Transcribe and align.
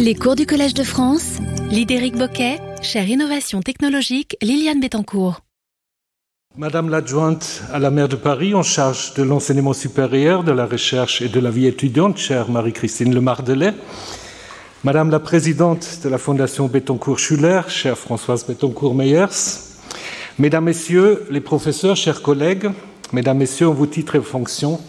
Les 0.00 0.14
cours 0.14 0.36
du 0.36 0.46
Collège 0.46 0.74
de 0.74 0.84
France, 0.84 1.38
Lidéric 1.70 2.16
Boquet, 2.16 2.60
chère 2.82 3.08
innovation 3.08 3.60
technologique, 3.60 4.36
Liliane 4.40 4.78
Bettencourt. 4.78 5.40
Madame 6.56 6.88
l'adjointe 6.88 7.62
à 7.72 7.80
la 7.80 7.90
maire 7.90 8.08
de 8.08 8.14
Paris 8.14 8.54
en 8.54 8.62
charge 8.62 9.14
de 9.14 9.24
l'enseignement 9.24 9.72
supérieur, 9.72 10.44
de 10.44 10.52
la 10.52 10.66
recherche 10.66 11.20
et 11.20 11.28
de 11.28 11.40
la 11.40 11.50
vie 11.50 11.66
étudiante, 11.66 12.16
chère 12.16 12.48
Marie-Christine 12.48 13.12
Lemardelet, 13.12 13.74
Madame 14.84 15.10
la 15.10 15.18
présidente 15.18 15.98
de 16.04 16.08
la 16.08 16.18
Fondation 16.18 16.68
Bettencourt-Schuller, 16.68 17.62
chère 17.68 17.98
Françoise 17.98 18.46
Bettencourt-Meyers, 18.46 19.26
Mesdames, 20.38 20.64
Messieurs 20.64 21.26
les 21.28 21.40
professeurs, 21.40 21.96
chers 21.96 22.22
collègues, 22.22 22.70
Mesdames, 23.12 23.38
Messieurs 23.38 23.68
en 23.68 23.74
vos 23.74 23.86
titres 23.86 24.14
et 24.14 24.22
fonctions, 24.22 24.80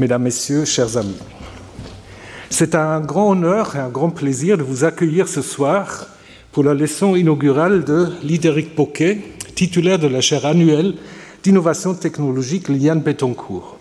Mesdames, 0.00 0.22
Messieurs, 0.22 0.64
chers 0.64 0.96
amis. 0.96 1.18
C'est 2.56 2.76
un 2.76 3.00
grand 3.00 3.30
honneur 3.30 3.74
et 3.74 3.80
un 3.80 3.88
grand 3.88 4.10
plaisir 4.10 4.56
de 4.56 4.62
vous 4.62 4.84
accueillir 4.84 5.26
ce 5.26 5.42
soir 5.42 6.06
pour 6.52 6.62
la 6.62 6.72
leçon 6.72 7.16
inaugurale 7.16 7.82
de 7.82 8.12
Lidéric 8.22 8.76
Poquet, 8.76 9.18
titulaire 9.56 9.98
de 9.98 10.06
la 10.06 10.20
chaire 10.20 10.46
annuelle 10.46 10.94
d'innovation 11.42 11.94
technologique 11.94 12.68
Liane 12.68 13.00
Bettencourt. 13.00 13.76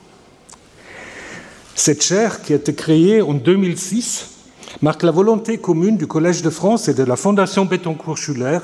Cette 1.75 2.03
chaire, 2.03 2.41
qui 2.41 2.53
a 2.53 2.55
été 2.55 2.73
créée 2.73 3.21
en 3.21 3.35
2006, 3.35 4.29
marque 4.81 5.03
la 5.03 5.11
volonté 5.11 5.59
commune 5.59 5.97
du 5.97 6.07
Collège 6.07 6.41
de 6.41 6.49
France 6.49 6.87
et 6.87 6.95
de 6.95 7.03
la 7.03 7.15
Fondation 7.15 7.65
Bettencourt-Schuller 7.65 8.57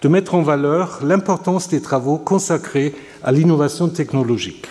de 0.00 0.08
mettre 0.08 0.34
en 0.34 0.42
valeur 0.42 0.98
l'importance 1.04 1.68
des 1.68 1.80
travaux 1.80 2.18
consacrés 2.18 2.96
à 3.22 3.30
l'innovation 3.30 3.88
technologique. 3.88 4.66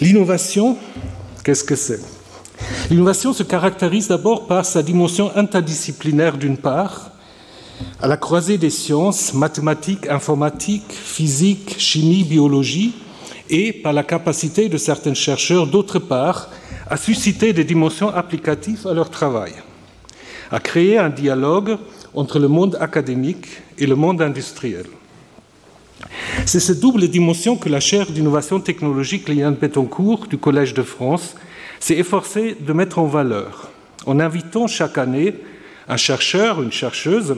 L'innovation, 0.00 0.76
qu'est-ce 1.42 1.64
que 1.64 1.74
c'est? 1.74 2.21
L'innovation 2.90 3.32
se 3.32 3.42
caractérise 3.42 4.08
d'abord 4.08 4.46
par 4.46 4.64
sa 4.64 4.82
dimension 4.82 5.30
interdisciplinaire 5.36 6.36
d'une 6.36 6.56
part, 6.56 7.10
à 8.00 8.06
la 8.06 8.16
croisée 8.16 8.58
des 8.58 8.70
sciences, 8.70 9.34
mathématiques, 9.34 10.08
informatiques, 10.08 10.92
physique, 10.92 11.76
chimie, 11.78 12.24
biologie, 12.24 12.94
et 13.48 13.72
par 13.72 13.92
la 13.92 14.02
capacité 14.02 14.68
de 14.68 14.76
certains 14.76 15.14
chercheurs, 15.14 15.66
d'autre 15.66 15.98
part, 15.98 16.48
à 16.88 16.96
susciter 16.96 17.52
des 17.52 17.64
dimensions 17.64 18.08
applicatives 18.08 18.86
à 18.86 18.94
leur 18.94 19.10
travail, 19.10 19.52
à 20.50 20.60
créer 20.60 20.98
un 20.98 21.10
dialogue 21.10 21.76
entre 22.14 22.38
le 22.38 22.48
monde 22.48 22.76
académique 22.80 23.46
et 23.78 23.86
le 23.86 23.94
monde 23.94 24.22
industriel. 24.22 24.86
C'est 26.46 26.60
cette 26.60 26.80
double 26.80 27.08
dimension 27.08 27.56
que 27.56 27.68
la 27.68 27.80
chaire 27.80 28.10
d'innovation 28.10 28.60
technologique 28.60 29.28
Liane 29.28 29.54
Bettencourt 29.54 30.26
du 30.26 30.38
Collège 30.38 30.74
de 30.74 30.82
France 30.82 31.34
s'est 31.82 31.98
efforcé 31.98 32.56
de 32.58 32.72
mettre 32.72 33.00
en 33.00 33.06
valeur 33.06 33.68
en 34.06 34.20
invitant 34.20 34.68
chaque 34.68 34.98
année 34.98 35.34
un 35.88 35.96
chercheur, 35.96 36.62
une 36.62 36.70
chercheuse 36.70 37.34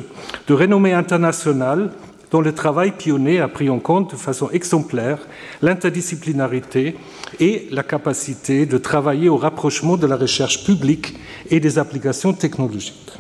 de 0.47 0.55
renommée 0.55 0.92
internationale 0.92 1.91
dont 2.31 2.42
le 2.42 2.53
travail 2.53 2.92
pionnier 2.92 3.41
a 3.41 3.48
pris 3.48 3.70
en 3.70 3.78
compte 3.78 4.11
de 4.11 4.17
façon 4.17 4.50
exemplaire 4.50 5.19
l'interdisciplinarité 5.62 6.95
et 7.41 7.69
la 7.70 7.83
capacité 7.83 8.67
de 8.67 8.77
travailler 8.77 9.31
au 9.31 9.39
rapprochement 9.39 9.97
de 9.97 10.06
la 10.06 10.17
recherche 10.17 10.65
publique 10.65 11.15
et 11.48 11.59
des 11.59 11.78
applications 11.78 12.34
technologiques. 12.34 13.12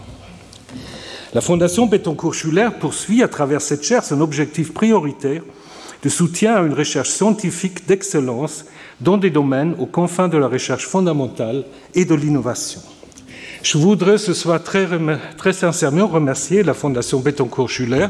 La 1.32 1.40
Fondation 1.40 1.86
Bettencourt-Schuller 1.86 2.68
poursuit 2.78 3.22
à 3.22 3.28
travers 3.28 3.62
cette 3.62 3.82
chaire 3.82 4.04
son 4.04 4.20
objectif 4.20 4.74
prioritaire 4.74 5.42
de 6.02 6.08
soutien 6.10 6.56
à 6.56 6.62
une 6.62 6.74
recherche 6.74 7.08
scientifique 7.08 7.86
d'excellence 7.86 8.66
dans 9.00 9.16
des 9.16 9.30
domaines 9.30 9.74
aux 9.78 9.86
confins 9.86 10.28
de 10.28 10.38
la 10.38 10.48
recherche 10.48 10.86
fondamentale 10.86 11.64
et 11.94 12.04
de 12.04 12.14
l'innovation. 12.14 12.80
Je 13.64 13.78
voudrais 13.78 14.18
ce 14.18 14.34
soir 14.34 14.62
très, 14.62 15.52
sincèrement 15.54 16.06
remercier 16.06 16.62
la 16.62 16.74
Fondation 16.74 17.20
Bettencourt-Schuller, 17.20 18.08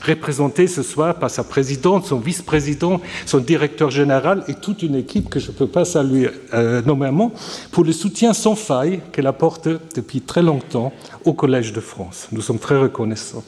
représentée 0.00 0.66
ce 0.66 0.82
soir 0.82 1.16
par 1.16 1.28
sa 1.28 1.44
présidente, 1.44 2.06
son 2.06 2.20
vice-président, 2.20 3.02
son 3.26 3.38
directeur 3.40 3.90
général 3.90 4.44
et 4.48 4.54
toute 4.54 4.82
une 4.82 4.94
équipe 4.94 5.28
que 5.28 5.38
je 5.38 5.48
ne 5.48 5.56
peux 5.56 5.66
pas 5.66 5.84
saluer 5.84 6.30
euh, 6.54 6.80
nommément, 6.80 7.32
pour 7.70 7.84
le 7.84 7.92
soutien 7.92 8.32
sans 8.32 8.54
faille 8.54 9.02
qu'elle 9.12 9.26
apporte 9.26 9.68
depuis 9.94 10.22
très 10.22 10.42
longtemps 10.42 10.90
au 11.26 11.34
Collège 11.34 11.74
de 11.74 11.80
France. 11.80 12.28
Nous 12.32 12.40
sommes 12.40 12.58
très 12.58 12.78
reconnaissants. 12.78 13.44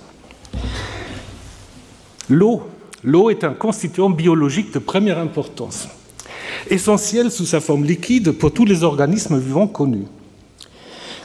L'eau. 2.29 2.69
L'eau 3.03 3.31
est 3.31 3.45
un 3.45 3.55
constituant 3.55 4.11
biologique 4.11 4.75
de 4.75 4.79
première 4.79 5.19
importance 5.19 5.89
essentiel 6.71 7.31
sous 7.31 7.47
sa 7.47 7.61
forme 7.61 7.85
liquide 7.85 8.33
pour 8.33 8.53
tous 8.53 8.65
les 8.65 8.83
organismes 8.83 9.39
vivants 9.39 9.67
connus. 9.67 10.07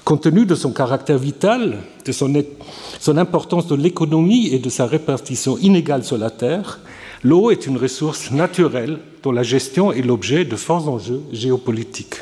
Compte 0.03 0.23
tenu 0.23 0.45
de 0.45 0.55
son 0.55 0.71
caractère 0.71 1.17
vital, 1.17 1.77
de 2.05 2.11
son, 2.11 3.17
importance 3.17 3.67
de 3.67 3.75
l'économie 3.75 4.47
et 4.47 4.59
de 4.59 4.69
sa 4.69 4.87
répartition 4.87 5.57
inégale 5.59 6.03
sur 6.03 6.17
la 6.17 6.31
Terre, 6.31 6.79
l'eau 7.23 7.51
est 7.51 7.67
une 7.67 7.77
ressource 7.77 8.31
naturelle 8.31 8.97
dont 9.21 9.31
la 9.31 9.43
gestion 9.43 9.91
est 9.91 10.01
l'objet 10.01 10.43
de 10.43 10.55
forts 10.55 10.89
enjeux 10.89 11.21
géopolitiques. 11.31 12.15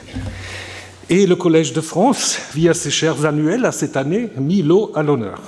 Et 1.09 1.25
le 1.25 1.35
Collège 1.35 1.73
de 1.73 1.81
France, 1.81 2.37
via 2.53 2.73
ses 2.73 2.91
chaires 2.91 3.25
annuelles, 3.25 3.65
a 3.65 3.71
cette 3.71 3.95
année 3.95 4.27
mis 4.37 4.61
l'eau 4.61 4.91
à 4.93 5.01
l'honneur. 5.01 5.39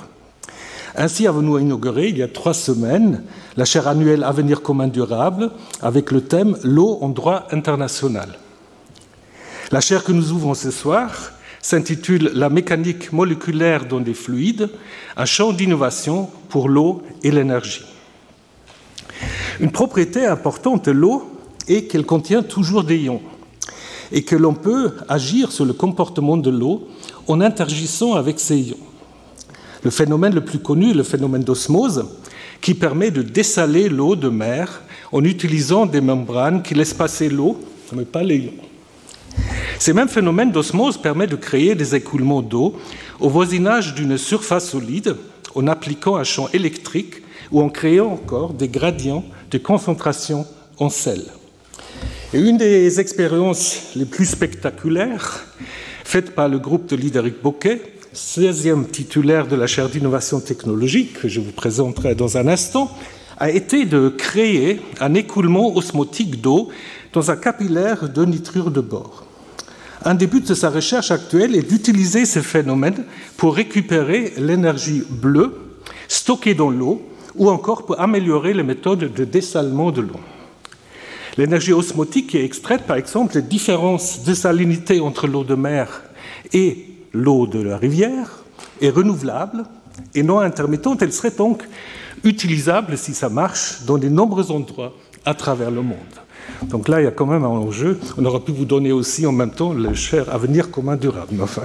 Ainsi 0.94 1.26
avons-nous 1.26 1.58
inauguré 1.58 2.08
il 2.08 2.18
y 2.18 2.22
a 2.22 2.28
trois 2.28 2.52
semaines 2.52 3.22
la 3.56 3.64
chaire 3.64 3.88
annuelle 3.88 4.24
Avenir 4.24 4.62
commun 4.62 4.88
durable 4.88 5.50
avec 5.80 6.10
le 6.10 6.22
thème 6.22 6.56
L'eau 6.62 6.98
en 7.00 7.08
droit 7.08 7.46
international. 7.50 8.38
La 9.70 9.80
chaire 9.80 10.04
que 10.04 10.12
nous 10.12 10.32
ouvrons 10.32 10.54
ce 10.54 10.70
soir 10.70 11.32
s'intitule 11.62 12.30
La 12.34 12.50
mécanique 12.50 13.12
moléculaire 13.12 13.86
dans 13.86 14.00
des 14.00 14.12
fluides, 14.14 14.68
un 15.16 15.24
champ 15.24 15.52
d'innovation 15.52 16.28
pour 16.50 16.68
l'eau 16.68 17.02
et 17.22 17.30
l'énergie. 17.30 17.84
Une 19.60 19.70
propriété 19.70 20.26
importante 20.26 20.86
de 20.86 20.90
l'eau 20.90 21.38
est 21.68 21.84
qu'elle 21.84 22.04
contient 22.04 22.42
toujours 22.42 22.84
des 22.84 22.98
ions 22.98 23.22
et 24.10 24.24
que 24.24 24.36
l'on 24.36 24.54
peut 24.54 24.92
agir 25.08 25.52
sur 25.52 25.64
le 25.64 25.72
comportement 25.72 26.36
de 26.36 26.50
l'eau 26.50 26.86
en 27.28 27.40
interagissant 27.40 28.14
avec 28.14 28.40
ces 28.40 28.58
ions. 28.60 28.91
Le 29.84 29.90
phénomène 29.90 30.34
le 30.34 30.44
plus 30.44 30.60
connu 30.60 30.90
est 30.90 30.94
le 30.94 31.02
phénomène 31.02 31.42
d'osmose, 31.42 32.04
qui 32.60 32.74
permet 32.74 33.10
de 33.10 33.22
dessaler 33.22 33.88
l'eau 33.88 34.14
de 34.14 34.28
mer 34.28 34.82
en 35.10 35.24
utilisant 35.24 35.86
des 35.86 36.00
membranes 36.00 36.62
qui 36.62 36.74
laissent 36.74 36.94
passer 36.94 37.28
l'eau, 37.28 37.60
mais 37.92 38.04
pas 38.04 38.22
les 38.22 38.36
ions. 38.38 38.52
Ces 39.78 39.92
mêmes 39.92 40.08
phénomènes 40.08 40.52
d'osmose 40.52 40.96
permettent 40.96 41.32
de 41.32 41.36
créer 41.36 41.74
des 41.74 41.94
écoulements 41.94 42.42
d'eau 42.42 42.76
au 43.18 43.28
voisinage 43.28 43.94
d'une 43.94 44.16
surface 44.16 44.70
solide 44.70 45.16
en 45.54 45.66
appliquant 45.66 46.16
un 46.16 46.24
champ 46.24 46.48
électrique 46.52 47.16
ou 47.50 47.60
en 47.60 47.68
créant 47.68 48.12
encore 48.12 48.54
des 48.54 48.68
gradients 48.68 49.24
de 49.50 49.58
concentration 49.58 50.46
en 50.78 50.88
sel. 50.88 51.24
Et 52.32 52.40
une 52.40 52.56
des 52.56 53.00
expériences 53.00 53.90
les 53.96 54.06
plus 54.06 54.26
spectaculaires 54.26 55.44
faites 56.04 56.34
par 56.34 56.48
le 56.48 56.58
groupe 56.58 56.88
de 56.88 56.96
Lideric 56.96 57.42
Boquet 57.42 57.91
16e 58.14 58.90
titulaire 58.90 59.46
de 59.46 59.56
la 59.56 59.66
chaire 59.66 59.88
d'innovation 59.88 60.40
technologique, 60.40 61.20
que 61.20 61.28
je 61.28 61.40
vous 61.40 61.52
présenterai 61.52 62.14
dans 62.14 62.36
un 62.36 62.46
instant, 62.46 62.90
a 63.38 63.50
été 63.50 63.86
de 63.86 64.10
créer 64.10 64.80
un 65.00 65.14
écoulement 65.14 65.74
osmotique 65.74 66.40
d'eau 66.40 66.68
dans 67.14 67.30
un 67.30 67.36
capillaire 67.36 68.10
de 68.10 68.24
nitrure 68.24 68.70
de 68.70 68.80
bore. 68.80 69.24
Un 70.04 70.14
des 70.14 70.26
buts 70.26 70.40
de 70.40 70.54
sa 70.54 70.68
recherche 70.68 71.10
actuelle 71.10 71.56
est 71.56 71.68
d'utiliser 71.68 72.26
ce 72.26 72.40
phénomène 72.40 73.04
pour 73.36 73.54
récupérer 73.54 74.34
l'énergie 74.36 75.04
bleue 75.08 75.54
stockée 76.08 76.54
dans 76.54 76.70
l'eau 76.70 77.00
ou 77.34 77.48
encore 77.48 77.86
pour 77.86 77.98
améliorer 77.98 78.52
les 78.52 78.62
méthodes 78.62 79.12
de 79.14 79.24
dessalement 79.24 79.90
de 79.90 80.02
l'eau. 80.02 80.20
L'énergie 81.38 81.72
osmotique 81.72 82.34
est 82.34 82.44
extraite, 82.44 82.82
par 82.82 82.96
exemple, 82.96 83.32
des 83.32 83.42
différences 83.42 84.22
de 84.22 84.34
salinité 84.34 85.00
entre 85.00 85.26
l'eau 85.26 85.44
de 85.44 85.54
mer 85.54 86.02
et 86.52 86.91
l'eau 87.12 87.46
de 87.46 87.60
la 87.60 87.76
rivière 87.76 88.42
est 88.80 88.90
renouvelable 88.90 89.64
et 90.14 90.22
non 90.22 90.40
intermittente. 90.40 91.02
Elle 91.02 91.12
serait 91.12 91.30
donc 91.30 91.62
utilisable, 92.24 92.96
si 92.96 93.14
ça 93.14 93.28
marche, 93.28 93.82
dans 93.86 93.98
de 93.98 94.08
nombreux 94.08 94.50
endroits 94.50 94.94
à 95.24 95.34
travers 95.34 95.70
le 95.70 95.82
monde. 95.82 95.98
Donc 96.64 96.88
là, 96.88 97.00
il 97.00 97.04
y 97.04 97.08
a 97.08 97.12
quand 97.12 97.26
même 97.26 97.44
un 97.44 97.48
enjeu. 97.48 97.98
On 98.18 98.24
aurait 98.24 98.40
pu 98.40 98.52
vous 98.52 98.64
donner 98.64 98.92
aussi 98.92 99.26
en 99.26 99.32
même 99.32 99.50
temps 99.50 99.72
le 99.72 99.94
cher 99.94 100.32
avenir 100.32 100.70
commun 100.70 100.96
durable. 100.96 101.28
Mais 101.32 101.42
enfin, 101.42 101.62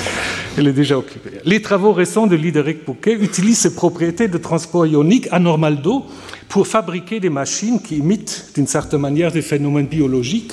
elle 0.58 0.68
est 0.68 0.72
déjà 0.72 0.98
occupée. 0.98 1.40
Les 1.44 1.60
travaux 1.60 1.92
récents 1.92 2.26
de 2.26 2.36
Lideric 2.36 2.84
Bouquet 2.84 3.14
utilisent 3.14 3.58
ces 3.58 3.74
propriétés 3.74 4.28
de 4.28 4.38
transport 4.38 4.86
ionique 4.86 5.28
anormal 5.30 5.80
d'eau 5.80 6.04
pour 6.48 6.66
fabriquer 6.66 7.20
des 7.20 7.30
machines 7.30 7.80
qui 7.80 7.96
imitent 7.96 8.52
d'une 8.54 8.66
certaine 8.66 9.00
manière 9.00 9.32
des 9.32 9.42
phénomènes 9.42 9.86
biologiques, 9.86 10.52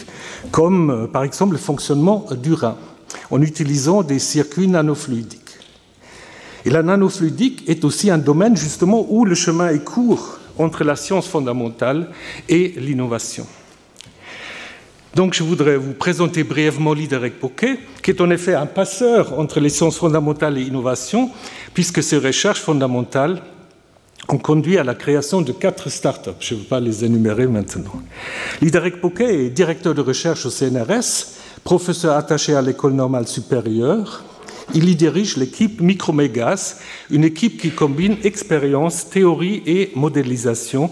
comme 0.51 0.89
euh, 0.89 1.07
par 1.07 1.23
exemple 1.23 1.53
le 1.53 1.59
fonctionnement 1.59 2.25
du 2.41 2.53
rein 2.53 2.75
en 3.29 3.41
utilisant 3.41 4.03
des 4.03 4.19
circuits 4.19 4.67
nanofluidiques. 4.67 5.39
Et 6.65 6.69
la 6.69 6.83
nanofluidique 6.83 7.67
est 7.67 7.83
aussi 7.83 8.09
un 8.09 8.17
domaine 8.17 8.55
justement 8.55 9.05
où 9.09 9.25
le 9.25 9.35
chemin 9.35 9.69
est 9.69 9.83
court 9.83 10.39
entre 10.57 10.83
la 10.83 10.95
science 10.95 11.27
fondamentale 11.27 12.09
et 12.49 12.73
l'innovation. 12.77 13.47
Donc 15.15 15.33
je 15.33 15.43
voudrais 15.43 15.75
vous 15.75 15.93
présenter 15.93 16.43
brièvement 16.43 16.93
Lideric 16.93 17.39
Poquet, 17.39 17.79
qui 18.01 18.11
est 18.11 18.21
en 18.21 18.29
effet 18.29 18.53
un 18.53 18.65
passeur 18.65 19.37
entre 19.37 19.59
les 19.59 19.69
sciences 19.69 19.97
fondamentales 19.97 20.57
et 20.57 20.63
l'innovation, 20.63 21.29
puisque 21.73 22.01
ses 22.01 22.17
recherches 22.17 22.61
fondamentales 22.61 23.41
ont 24.29 24.37
conduit 24.37 24.77
à 24.77 24.85
la 24.85 24.95
création 24.95 25.41
de 25.41 25.51
quatre 25.51 25.89
startups. 25.89 26.29
Je 26.39 26.53
ne 26.53 26.59
vais 26.59 26.65
pas 26.65 26.79
les 26.79 27.03
énumérer 27.03 27.47
maintenant. 27.47 28.01
Lideric 28.61 29.01
Poquet 29.01 29.45
est 29.45 29.49
directeur 29.49 29.93
de 29.93 30.01
recherche 30.01 30.45
au 30.45 30.49
CNRS, 30.49 31.40
professeur 31.63 32.15
attaché 32.15 32.55
à 32.55 32.61
l'école 32.61 32.93
normale 32.93 33.27
supérieure. 33.27 34.23
Il 34.73 34.87
y 34.87 34.95
dirige 34.95 35.37
l'équipe 35.37 35.81
Micromégas, 35.81 36.77
une 37.09 37.23
équipe 37.23 37.59
qui 37.59 37.71
combine 37.71 38.17
expérience, 38.23 39.09
théorie 39.09 39.63
et 39.65 39.91
modélisation 39.95 40.89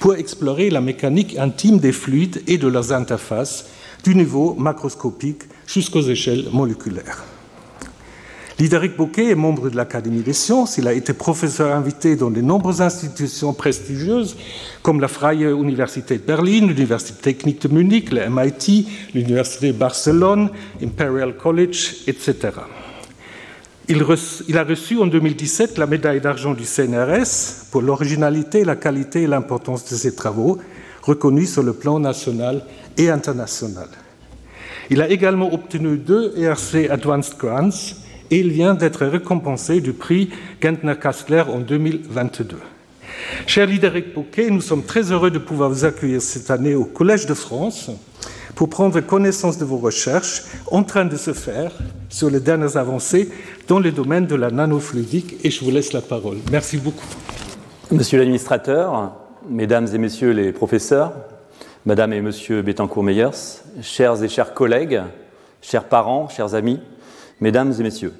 pour 0.00 0.14
explorer 0.14 0.70
la 0.70 0.80
mécanique 0.80 1.36
intime 1.38 1.78
des 1.78 1.92
fluides 1.92 2.42
et 2.46 2.58
de 2.58 2.68
leurs 2.68 2.92
interfaces, 2.92 3.66
du 4.04 4.14
niveau 4.14 4.54
macroscopique 4.54 5.42
jusqu'aux 5.66 6.02
échelles 6.02 6.46
moléculaires. 6.52 7.24
Lideric 8.58 8.96
Bouquet 8.96 9.30
est 9.30 9.36
membre 9.36 9.70
de 9.70 9.76
l'Académie 9.76 10.22
des 10.22 10.32
sciences. 10.32 10.78
Il 10.78 10.88
a 10.88 10.92
été 10.92 11.12
professeur 11.12 11.76
invité 11.76 12.16
dans 12.16 12.28
de 12.28 12.40
nombreuses 12.40 12.82
institutions 12.82 13.52
prestigieuses 13.52 14.36
comme 14.82 15.00
la 15.00 15.06
Freie 15.06 15.52
Université 15.52 16.18
de 16.18 16.24
Berlin, 16.24 16.66
l'Université 16.66 17.22
technique 17.22 17.62
de 17.62 17.72
Munich, 17.72 18.10
le 18.10 18.28
MIT, 18.28 18.88
l'Université 19.14 19.68
de 19.68 19.78
Barcelone, 19.78 20.50
Imperial 20.82 21.36
College, 21.36 21.98
etc. 22.08 22.34
Il, 23.88 24.02
a 24.58 24.64
reçu 24.64 24.98
en 24.98 25.06
2017 25.06 25.78
la 25.78 25.86
médaille 25.86 26.20
d'argent 26.20 26.52
du 26.52 26.64
CNRS 26.64 27.70
pour 27.70 27.80
l'originalité, 27.80 28.64
la 28.64 28.74
qualité 28.74 29.22
et 29.22 29.26
l'importance 29.28 29.88
de 29.88 29.94
ses 29.94 30.16
travaux, 30.16 30.58
reconnus 31.02 31.52
sur 31.52 31.62
le 31.62 31.74
plan 31.74 32.00
national 32.00 32.64
et 32.96 33.08
international. 33.08 33.88
Il 34.90 35.00
a 35.00 35.08
également 35.08 35.54
obtenu 35.54 35.96
deux 35.96 36.34
ERC 36.36 36.90
Advanced 36.90 37.38
Grants 37.38 37.94
et 38.30 38.38
il 38.38 38.50
vient 38.50 38.74
d'être 38.74 39.06
récompensé 39.06 39.80
du 39.80 39.92
prix 39.92 40.30
Gentner-Kastler 40.60 41.44
en 41.48 41.60
2022. 41.60 42.56
Cher 43.46 43.66
Lideric 43.66 44.14
Bouquet, 44.14 44.50
nous 44.50 44.60
sommes 44.60 44.84
très 44.84 45.10
heureux 45.12 45.30
de 45.30 45.38
pouvoir 45.38 45.70
vous 45.70 45.84
accueillir 45.84 46.22
cette 46.22 46.50
année 46.50 46.74
au 46.74 46.84
Collège 46.84 47.26
de 47.26 47.34
France 47.34 47.90
pour 48.54 48.68
prendre 48.68 49.00
connaissance 49.00 49.58
de 49.58 49.64
vos 49.64 49.76
recherches 49.78 50.42
en 50.70 50.82
train 50.82 51.04
de 51.04 51.16
se 51.16 51.32
faire 51.32 51.72
sur 52.08 52.30
les 52.30 52.40
dernières 52.40 52.76
avancées 52.76 53.30
dans 53.68 53.78
le 53.78 53.92
domaine 53.92 54.26
de 54.26 54.34
la 54.34 54.50
nanofluidique 54.50 55.36
et 55.44 55.50
je 55.50 55.64
vous 55.64 55.70
laisse 55.70 55.92
la 55.92 56.00
parole. 56.00 56.38
Merci 56.50 56.76
beaucoup. 56.76 57.06
Monsieur 57.90 58.18
l'administrateur, 58.18 59.12
mesdames 59.48 59.86
et 59.94 59.98
messieurs 59.98 60.32
les 60.32 60.52
professeurs, 60.52 61.12
madame 61.86 62.12
et 62.12 62.20
monsieur 62.20 62.62
Bettencourt-Meyers, 62.62 63.62
chers 63.80 64.22
et 64.22 64.28
chers 64.28 64.54
collègues, 64.54 65.00
chers 65.62 65.84
parents, 65.84 66.28
chers 66.28 66.54
amis, 66.54 66.80
mesdames 67.40 67.72
et 67.78 67.82
messieurs. 67.82 68.12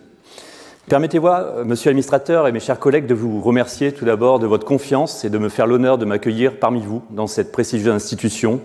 Permettez-moi, 0.88 1.64
monsieur 1.66 1.90
l'administrateur 1.90 2.48
et 2.48 2.52
mes 2.52 2.60
chers 2.60 2.78
collègues, 2.78 3.06
de 3.06 3.14
vous 3.14 3.42
remercier 3.42 3.92
tout 3.92 4.06
d'abord 4.06 4.38
de 4.38 4.46
votre 4.46 4.64
confiance 4.64 5.22
et 5.24 5.28
de 5.28 5.36
me 5.36 5.50
faire 5.50 5.66
l'honneur 5.66 5.98
de 5.98 6.06
m'accueillir 6.06 6.58
parmi 6.58 6.80
vous 6.80 7.02
dans 7.10 7.26
cette 7.26 7.52
prestigieuse 7.52 7.92
institution 7.92 8.62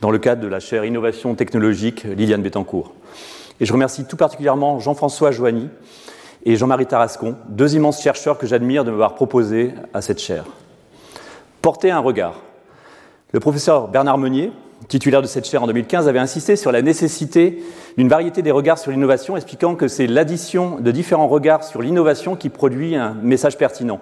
dans 0.00 0.12
le 0.12 0.18
cadre 0.18 0.40
de 0.40 0.46
la 0.46 0.60
chaire 0.60 0.84
Innovation 0.84 1.34
technologique 1.34 2.04
Liliane 2.04 2.42
Bettencourt. 2.42 2.94
Et 3.58 3.66
je 3.66 3.72
remercie 3.72 4.04
tout 4.04 4.16
particulièrement 4.16 4.78
Jean-François 4.78 5.32
Joigny 5.32 5.68
et 6.44 6.54
Jean-Marie 6.54 6.86
Tarascon, 6.86 7.34
deux 7.48 7.74
immenses 7.74 8.00
chercheurs 8.00 8.38
que 8.38 8.46
j'admire 8.46 8.84
de 8.84 8.90
m'avoir 8.90 9.16
proposé 9.16 9.72
à 9.92 10.00
cette 10.00 10.20
chaire. 10.20 10.44
Porter 11.60 11.90
un 11.90 12.00
regard. 12.00 12.40
Le 13.32 13.40
professeur 13.40 13.88
Bernard 13.88 14.18
Meunier, 14.18 14.52
titulaire 14.88 15.22
de 15.22 15.26
cette 15.26 15.46
chaire 15.46 15.62
en 15.62 15.66
2015, 15.66 16.08
avait 16.08 16.18
insisté 16.18 16.56
sur 16.56 16.72
la 16.72 16.82
nécessité 16.82 17.62
d'une 17.96 18.08
variété 18.08 18.42
des 18.42 18.50
regards 18.50 18.78
sur 18.78 18.90
l'innovation, 18.90 19.36
expliquant 19.36 19.74
que 19.74 19.88
c'est 19.88 20.06
l'addition 20.06 20.78
de 20.80 20.90
différents 20.90 21.28
regards 21.28 21.64
sur 21.64 21.82
l'innovation 21.82 22.36
qui 22.36 22.48
produit 22.48 22.96
un 22.96 23.14
message 23.14 23.58
pertinent. 23.58 24.00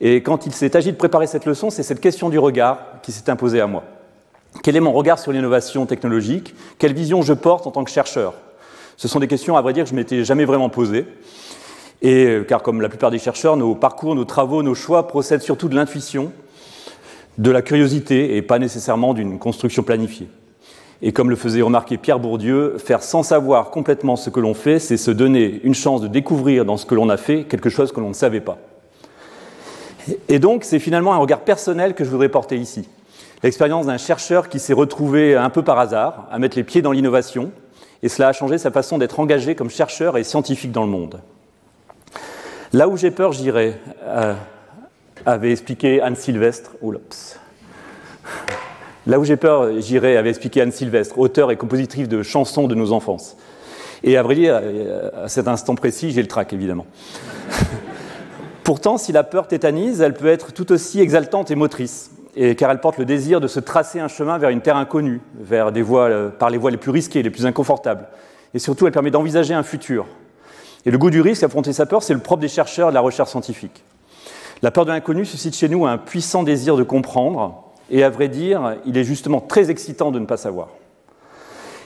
Et 0.00 0.22
quand 0.22 0.46
il 0.46 0.52
s'est 0.52 0.76
agi 0.76 0.92
de 0.92 0.96
préparer 0.96 1.26
cette 1.26 1.44
leçon, 1.44 1.70
c'est 1.70 1.82
cette 1.82 2.00
question 2.00 2.28
du 2.28 2.38
regard 2.38 2.78
qui 3.02 3.12
s'est 3.12 3.28
imposée 3.30 3.60
à 3.60 3.66
moi. 3.66 3.84
Quel 4.62 4.76
est 4.76 4.80
mon 4.80 4.92
regard 4.92 5.18
sur 5.18 5.32
l'innovation 5.32 5.86
technologique? 5.86 6.54
Quelle 6.78 6.94
vision 6.94 7.22
je 7.22 7.32
porte 7.32 7.66
en 7.66 7.70
tant 7.70 7.84
que 7.84 7.90
chercheur? 7.90 8.34
Ce 8.96 9.08
sont 9.08 9.20
des 9.20 9.28
questions, 9.28 9.56
à 9.56 9.62
vrai 9.62 9.72
dire, 9.72 9.84
que 9.84 9.90
je 9.90 9.94
m'étais 9.94 10.24
jamais 10.24 10.44
vraiment 10.44 10.68
posées. 10.68 11.06
Et, 12.00 12.26
euh, 12.26 12.44
car 12.44 12.62
comme 12.62 12.80
la 12.80 12.88
plupart 12.88 13.10
des 13.10 13.18
chercheurs, 13.18 13.56
nos 13.56 13.74
parcours, 13.74 14.14
nos 14.14 14.24
travaux, 14.24 14.62
nos 14.62 14.74
choix 14.74 15.08
procèdent 15.08 15.42
surtout 15.42 15.68
de 15.68 15.74
l'intuition, 15.74 16.32
de 17.38 17.50
la 17.50 17.62
curiosité 17.62 18.36
et 18.36 18.42
pas 18.42 18.58
nécessairement 18.58 19.14
d'une 19.14 19.38
construction 19.38 19.82
planifiée. 19.82 20.28
Et 21.00 21.12
comme 21.12 21.30
le 21.30 21.36
faisait 21.36 21.62
remarquer 21.62 21.96
Pierre 21.96 22.18
Bourdieu, 22.18 22.76
faire 22.78 23.04
sans 23.04 23.22
savoir 23.22 23.70
complètement 23.70 24.16
ce 24.16 24.30
que 24.30 24.40
l'on 24.40 24.54
fait, 24.54 24.80
c'est 24.80 24.96
se 24.96 25.12
donner 25.12 25.60
une 25.62 25.74
chance 25.74 26.00
de 26.00 26.08
découvrir 26.08 26.64
dans 26.64 26.76
ce 26.76 26.86
que 26.86 26.96
l'on 26.96 27.08
a 27.08 27.16
fait 27.16 27.44
quelque 27.44 27.70
chose 27.70 27.92
que 27.92 28.00
l'on 28.00 28.08
ne 28.08 28.14
savait 28.14 28.40
pas. 28.40 28.58
Et 30.28 30.40
donc, 30.40 30.64
c'est 30.64 30.80
finalement 30.80 31.14
un 31.14 31.18
regard 31.18 31.40
personnel 31.40 31.94
que 31.94 32.02
je 32.02 32.10
voudrais 32.10 32.28
porter 32.28 32.56
ici. 32.56 32.88
L'expérience 33.44 33.86
d'un 33.86 33.98
chercheur 33.98 34.48
qui 34.48 34.58
s'est 34.58 34.72
retrouvé 34.72 35.36
un 35.36 35.50
peu 35.50 35.62
par 35.62 35.78
hasard 35.78 36.26
à 36.32 36.40
mettre 36.40 36.56
les 36.56 36.64
pieds 36.64 36.82
dans 36.82 36.92
l'innovation, 36.92 37.52
et 38.02 38.08
cela 38.08 38.28
a 38.28 38.32
changé 38.32 38.58
sa 38.58 38.72
façon 38.72 38.98
d'être 38.98 39.20
engagé 39.20 39.54
comme 39.54 39.70
chercheur 39.70 40.18
et 40.18 40.24
scientifique 40.24 40.72
dans 40.72 40.84
le 40.84 40.90
monde. 40.90 41.20
Là 42.72 42.88
où 42.88 42.96
j'ai 42.96 43.12
peur, 43.12 43.32
j'irai, 43.32 43.76
euh, 44.02 44.34
avait 45.32 45.52
expliqué 45.52 46.00
Anne 46.00 46.16
Sylvestre. 46.16 46.72
Oulops. 46.80 47.38
Là 49.06 49.18
où 49.18 49.24
j'ai 49.24 49.36
peur, 49.36 49.80
j'irai, 49.80 50.16
avait 50.16 50.30
expliqué 50.30 50.60
Anne 50.60 50.72
Sylvestre, 50.72 51.18
auteure 51.18 51.50
et 51.50 51.56
compositrice 51.56 52.08
de 52.08 52.22
chansons 52.22 52.66
de 52.66 52.74
nos 52.74 52.92
enfances. 52.92 53.36
Et 54.02 54.16
à 54.16 54.22
vrai 54.22 54.48
à 54.48 55.28
cet 55.28 55.48
instant 55.48 55.74
précis, 55.74 56.12
j'ai 56.12 56.22
le 56.22 56.28
trac, 56.28 56.52
évidemment. 56.52 56.86
Pourtant, 58.64 58.98
si 58.98 59.12
la 59.12 59.24
peur 59.24 59.48
tétanise, 59.48 60.00
elle 60.00 60.14
peut 60.14 60.28
être 60.28 60.52
tout 60.52 60.72
aussi 60.72 61.00
exaltante 61.00 61.50
et 61.50 61.54
motrice, 61.54 62.10
car 62.56 62.70
elle 62.70 62.80
porte 62.80 62.98
le 62.98 63.04
désir 63.04 63.40
de 63.40 63.48
se 63.48 63.60
tracer 63.60 63.98
un 63.98 64.08
chemin 64.08 64.38
vers 64.38 64.50
une 64.50 64.60
terre 64.60 64.76
inconnue, 64.76 65.20
vers 65.38 65.72
des 65.72 65.82
voies, 65.82 66.08
euh, 66.08 66.28
par 66.28 66.50
les 66.50 66.58
voies 66.58 66.70
les 66.70 66.76
plus 66.76 66.90
risquées, 66.90 67.22
les 67.22 67.30
plus 67.30 67.46
inconfortables. 67.46 68.06
Et 68.54 68.58
surtout, 68.58 68.86
elle 68.86 68.92
permet 68.92 69.10
d'envisager 69.10 69.54
un 69.54 69.62
futur. 69.62 70.06
Et 70.86 70.90
le 70.90 70.98
goût 70.98 71.10
du 71.10 71.20
risque, 71.20 71.42
affronter 71.42 71.72
sa 71.72 71.86
peur, 71.86 72.02
c'est 72.02 72.14
le 72.14 72.20
propre 72.20 72.42
des 72.42 72.48
chercheurs 72.48 72.90
de 72.90 72.94
la 72.94 73.00
recherche 73.00 73.30
scientifique. 73.30 73.82
La 74.60 74.70
peur 74.72 74.84
de 74.84 74.90
l'inconnu 74.90 75.24
suscite 75.24 75.54
chez 75.54 75.68
nous 75.68 75.86
un 75.86 75.98
puissant 75.98 76.42
désir 76.42 76.76
de 76.76 76.82
comprendre, 76.82 77.64
et 77.90 78.02
à 78.02 78.10
vrai 78.10 78.28
dire, 78.28 78.76
il 78.84 78.98
est 78.98 79.04
justement 79.04 79.40
très 79.40 79.70
excitant 79.70 80.10
de 80.10 80.18
ne 80.18 80.26
pas 80.26 80.36
savoir. 80.36 80.68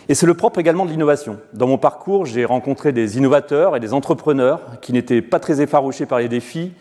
Et 0.08 0.14
c'est 0.14 0.26
le 0.26 0.34
propre 0.34 0.58
également 0.58 0.84
de 0.84 0.90
l'innovation. 0.90 1.38
Dans 1.52 1.66
mon 1.66 1.78
parcours, 1.78 2.26
j'ai 2.26 2.44
rencontré 2.44 2.92
des 2.92 3.19
innovateurs 3.19 3.76
et 3.76 3.80
des 3.80 3.92
entrepreneurs 3.92 4.60
qui 4.80 4.92
n'étaient 4.92 5.22
pas 5.22 5.38
très 5.38 5.60
effarouchés 5.60 6.06
par 6.06 6.19
les 6.19 6.28
défis 6.28 6.72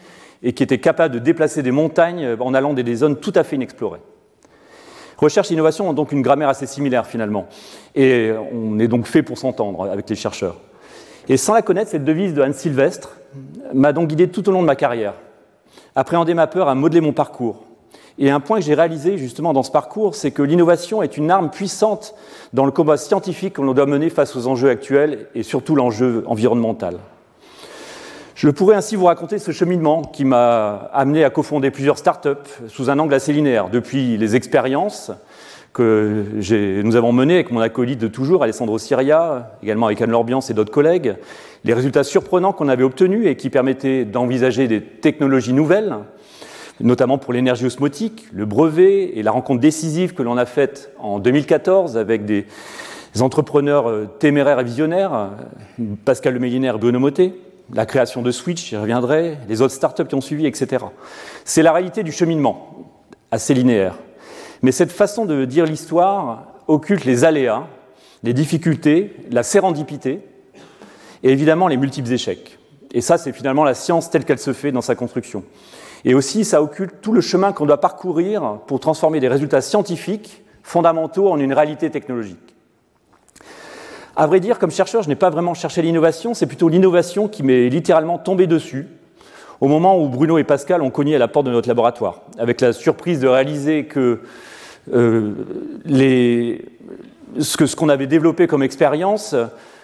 et 0.43 0.53
qui 0.53 0.63
étaient 0.63 0.79
capables 0.79 1.13
de 1.13 1.19
déplacer 1.19 1.61
des 1.61 1.71
montagnes 1.71 2.35
en 2.39 2.53
allant 2.53 2.73
dans 2.73 2.81
des 2.81 2.95
zones 2.95 3.17
tout 3.17 3.33
à 3.35 3.43
fait 3.43 3.57
inexplorées. 3.57 4.01
Recherche 5.17 5.51
et 5.51 5.53
innovation 5.53 5.87
ont 5.87 5.93
donc 5.93 6.11
une 6.11 6.23
grammaire 6.23 6.49
assez 6.49 6.65
similaire 6.65 7.05
finalement. 7.05 7.47
Et 7.93 8.31
on 8.51 8.79
est 8.79 8.87
donc 8.87 9.05
fait 9.05 9.21
pour 9.21 9.37
s'entendre 9.37 9.87
avec 9.91 10.09
les 10.09 10.15
chercheurs. 10.15 10.55
Et 11.29 11.37
sans 11.37 11.53
la 11.53 11.61
connaître, 11.61 11.91
cette 11.91 12.03
devise 12.03 12.33
de 12.33 12.41
Anne 12.41 12.53
Sylvestre 12.53 13.17
m'a 13.73 13.93
donc 13.93 14.07
guidé 14.07 14.29
tout 14.29 14.49
au 14.49 14.51
long 14.51 14.61
de 14.61 14.67
ma 14.67 14.75
carrière. 14.75 15.13
Appréhender 15.95 16.33
ma 16.33 16.47
peur 16.47 16.69
à 16.69 16.75
modeler 16.75 17.01
mon 17.01 17.13
parcours. 17.13 17.65
Et 18.17 18.29
un 18.29 18.39
point 18.39 18.59
que 18.59 18.65
j'ai 18.65 18.73
réalisé 18.73 19.17
justement 19.17 19.53
dans 19.53 19.63
ce 19.63 19.71
parcours, 19.71 20.15
c'est 20.15 20.31
que 20.31 20.41
l'innovation 20.41 21.01
est 21.01 21.17
une 21.17 21.31
arme 21.31 21.49
puissante 21.49 22.13
dans 22.53 22.65
le 22.65 22.71
combat 22.71 22.97
scientifique 22.97 23.53
que 23.53 23.61
l'on 23.61 23.73
doit 23.73 23.85
mener 23.85 24.09
face 24.09 24.35
aux 24.35 24.47
enjeux 24.47 24.69
actuels 24.69 25.27
et 25.35 25.43
surtout 25.43 25.75
l'enjeu 25.75 26.23
environnemental. 26.27 26.97
Je 28.35 28.49
pourrais 28.49 28.75
ainsi 28.75 28.95
vous 28.95 29.05
raconter 29.05 29.39
ce 29.39 29.51
cheminement 29.51 30.01
qui 30.01 30.25
m'a 30.25 30.89
amené 30.93 31.23
à 31.23 31.29
cofonder 31.29 31.71
plusieurs 31.71 31.97
startups 31.97 32.49
sous 32.67 32.89
un 32.89 32.97
angle 32.99 33.13
assez 33.13 33.33
linéaire, 33.33 33.69
depuis 33.69 34.17
les 34.17 34.35
expériences 34.35 35.11
que 35.73 36.25
nous 36.83 36.95
avons 36.95 37.13
menées 37.13 37.35
avec 37.35 37.51
mon 37.51 37.61
acolyte 37.61 37.99
de 37.99 38.07
toujours, 38.07 38.43
Alessandro 38.43 38.77
Siria, 38.77 39.51
également 39.63 39.85
avec 39.85 40.01
Anne 40.01 40.11
Lorbiance 40.11 40.49
et 40.49 40.53
d'autres 40.53 40.71
collègues, 40.71 41.15
les 41.63 41.73
résultats 41.73 42.03
surprenants 42.03 42.53
qu'on 42.53 42.67
avait 42.67 42.83
obtenus 42.83 43.27
et 43.27 43.35
qui 43.35 43.49
permettaient 43.49 44.05
d'envisager 44.05 44.67
des 44.67 44.81
technologies 44.81 45.53
nouvelles, 45.53 45.95
notamment 46.79 47.17
pour 47.17 47.33
l'énergie 47.33 47.65
osmotique, 47.65 48.27
le 48.33 48.45
brevet 48.45 49.17
et 49.17 49.23
la 49.23 49.31
rencontre 49.31 49.61
décisive 49.61 50.13
que 50.13 50.23
l'on 50.23 50.37
a 50.37 50.45
faite 50.45 50.91
en 50.99 51.19
2014 51.19 51.97
avec 51.97 52.25
des 52.25 52.45
entrepreneurs 53.19 53.89
euh, 53.89 54.09
téméraires 54.19 54.59
et 54.59 54.63
visionnaires, 54.63 55.31
Pascal 56.05 56.33
Lemillinaire 56.33 56.75
et 56.75 56.79
Bruno 56.79 56.99
la 57.73 57.85
création 57.85 58.21
de 58.21 58.31
Switch, 58.31 58.69
j'y 58.69 58.75
reviendrai, 58.75 59.37
les 59.47 59.61
autres 59.61 59.73
startups 59.73 60.05
qui 60.05 60.15
ont 60.15 60.21
suivi, 60.21 60.45
etc. 60.45 60.85
C'est 61.45 61.61
la 61.61 61.71
réalité 61.71 62.03
du 62.03 62.11
cheminement, 62.11 62.91
assez 63.31 63.53
linéaire. 63.53 63.95
Mais 64.61 64.71
cette 64.71 64.91
façon 64.91 65.25
de 65.25 65.45
dire 65.45 65.65
l'histoire 65.65 66.47
occulte 66.67 67.05
les 67.05 67.23
aléas, 67.23 67.67
les 68.23 68.33
difficultés, 68.33 69.15
la 69.31 69.43
sérendipité 69.43 70.21
et 71.23 71.31
évidemment 71.31 71.67
les 71.67 71.77
multiples 71.77 72.11
échecs. 72.11 72.57
Et 72.93 73.01
ça, 73.01 73.17
c'est 73.17 73.31
finalement 73.31 73.63
la 73.63 73.73
science 73.73 74.09
telle 74.09 74.25
qu'elle 74.25 74.39
se 74.39 74.53
fait 74.53 74.71
dans 74.71 74.81
sa 74.81 74.95
construction. 74.95 75.43
Et 76.03 76.13
aussi, 76.13 76.45
ça 76.45 76.61
occulte 76.61 76.95
tout 77.01 77.13
le 77.13 77.21
chemin 77.21 77.53
qu'on 77.53 77.65
doit 77.65 77.79
parcourir 77.79 78.59
pour 78.67 78.79
transformer 78.79 79.19
des 79.19 79.27
résultats 79.27 79.61
scientifiques 79.61 80.43
fondamentaux 80.63 81.29
en 81.29 81.39
une 81.39 81.53
réalité 81.53 81.89
technologique. 81.89 82.37
À 84.15 84.27
vrai 84.27 84.39
dire, 84.39 84.59
comme 84.59 84.71
chercheur, 84.71 85.03
je 85.03 85.09
n'ai 85.09 85.15
pas 85.15 85.29
vraiment 85.29 85.53
cherché 85.53 85.81
l'innovation, 85.81 86.33
c'est 86.33 86.47
plutôt 86.47 86.67
l'innovation 86.67 87.27
qui 87.27 87.43
m'est 87.43 87.69
littéralement 87.69 88.17
tombée 88.17 88.47
dessus 88.47 88.87
au 89.61 89.67
moment 89.67 89.97
où 89.97 90.09
Bruno 90.09 90.39
et 90.39 90.43
Pascal 90.43 90.81
ont 90.81 90.89
cogné 90.89 91.15
à 91.15 91.19
la 91.19 91.27
porte 91.27 91.45
de 91.45 91.51
notre 91.51 91.67
laboratoire, 91.67 92.21
avec 92.39 92.61
la 92.61 92.73
surprise 92.73 93.19
de 93.19 93.27
réaliser 93.27 93.85
que 93.85 94.21
euh, 94.93 95.33
ce 97.39 97.75
qu'on 97.75 97.89
avait 97.89 98.07
développé 98.07 98.47
comme 98.47 98.63
expérience 98.63 99.35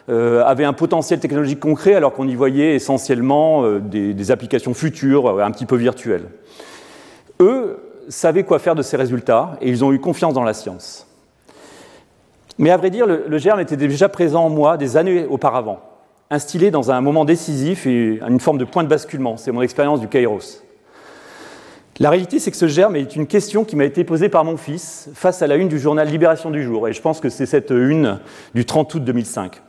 avait 0.09 0.63
un 0.63 0.73
potentiel 0.73 1.19
technologique 1.19 1.59
concret 1.59 1.93
alors 1.93 2.13
qu'on 2.13 2.27
y 2.27 2.35
voyait 2.35 2.75
essentiellement 2.75 3.63
euh, 3.63 3.79
des, 3.79 4.31
applications 4.31 4.73
futures, 4.73 5.41
un 5.41 5.51
petit 5.51 5.65
peu 5.65 5.75
virtuelles. 5.75 6.29
Eux 7.39 7.79
savaient 8.09 8.43
quoi 8.43 8.59
faire 8.59 8.75
de 8.75 8.81
ces 8.81 8.97
résultats 8.97 9.57
et 9.61 9.69
ils 9.69 9.83
ont 9.83 9.91
eu 9.91 9.99
confiance 9.99 10.33
dans 10.33 10.43
la 10.43 10.53
science. 10.53 11.07
Mais 12.57 12.71
à 12.71 12.77
vrai 12.77 12.89
dire, 12.89 13.05
le, 13.05 13.37
germe 13.37 13.59
était 13.59 13.77
déjà 13.77 14.09
présent 14.09 14.45
en 14.45 14.49
moi 14.49 14.77
des 14.77 14.97
années 14.97 15.25
auparavant, 15.29 15.79
instillé 16.31 16.71
dans 16.71 16.89
un 16.89 17.01
moment 17.01 17.23
décisif 17.23 17.85
et 17.85 18.19
une 18.27 18.39
forme 18.39 18.57
de 18.57 18.65
point 18.65 18.83
de 18.83 18.87
basculement. 18.87 19.37
C'est 19.37 19.51
mon 19.51 19.61
expérience 19.61 19.99
du 19.99 20.07
Kairos. 20.07 20.63
La 21.99 22.09
réalité, 22.09 22.39
c'est 22.39 22.51
que 22.51 22.57
ce 22.57 22.67
germe 22.67 22.95
est 22.95 23.15
une 23.15 23.27
question 23.27 23.63
qui 23.63 23.75
m'a 23.75 23.85
été 23.85 24.03
posée 24.03 24.29
par 24.29 24.43
mon 24.43 24.57
fils 24.57 25.09
face 25.13 25.41
à 25.41 25.47
la 25.47 25.55
une 25.55 25.67
du 25.67 25.79
journal 25.79 26.07
Libération 26.07 26.49
du 26.49 26.63
jour. 26.63 26.87
Et 26.87 26.93
je 26.93 27.01
pense 27.01 27.19
que 27.19 27.29
c'est 27.29 27.47
cette 27.47 27.71
une 27.71 28.19
du 28.53 28.65
30 28.65 28.93
août 28.95 29.03
2005. 29.03 29.61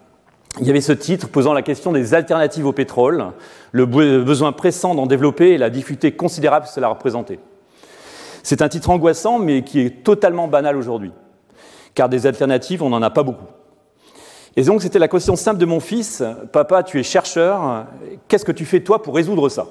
Il 0.60 0.66
y 0.66 0.70
avait 0.70 0.80
ce 0.80 0.92
titre 0.92 1.28
posant 1.28 1.52
la 1.52 1.62
question 1.62 1.92
des 1.92 2.14
alternatives 2.14 2.66
au 2.66 2.72
pétrole, 2.72 3.26
le 3.70 3.86
besoin 3.86 4.52
pressant 4.52 4.94
d'en 4.94 5.06
développer 5.06 5.52
et 5.52 5.58
la 5.58 5.70
difficulté 5.70 6.12
considérable 6.12 6.66
que 6.66 6.72
cela 6.72 6.88
représentait. 6.88 7.38
C'est 8.42 8.62
un 8.62 8.68
titre 8.68 8.90
angoissant, 8.90 9.38
mais 9.38 9.62
qui 9.62 9.80
est 9.80 10.02
totalement 10.02 10.48
banal 10.48 10.76
aujourd'hui, 10.76 11.12
car 11.94 12.08
des 12.08 12.26
alternatives, 12.26 12.82
on 12.82 12.88
n'en 12.88 13.02
a 13.02 13.10
pas 13.10 13.22
beaucoup. 13.22 13.46
Et 14.56 14.62
donc 14.62 14.82
c'était 14.82 14.98
la 14.98 15.06
question 15.06 15.36
simple 15.36 15.60
de 15.60 15.66
mon 15.66 15.78
fils, 15.78 16.24
Papa, 16.50 16.82
tu 16.82 16.98
es 16.98 17.04
chercheur, 17.04 17.86
qu'est-ce 18.26 18.44
que 18.44 18.52
tu 18.52 18.64
fais 18.64 18.80
toi 18.80 19.00
pour 19.00 19.14
résoudre 19.14 19.48
ça? 19.48 19.68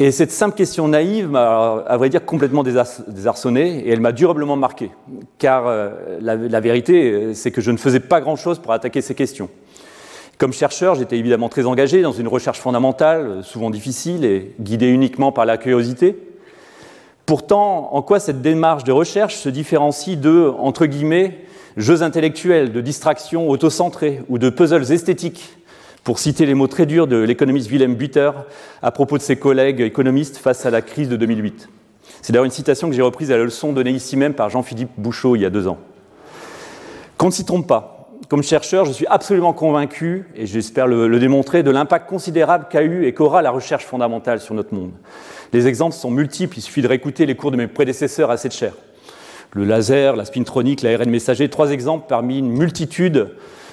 Et 0.00 0.12
cette 0.12 0.30
simple 0.30 0.56
question 0.56 0.86
naïve 0.86 1.28
m'a, 1.28 1.82
à 1.84 1.96
vrai 1.96 2.08
dire, 2.08 2.24
complètement 2.24 2.62
désarçonné 2.62 3.80
et 3.80 3.90
elle 3.90 4.00
m'a 4.00 4.12
durablement 4.12 4.54
marqué. 4.54 4.92
Car 5.38 5.66
euh, 5.66 5.90
la, 6.20 6.60
vérité, 6.60 7.34
c'est 7.34 7.50
que 7.50 7.60
je 7.60 7.72
ne 7.72 7.76
faisais 7.76 7.98
pas 7.98 8.20
grand-chose 8.20 8.60
pour 8.60 8.72
attaquer 8.72 9.00
ces 9.00 9.16
questions. 9.16 9.48
Comme 10.38 10.52
chercheur, 10.52 10.94
j'étais 10.94 11.18
évidemment 11.18 11.48
très 11.48 11.66
engagé 11.66 12.00
dans 12.00 12.12
une 12.12 12.28
recherche 12.28 12.60
fondamentale, 12.60 13.40
souvent 13.42 13.70
difficile 13.70 14.24
et 14.24 14.54
guidée 14.60 14.86
uniquement 14.86 15.32
par 15.32 15.44
la 15.44 15.56
curiosité. 15.56 16.16
Pourtant, 17.26 17.92
en 17.92 18.00
quoi 18.00 18.20
cette 18.20 18.40
démarche 18.40 18.84
de 18.84 18.92
recherche 18.92 19.34
se 19.34 19.48
différencie 19.48 20.16
de, 20.16 20.52
entre 20.58 20.86
guillemets, 20.86 21.38
jeux 21.76 22.02
intellectuels, 22.02 22.70
de 22.70 22.80
distractions 22.80 23.50
autocentrées 23.50 24.22
ou 24.28 24.38
de 24.38 24.48
puzzles 24.48 24.92
esthétiques 24.92 25.57
pour 26.04 26.18
citer 26.18 26.46
les 26.46 26.54
mots 26.54 26.66
très 26.66 26.86
durs 26.86 27.06
de 27.06 27.16
l'économiste 27.16 27.68
Willem 27.68 27.94
Buter 27.94 28.30
à 28.82 28.90
propos 28.90 29.18
de 29.18 29.22
ses 29.22 29.36
collègues 29.36 29.80
économistes 29.80 30.36
face 30.36 30.64
à 30.66 30.70
la 30.70 30.82
crise 30.82 31.08
de 31.08 31.16
2008. 31.16 31.68
C'est 32.22 32.32
d'ailleurs 32.32 32.44
une 32.44 32.50
citation 32.50 32.88
que 32.88 32.94
j'ai 32.94 33.02
reprise 33.02 33.30
à 33.30 33.36
la 33.36 33.44
leçon 33.44 33.72
donnée 33.72 33.90
ici 33.90 34.16
même 34.16 34.34
par 34.34 34.50
Jean-Philippe 34.50 34.90
Bouchot 34.96 35.36
il 35.36 35.42
y 35.42 35.46
a 35.46 35.50
deux 35.50 35.68
ans. 35.68 35.78
Qu'on 37.16 37.26
ne 37.26 37.32
s'y 37.32 37.44
trompe 37.44 37.66
pas. 37.66 37.98
Comme 38.28 38.42
chercheur, 38.42 38.84
je 38.84 38.92
suis 38.92 39.06
absolument 39.06 39.54
convaincu, 39.54 40.26
et 40.36 40.46
j'espère 40.46 40.86
le, 40.86 41.18
démontrer, 41.18 41.62
de 41.62 41.70
l'impact 41.70 42.08
considérable 42.08 42.66
qu'a 42.70 42.82
eu 42.82 43.06
et 43.06 43.14
qu'aura 43.14 43.40
la 43.40 43.50
recherche 43.50 43.86
fondamentale 43.86 44.40
sur 44.40 44.54
notre 44.54 44.74
monde. 44.74 44.92
Les 45.54 45.66
exemples 45.66 45.94
sont 45.94 46.10
multiples, 46.10 46.58
il 46.58 46.60
suffit 46.60 46.82
de 46.82 46.88
réécouter 46.88 47.24
les 47.24 47.36
cours 47.36 47.50
de 47.50 47.56
mes 47.56 47.68
prédécesseurs 47.68 48.30
à 48.30 48.36
cette 48.36 48.52
chaire. 48.52 48.74
Le 49.52 49.64
laser, 49.64 50.14
la 50.14 50.26
spintronique, 50.26 50.82
l'ARN 50.82 51.08
messager, 51.08 51.48
trois 51.48 51.70
exemples 51.70 52.04
parmi 52.06 52.38
une 52.38 52.50
multitude 52.50 53.30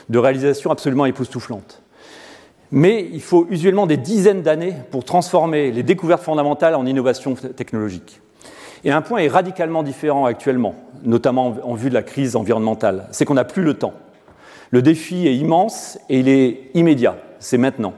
de 0.08 0.18
réalisations 0.18 0.72
absolument 0.72 1.06
époustouflantes. 1.06 1.82
Mais 2.72 3.08
il 3.12 3.22
faut 3.22 3.48
usuellement 3.50 3.88
des 3.88 3.98
dizaines 3.98 4.42
d'années 4.42 4.74
pour 4.92 5.04
transformer 5.04 5.72
les 5.72 5.84
découvertes 5.84 6.24
fondamentales 6.24 6.76
en 6.76 6.86
innovations 6.86 7.36
technologiques. 7.36 8.22
Et 8.84 8.92
un 8.92 9.02
point 9.02 9.20
est 9.20 9.28
radicalement 9.28 9.84
différent 9.84 10.26
actuellement, 10.26 10.76
notamment 11.04 11.56
en 11.64 11.74
vue 11.74 11.90
de 11.90 11.96
la 11.96 12.04
crise 12.04 12.36
environnementale, 12.36 13.08
c'est 13.12 13.26
qu'on 13.26 13.34
n'a 13.34 13.44
plus 13.44 13.64
le 13.64 13.74
temps. 13.74 13.94
Le 14.72 14.82
défi 14.82 15.28
est 15.28 15.36
immense 15.36 15.98
et 16.10 16.20
il 16.20 16.30
est 16.30 16.70
immédiat, 16.74 17.18
c'est 17.40 17.58
maintenant. 17.58 17.94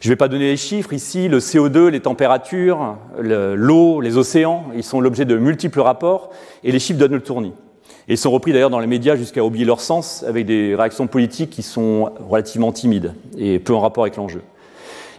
Je 0.00 0.08
ne 0.08 0.12
vais 0.12 0.16
pas 0.16 0.28
donner 0.28 0.48
les 0.48 0.56
chiffres 0.56 0.92
ici, 0.92 1.28
le 1.28 1.38
CO2, 1.38 1.88
les 1.88 2.00
températures, 2.00 2.96
l'eau, 3.18 4.00
les 4.00 4.18
océans, 4.18 4.66
ils 4.74 4.84
sont 4.84 5.00
l'objet 5.00 5.24
de 5.24 5.36
multiples 5.36 5.80
rapports 5.80 6.30
et 6.62 6.72
les 6.72 6.78
chiffres 6.78 6.98
donnent 6.98 7.14
le 7.14 7.22
tournis. 7.22 7.54
Et 8.08 8.12
ils 8.12 8.18
sont 8.18 8.30
repris 8.30 8.52
d'ailleurs 8.52 8.70
dans 8.70 8.78
les 8.78 8.86
médias 8.86 9.16
jusqu'à 9.16 9.44
oublier 9.44 9.64
leur 9.64 9.80
sens, 9.80 10.24
avec 10.28 10.46
des 10.46 10.76
réactions 10.76 11.08
politiques 11.08 11.50
qui 11.50 11.62
sont 11.62 12.12
relativement 12.28 12.70
timides 12.70 13.14
et 13.36 13.58
peu 13.58 13.74
en 13.74 13.80
rapport 13.80 14.04
avec 14.04 14.16
l'enjeu. 14.16 14.42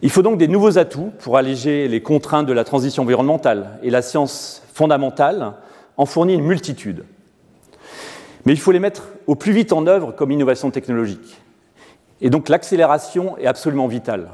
Il 0.02 0.10
faut 0.10 0.22
donc 0.22 0.38
des 0.38 0.48
nouveaux 0.48 0.78
atouts 0.78 1.12
pour 1.20 1.38
alléger 1.38 1.88
les 1.88 2.02
contraintes 2.02 2.46
de 2.46 2.54
la 2.54 2.64
transition 2.64 3.04
environnementale, 3.04 3.80
et 3.84 3.90
la 3.90 4.02
science 4.02 4.62
fondamentale 4.74 5.54
en 5.98 6.06
fournit 6.06 6.36
une 6.36 6.46
multitude. 6.46 7.04
Mais 8.46 8.54
il 8.54 8.60
faut 8.60 8.72
les 8.72 8.80
mettre 8.80 9.10
au 9.26 9.36
plus 9.36 9.52
vite 9.52 9.74
en 9.74 9.86
œuvre 9.88 10.14
comme 10.14 10.32
innovation 10.32 10.72
technologique. 10.72 11.42
Et 12.22 12.30
donc 12.30 12.48
l'accélération 12.48 13.38
est 13.38 13.48
absolument 13.48 13.88
vitale 13.88 14.30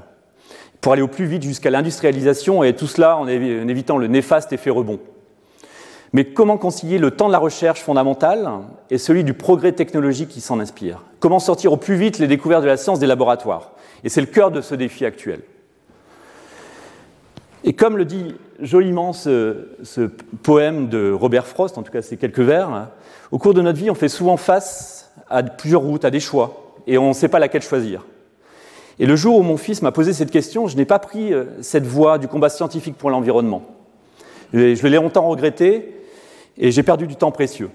pour 0.80 0.94
aller 0.94 1.02
au 1.02 1.08
plus 1.08 1.26
vite 1.26 1.44
jusqu'à 1.44 1.72
l'industrialisation, 1.72 2.64
et 2.64 2.76
tout 2.76 2.88
cela 2.88 3.18
en 3.18 3.28
évitant 3.28 3.98
le 3.98 4.08
néfaste 4.08 4.54
effet 4.54 4.70
rebond. 4.70 5.00
Mais 6.14 6.26
comment 6.26 6.58
concilier 6.58 7.00
le 7.00 7.10
temps 7.10 7.28
de 7.28 7.32
la 7.32 7.40
recherche 7.40 7.82
fondamentale 7.82 8.48
et 8.92 9.00
celui 9.00 9.24
du 9.24 9.34
progrès 9.34 9.72
technologique 9.72 10.30
qui 10.30 10.42
s'en 10.42 10.60
inspire? 10.60 11.04
Comment 11.20 11.40
sortir 11.40 11.74
au 11.74 11.78
plus 11.78 11.96
vite 11.96 12.20
les 12.20 12.28
découvertes 12.28 12.62
de 12.62 12.68
la 12.68 12.78
science 12.78 13.00
des 13.00 13.08
laboratoires? 13.08 13.72
Et 14.04 14.10
c'est 14.10 14.22
le 14.22 14.28
cœur 14.28 14.52
de 14.52 14.62
ce 14.62 14.76
défi 14.76 15.06
actuel. 15.06 15.42
Et 17.64 17.74
comme 17.74 17.98
le 17.98 18.06
dit 18.06 18.36
joliment 18.60 19.12
ce, 19.12 19.66
poème 20.44 20.88
de 20.88 21.12
Robert 21.12 21.48
Frost, 21.48 21.80
en 21.80 21.84
tout 21.84 21.92
cas 21.92 22.04
c'est 22.04 22.18
quelques 22.18 22.40
vers, 22.40 22.90
au 23.32 23.40
cours 23.40 23.56
de 23.56 23.62
notre 23.62 23.80
vie, 23.80 23.90
on 23.90 23.96
fait 23.96 24.10
souvent 24.10 24.38
face 24.38 25.12
à 25.30 25.42
plusieurs 25.42 25.82
routes, 25.82 26.06
à 26.06 26.12
des 26.12 26.20
choix, 26.20 26.76
et 26.86 27.00
on 27.00 27.10
ne 27.10 27.14
sait 27.14 27.30
pas 27.30 27.40
laquelle 27.40 27.64
choisir. 27.64 28.06
Et 29.00 29.08
le 29.08 29.16
jour 29.16 29.40
où 29.40 29.42
mon 29.42 29.58
fils 29.58 29.82
m'a 29.82 29.92
posé 29.92 30.14
cette 30.14 30.30
question, 30.30 30.68
je 30.68 30.78
n'ai 30.78 30.86
pas 30.86 31.00
pris 31.00 31.34
euh, 31.34 31.46
cette 31.62 31.86
voie 31.86 32.20
du 32.20 32.28
combat 32.28 32.50
scientifique 32.50 32.96
pour 32.96 33.10
l'environnement. 33.10 33.64
Je 34.54 34.88
l'ai 34.88 34.98
longtemps 34.98 35.28
regretté, 35.28 36.03
et 36.58 36.72
j'ai 36.72 36.84
perdu 36.84 37.08
du 37.08 37.16
temps 37.16 37.32
précieux. 37.32 37.70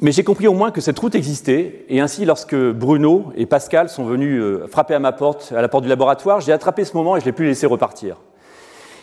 Mais 0.00 0.10
j'ai 0.10 0.24
compris 0.24 0.48
au 0.48 0.52
moins 0.52 0.70
que 0.70 0.80
cette 0.80 0.98
route 0.98 1.14
existait, 1.14 1.84
et 1.88 2.00
ainsi, 2.00 2.24
lorsque 2.24 2.56
Bruno 2.56 3.32
et 3.36 3.46
Pascal 3.46 3.88
sont 3.88 4.04
venus 4.04 4.40
euh, 4.40 4.66
frapper 4.66 4.94
à 4.94 4.98
ma 4.98 5.12
porte, 5.12 5.52
à 5.56 5.62
la 5.62 5.68
porte 5.68 5.84
du 5.84 5.88
laboratoire, 5.88 6.40
j'ai 6.40 6.52
attrapé 6.52 6.84
ce 6.84 6.96
moment 6.96 7.16
et 7.16 7.20
je 7.20 7.24
l'ai 7.24 7.32
pu 7.32 7.44
laisser 7.44 7.66
repartir. 7.66 8.16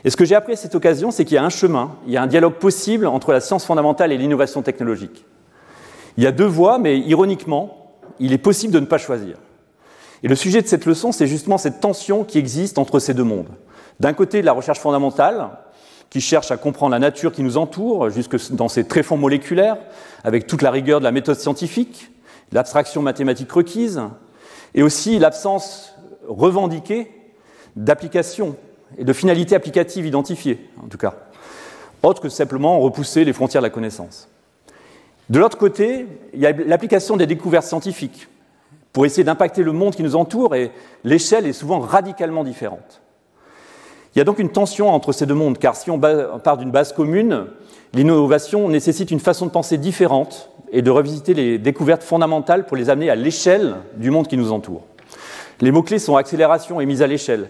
Et 0.03 0.09
ce 0.09 0.17
que 0.17 0.25
j'ai 0.25 0.35
appris 0.35 0.53
à 0.53 0.55
cette 0.55 0.75
occasion, 0.75 1.11
c'est 1.11 1.25
qu'il 1.25 1.35
y 1.35 1.37
a 1.37 1.43
un 1.43 1.49
chemin, 1.49 1.95
il 2.05 2.13
y 2.13 2.17
a 2.17 2.21
un 2.21 2.27
dialogue 2.27 2.55
possible 2.55 3.05
entre 3.07 3.31
la 3.31 3.39
science 3.39 3.65
fondamentale 3.65 4.11
et 4.11 4.17
l'innovation 4.17 4.61
technologique. 4.61 5.25
Il 6.17 6.23
y 6.23 6.27
a 6.27 6.31
deux 6.31 6.45
voies, 6.45 6.79
mais 6.79 6.97
ironiquement, 6.97 7.95
il 8.19 8.33
est 8.33 8.37
possible 8.37 8.73
de 8.73 8.79
ne 8.79 8.85
pas 8.85 8.97
choisir. 8.97 9.37
Et 10.23 10.27
le 10.27 10.35
sujet 10.35 10.61
de 10.61 10.67
cette 10.67 10.85
leçon, 10.85 11.11
c'est 11.11 11.27
justement 11.27 11.57
cette 11.57 11.79
tension 11.79 12.23
qui 12.23 12.37
existe 12.37 12.77
entre 12.77 12.99
ces 12.99 13.13
deux 13.13 13.23
mondes. 13.23 13.49
D'un 13.99 14.13
côté, 14.13 14.41
la 14.41 14.51
recherche 14.51 14.79
fondamentale, 14.79 15.49
qui 16.09 16.21
cherche 16.21 16.51
à 16.51 16.57
comprendre 16.57 16.91
la 16.91 16.99
nature 16.99 17.31
qui 17.31 17.43
nous 17.43 17.57
entoure, 17.57 18.09
jusque 18.09 18.51
dans 18.51 18.67
ses 18.67 18.85
tréfonds 18.85 19.17
moléculaires, 19.17 19.77
avec 20.23 20.47
toute 20.47 20.61
la 20.61 20.71
rigueur 20.71 20.99
de 20.99 21.05
la 21.05 21.11
méthode 21.11 21.37
scientifique, 21.37 22.11
l'abstraction 22.51 23.01
mathématique 23.01 23.51
requise, 23.51 24.01
et 24.73 24.83
aussi 24.83 25.19
l'absence 25.19 25.95
revendiquée 26.27 27.11
d'application 27.75 28.55
et 28.97 29.03
de 29.03 29.13
finalité 29.13 29.55
applicative 29.55 30.05
identifiée, 30.05 30.69
en 30.83 30.87
tout 30.87 30.97
cas, 30.97 31.15
autre 32.01 32.21
que 32.21 32.29
simplement 32.29 32.79
repousser 32.79 33.23
les 33.23 33.33
frontières 33.33 33.61
de 33.61 33.67
la 33.67 33.71
connaissance. 33.71 34.29
De 35.29 35.37
l'autre 35.37 35.57
côté, 35.57 36.07
il 36.33 36.39
y 36.39 36.47
a 36.47 36.51
l'application 36.51 37.17
des 37.17 37.27
découvertes 37.27 37.67
scientifiques 37.67 38.27
pour 38.93 39.05
essayer 39.05 39.23
d'impacter 39.23 39.61
le 39.61 39.71
monde 39.71 39.95
qui 39.95 40.01
nous 40.01 40.15
entoure, 40.15 40.55
et 40.55 40.71
l'échelle 41.03 41.45
est 41.45 41.53
souvent 41.53 41.79
radicalement 41.79 42.43
différente. 42.43 43.01
Il 44.15 44.19
y 44.19 44.21
a 44.21 44.25
donc 44.25 44.39
une 44.39 44.49
tension 44.49 44.89
entre 44.89 45.11
ces 45.11 45.25
deux 45.25 45.35
mondes, 45.35 45.57
car 45.57 45.75
si 45.75 45.91
on 45.91 45.99
part 45.99 46.57
d'une 46.57 46.71
base 46.71 46.93
commune, 46.93 47.45
l'innovation 47.93 48.67
nécessite 48.67 49.11
une 49.11 49.19
façon 49.19 49.45
de 49.45 49.51
penser 49.51 49.77
différente 49.77 50.49
et 50.71 50.81
de 50.81 50.91
revisiter 50.91 51.33
les 51.33 51.57
découvertes 51.57 52.03
fondamentales 52.03 52.65
pour 52.65 52.77
les 52.77 52.89
amener 52.89 53.09
à 53.09 53.15
l'échelle 53.15 53.75
du 53.95 54.11
monde 54.11 54.27
qui 54.27 54.37
nous 54.37 54.51
entoure. 54.51 54.81
Les 55.61 55.71
mots-clés 55.71 55.99
sont 55.99 56.15
accélération 56.15 56.81
et 56.81 56.85
mise 56.85 57.01
à 57.01 57.07
l'échelle. 57.07 57.49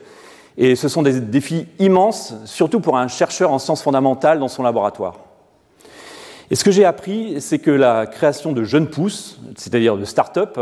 Et 0.58 0.75
ce 0.75 0.89
sont 0.89 1.04
des 1.04 1.22
défis 1.22 1.68
immenses, 1.80 2.34
surtout 2.46 2.82
pour 2.82 2.98
un 2.98 3.08
chercheur 3.08 3.51
en 3.51 3.60
sciences 3.60 3.82
fondamentales 3.82 4.39
dans 4.39 4.48
son 4.48 4.63
laboratoire. 4.63 5.20
Et 6.51 6.56
ce 6.56 6.63
que 6.63 6.72
j'ai 6.72 6.84
appris, 6.84 7.39
c'est 7.39 7.60
que 7.60 7.72
la 7.72 8.08
création 8.08 8.51
de 8.51 8.63
jeunes 8.63 8.89
pousses, 8.89 9.39
c'est-à-dire 9.56 9.96
de 9.96 10.04
start-up, 10.04 10.60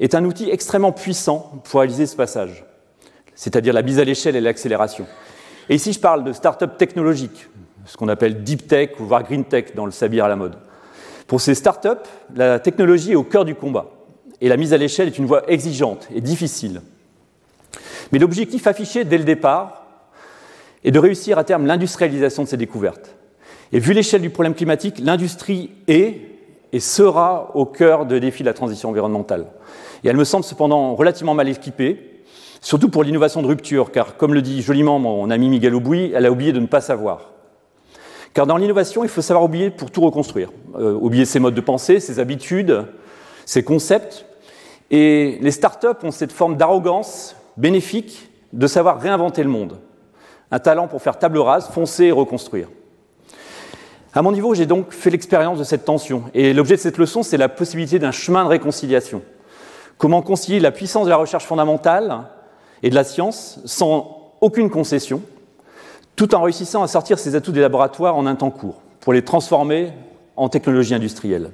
est 0.00 0.14
un 0.14 0.24
outil 0.24 0.50
extrêmement 0.50 0.92
puissant 0.92 1.52
pour 1.64 1.80
réaliser 1.80 2.06
ce 2.06 2.16
passage, 2.16 2.64
c'est-à-dire 3.34 3.72
la 3.72 3.82
mise 3.82 3.98
à 3.98 4.04
l'échelle 4.04 4.36
et 4.36 4.40
l'accélération. 4.40 5.06
Et 5.70 5.76
ici, 5.76 5.92
je 5.92 6.00
parle 6.00 6.24
de 6.24 6.32
start-up 6.32 6.76
technologiques, 6.76 7.46
ce 7.86 7.96
qu'on 7.96 8.08
appelle 8.08 8.42
deep 8.42 8.66
tech 8.66 8.90
ou 8.98 9.04
voire 9.04 9.22
green 9.22 9.44
tech 9.44 9.66
dans 9.76 9.86
le 9.86 9.92
sabir 9.92 10.24
à 10.24 10.28
la 10.28 10.34
mode. 10.34 10.56
Pour 11.28 11.40
ces 11.40 11.54
start-up, 11.54 12.08
la 12.34 12.58
technologie 12.58 13.12
est 13.12 13.16
au 13.16 13.22
cœur 13.22 13.44
du 13.44 13.54
combat. 13.54 13.86
et 14.42 14.48
la 14.48 14.56
mise 14.56 14.72
à 14.72 14.78
l'échelle 14.78 15.06
est 15.06 15.18
une 15.18 15.26
voie 15.26 15.48
exigeante 15.48 16.08
et 16.14 16.20
difficile. 16.20 16.80
Mais 18.10 18.18
l'objectif 18.18 18.66
affiché 18.66 19.04
dès 19.04 19.18
le 19.18 19.24
départ 19.24 19.86
est 20.82 20.90
de 20.90 20.98
réussir 20.98 21.38
à 21.38 21.44
terme 21.44 21.66
l'industrialisation 21.66 22.44
de 22.44 22.48
ces 22.48 22.56
découvertes. 22.56 23.14
Et 23.70 23.78
vu 23.78 23.92
l'échelle 23.92 24.22
du 24.22 24.30
problème 24.30 24.54
climatique, 24.54 24.98
l'industrie 24.98 25.70
est 25.86 26.22
et 26.72 26.80
sera 26.80 27.54
au 27.54 27.66
cœur 27.66 28.06
des 28.06 28.18
défis 28.18 28.42
de 28.42 28.48
la 28.48 28.54
transition 28.54 28.88
environnementale. 28.88 29.46
Et 30.02 30.08
elle 30.08 30.16
me 30.16 30.24
semble 30.24 30.44
cependant 30.44 30.94
relativement 30.94 31.34
mal 31.34 31.48
équipée, 31.48 32.09
surtout 32.60 32.88
pour 32.88 33.02
l'innovation 33.02 33.42
de 33.42 33.46
rupture, 33.46 33.90
car 33.92 34.16
comme 34.16 34.34
le 34.34 34.42
dit 34.42 34.62
joliment 34.62 34.98
mon 34.98 35.30
ami 35.30 35.48
Miguel 35.48 35.74
Aubouy, 35.74 36.12
elle 36.14 36.26
a 36.26 36.30
oublié 36.30 36.52
de 36.52 36.60
ne 36.60 36.66
pas 36.66 36.80
savoir. 36.80 37.30
Car 38.32 38.46
dans 38.46 38.56
l'innovation, 38.56 39.02
il 39.02 39.10
faut 39.10 39.22
savoir 39.22 39.44
oublier 39.44 39.70
pour 39.70 39.90
tout 39.90 40.02
reconstruire. 40.02 40.50
Euh, 40.76 40.92
oublier 40.92 41.24
ses 41.24 41.40
modes 41.40 41.54
de 41.54 41.60
pensée, 41.60 41.98
ses 41.98 42.20
habitudes, 42.20 42.84
ses 43.44 43.64
concepts. 43.64 44.24
Et 44.90 45.38
les 45.40 45.50
startups 45.50 46.04
ont 46.04 46.10
cette 46.10 46.32
forme 46.32 46.56
d'arrogance 46.56 47.34
bénéfique 47.56 48.30
de 48.52 48.66
savoir 48.66 49.00
réinventer 49.00 49.42
le 49.42 49.48
monde. 49.48 49.78
Un 50.52 50.58
talent 50.58 50.86
pour 50.86 51.02
faire 51.02 51.18
table 51.18 51.38
rase, 51.38 51.68
foncer 51.70 52.04
et 52.06 52.12
reconstruire. 52.12 52.68
À 54.12 54.22
mon 54.22 54.32
niveau, 54.32 54.54
j'ai 54.54 54.66
donc 54.66 54.92
fait 54.92 55.10
l'expérience 55.10 55.58
de 55.58 55.64
cette 55.64 55.84
tension. 55.84 56.24
Et 56.34 56.52
l'objet 56.52 56.74
de 56.74 56.80
cette 56.80 56.98
leçon, 56.98 57.22
c'est 57.22 57.36
la 57.36 57.48
possibilité 57.48 58.00
d'un 58.00 58.10
chemin 58.10 58.44
de 58.44 58.48
réconciliation. 58.48 59.22
Comment 59.98 60.22
concilier 60.22 60.58
la 60.58 60.72
puissance 60.72 61.04
de 61.04 61.10
la 61.10 61.16
recherche 61.16 61.44
fondamentale 61.44 62.26
et 62.82 62.90
de 62.90 62.94
la 62.94 63.04
science 63.04 63.60
sans 63.64 64.34
aucune 64.40 64.70
concession, 64.70 65.22
tout 66.16 66.34
en 66.34 66.42
réussissant 66.42 66.82
à 66.82 66.88
sortir 66.88 67.18
ces 67.18 67.34
atouts 67.34 67.52
des 67.52 67.60
laboratoires 67.60 68.16
en 68.16 68.26
un 68.26 68.34
temps 68.34 68.50
court, 68.50 68.80
pour 69.00 69.12
les 69.12 69.22
transformer 69.22 69.92
en 70.36 70.48
technologie 70.48 70.94
industrielle. 70.94 71.50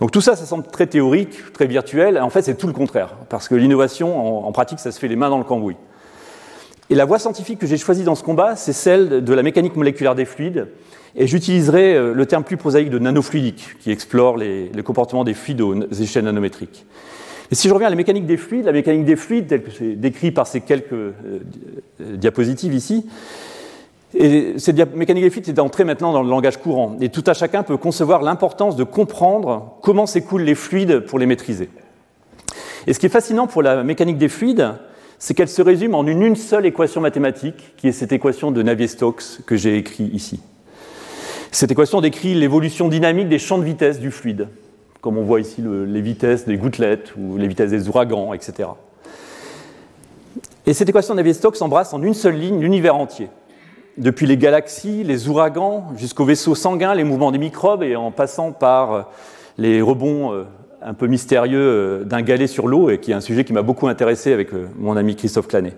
Donc 0.00 0.10
tout 0.10 0.20
ça, 0.20 0.36
ça 0.36 0.44
semble 0.44 0.64
très 0.66 0.86
théorique, 0.86 1.52
très 1.52 1.66
virtuel, 1.66 2.16
et 2.16 2.20
en 2.20 2.30
fait 2.30 2.42
c'est 2.42 2.56
tout 2.56 2.66
le 2.66 2.72
contraire, 2.72 3.14
parce 3.28 3.48
que 3.48 3.54
l'innovation, 3.54 4.46
en, 4.46 4.52
pratique, 4.52 4.78
ça 4.78 4.92
se 4.92 4.98
fait 4.98 5.08
les 5.08 5.16
mains 5.16 5.30
dans 5.30 5.38
le 5.38 5.44
cambouis. 5.44 5.76
Et 6.90 6.94
la 6.94 7.04
voie 7.04 7.18
scientifique 7.18 7.58
que 7.58 7.66
j'ai 7.66 7.78
choisie 7.78 8.04
dans 8.04 8.14
ce 8.14 8.22
combat, 8.22 8.56
c'est 8.56 8.72
celle 8.72 9.24
de 9.24 9.34
la 9.34 9.42
mécanique 9.42 9.74
moléculaire 9.74 10.14
des 10.14 10.26
fluides, 10.26 10.68
et 11.18 11.26
j'utiliserai 11.26 11.94
euh, 11.94 12.12
le 12.12 12.26
terme 12.26 12.44
plus 12.44 12.58
prosaïque 12.58 12.90
de 12.90 12.98
nanofluidique, 12.98 13.78
qui 13.80 13.90
explore 13.90 14.36
les, 14.36 14.70
comportements 14.84 15.24
des 15.24 15.32
fluides 15.32 15.62
aux 15.62 15.74
échelles 15.92 16.24
nanométriques. 16.24 16.84
Si 17.52 17.68
je 17.68 17.72
reviens 17.72 17.86
à 17.86 17.90
la 17.90 17.96
mécanique 17.96 18.26
des 18.26 18.36
fluides, 18.36 18.64
la 18.64 18.72
mécanique 18.72 19.04
des 19.04 19.16
fluides, 19.16 19.46
telle 19.46 19.62
que 19.62 19.70
c'est 19.70 19.94
décrit 19.94 20.32
par 20.32 20.46
ces 20.46 20.60
quelques 20.60 20.92
euh, 20.92 21.12
diapositives 22.00 22.74
ici, 22.74 23.06
et 24.14 24.54
cette 24.58 24.94
mécanique 24.94 25.24
des 25.24 25.30
fluides 25.30 25.48
est 25.48 25.60
entrée 25.60 25.84
maintenant 25.84 26.12
dans 26.12 26.22
le 26.22 26.30
langage 26.30 26.56
courant. 26.56 26.96
Et 27.00 27.08
tout 27.08 27.24
à 27.26 27.34
chacun 27.34 27.62
peut 27.62 27.76
concevoir 27.76 28.22
l'importance 28.22 28.76
de 28.76 28.84
comprendre 28.84 29.76
comment 29.82 30.06
s'écoulent 30.06 30.42
les 30.42 30.54
fluides 30.54 31.00
pour 31.00 31.18
les 31.18 31.26
maîtriser. 31.26 31.68
Et 32.86 32.92
ce 32.92 32.98
qui 32.98 33.06
est 33.06 33.10
fascinant 33.10 33.46
pour 33.46 33.62
la 33.62 33.82
mécanique 33.82 34.18
des 34.18 34.28
fluides, 34.28 34.74
c'est 35.18 35.34
qu'elle 35.34 35.48
se 35.48 35.62
résume 35.62 35.94
en 35.94 36.06
une 36.06 36.36
seule 36.36 36.66
équation 36.66 37.00
mathématique, 37.00 37.74
qui 37.76 37.88
est 37.88 37.92
cette 37.92 38.12
équation 38.12 38.50
de 38.50 38.62
Navier-Stokes 38.62 39.44
que 39.44 39.56
j'ai 39.56 39.76
écrite 39.76 40.12
ici. 40.14 40.40
Cette 41.50 41.70
équation 41.70 42.00
décrit 42.00 42.34
l'évolution 42.34 42.88
dynamique 42.88 43.28
des 43.28 43.38
champs 43.38 43.58
de 43.58 43.64
vitesse 43.64 43.98
du 43.98 44.10
fluide, 44.10 44.48
comme 45.06 45.18
on 45.18 45.22
voit 45.22 45.38
ici 45.38 45.62
les 45.62 46.00
vitesses 46.00 46.46
des 46.46 46.56
gouttelettes 46.56 47.14
ou 47.16 47.36
les 47.36 47.46
vitesses 47.46 47.70
des 47.70 47.88
ouragans, 47.88 48.34
etc. 48.34 48.70
Et 50.66 50.72
cette 50.72 50.88
équation 50.88 51.14
Navier-Stokes 51.14 51.62
embrasse 51.62 51.94
en 51.94 52.02
une 52.02 52.12
seule 52.12 52.34
ligne 52.34 52.58
l'univers 52.58 52.96
entier, 52.96 53.28
depuis 53.98 54.26
les 54.26 54.36
galaxies, 54.36 55.04
les 55.04 55.28
ouragans, 55.28 55.92
jusqu'aux 55.96 56.24
vaisseaux 56.24 56.56
sanguins, 56.56 56.92
les 56.92 57.04
mouvements 57.04 57.30
des 57.30 57.38
microbes, 57.38 57.84
et 57.84 57.94
en 57.94 58.10
passant 58.10 58.50
par 58.50 59.10
les 59.58 59.80
rebonds 59.80 60.32
euh, 60.32 60.42
un 60.82 60.92
peu 60.92 61.06
mystérieux 61.06 61.60
euh, 61.60 62.02
d'un 62.02 62.22
galet 62.22 62.48
sur 62.48 62.66
l'eau, 62.66 62.90
et 62.90 62.98
qui 62.98 63.12
est 63.12 63.14
un 63.14 63.20
sujet 63.20 63.44
qui 63.44 63.52
m'a 63.52 63.62
beaucoup 63.62 63.86
intéressé 63.86 64.32
avec 64.32 64.52
euh, 64.52 64.66
mon 64.76 64.96
ami 64.96 65.14
Christophe 65.14 65.46
Clanet. 65.46 65.76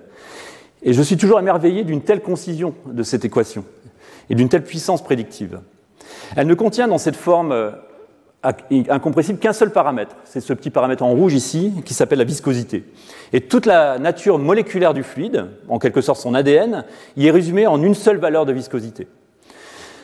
Et 0.82 0.94
je 0.94 1.02
suis 1.02 1.18
toujours 1.18 1.38
émerveillé 1.38 1.84
d'une 1.84 2.00
telle 2.00 2.22
concision 2.22 2.72
de 2.86 3.02
cette 3.02 3.26
équation 3.26 3.66
et 4.30 4.34
d'une 4.34 4.48
telle 4.48 4.64
puissance 4.64 5.04
prédictive. 5.04 5.60
Elle 6.36 6.46
ne 6.46 6.54
contient 6.54 6.88
dans 6.88 6.98
cette 6.98 7.16
forme 7.16 7.52
euh, 7.52 7.70
incompressible 8.90 9.38
qu'un 9.38 9.52
seul 9.52 9.70
paramètre, 9.70 10.16
c'est 10.24 10.40
ce 10.40 10.52
petit 10.52 10.70
paramètre 10.70 11.02
en 11.02 11.10
rouge 11.10 11.34
ici, 11.34 11.72
qui 11.84 11.94
s'appelle 11.94 12.18
la 12.18 12.24
viscosité. 12.24 12.84
Et 13.32 13.40
toute 13.42 13.66
la 13.66 13.98
nature 13.98 14.38
moléculaire 14.38 14.94
du 14.94 15.02
fluide, 15.02 15.46
en 15.68 15.78
quelque 15.78 16.00
sorte 16.00 16.20
son 16.20 16.34
ADN, 16.34 16.84
y 17.16 17.26
est 17.26 17.30
résumée 17.30 17.66
en 17.66 17.82
une 17.82 17.94
seule 17.94 18.18
valeur 18.18 18.46
de 18.46 18.52
viscosité. 18.52 19.08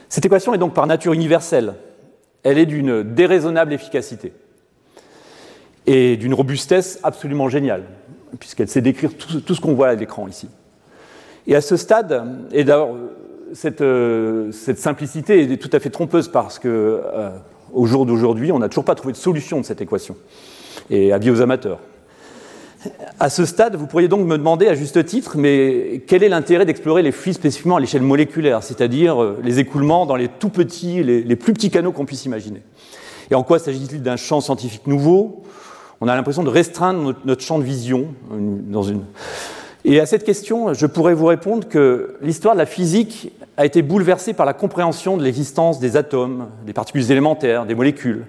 Cette 0.08 0.24
équation 0.24 0.54
est 0.54 0.58
donc 0.58 0.74
par 0.74 0.86
nature 0.86 1.12
universelle. 1.12 1.74
Elle 2.42 2.58
est 2.58 2.66
d'une 2.66 3.02
déraisonnable 3.02 3.72
efficacité 3.72 4.32
et 5.86 6.16
d'une 6.16 6.34
robustesse 6.34 7.00
absolument 7.02 7.48
géniale, 7.48 7.84
puisqu'elle 8.38 8.68
sait 8.68 8.80
décrire 8.80 9.10
tout, 9.16 9.54
ce 9.54 9.60
qu'on 9.60 9.74
voit 9.74 9.88
à 9.88 9.94
l'écran 9.94 10.28
ici. 10.28 10.48
Et 11.46 11.54
à 11.56 11.60
ce 11.60 11.76
stade, 11.76 12.24
et 12.52 12.64
d'ailleurs, 12.64 12.94
euh, 13.80 14.50
cette, 14.52 14.78
simplicité 14.78 15.52
est 15.52 15.56
tout 15.56 15.70
à 15.72 15.78
fait 15.78 15.90
trompeuse 15.90 16.28
parce 16.28 16.58
que 16.58 16.68
euh, 16.68 17.30
au 17.74 17.86
jour 17.86 18.06
d'aujourd'hui, 18.06 18.52
on 18.52 18.58
n'a 18.58 18.68
toujours 18.68 18.84
pas 18.84 18.94
trouvé 18.94 19.12
de 19.12 19.18
solution 19.18 19.60
de 19.60 19.64
cette 19.64 19.80
équation. 19.80 20.16
Et 20.90 21.12
avis 21.12 21.30
aux 21.30 21.40
amateurs. 21.40 21.80
À 23.18 23.30
ce 23.30 23.46
stade, 23.46 23.76
vous 23.76 23.86
pourriez 23.86 24.08
donc 24.08 24.26
me 24.26 24.36
demander 24.36 24.68
à 24.68 24.74
juste 24.74 25.04
titre, 25.06 25.36
mais 25.38 26.02
quel 26.06 26.22
est 26.22 26.28
l'intérêt 26.28 26.66
d'explorer 26.66 27.02
les 27.02 27.12
fluides 27.12 27.36
spécifiquement 27.36 27.76
à 27.76 27.80
l'échelle 27.80 28.02
moléculaire, 28.02 28.62
c'est-à-dire 28.62 29.22
euh, 29.22 29.38
les 29.42 29.58
écoulements 29.58 30.04
dans 30.04 30.16
les 30.16 30.28
tout 30.28 30.50
petits, 30.50 31.02
les, 31.02 31.36
plus 31.36 31.54
petits 31.54 31.70
canaux 31.70 31.92
qu'on 31.92 32.04
puisse 32.04 32.26
imaginer? 32.26 32.60
Et 33.30 33.34
en 33.34 33.42
quoi 33.42 33.58
s'agit-il 33.58 34.02
d'un 34.02 34.16
champ 34.16 34.40
scientifique 34.42 34.86
nouveau? 34.86 35.42
On 36.02 36.08
a 36.08 36.14
l'impression 36.14 36.42
de 36.42 36.50
restreindre 36.50 37.14
notre, 37.24 37.42
champ 37.42 37.58
de 37.58 37.64
vision 37.64 38.08
une. 38.36 39.04
Et 39.86 40.00
à 40.00 40.06
cette 40.06 40.24
question, 40.24 40.74
je 40.74 40.86
pourrais 40.86 41.14
vous 41.14 41.26
répondre 41.26 41.66
que 41.66 42.16
l'histoire 42.20 42.54
de 42.54 42.58
la 42.58 42.66
physique 42.66 43.32
a 43.56 43.64
été 43.64 43.82
bouleversée 43.82 44.32
par 44.32 44.46
la 44.46 44.52
compréhension 44.52 45.16
de 45.16 45.22
l'existence 45.22 45.78
des 45.78 45.96
atomes, 45.96 46.48
des 46.66 46.72
particules 46.72 47.10
élémentaires, 47.10 47.66
des 47.66 47.74
molécules. 47.74 48.26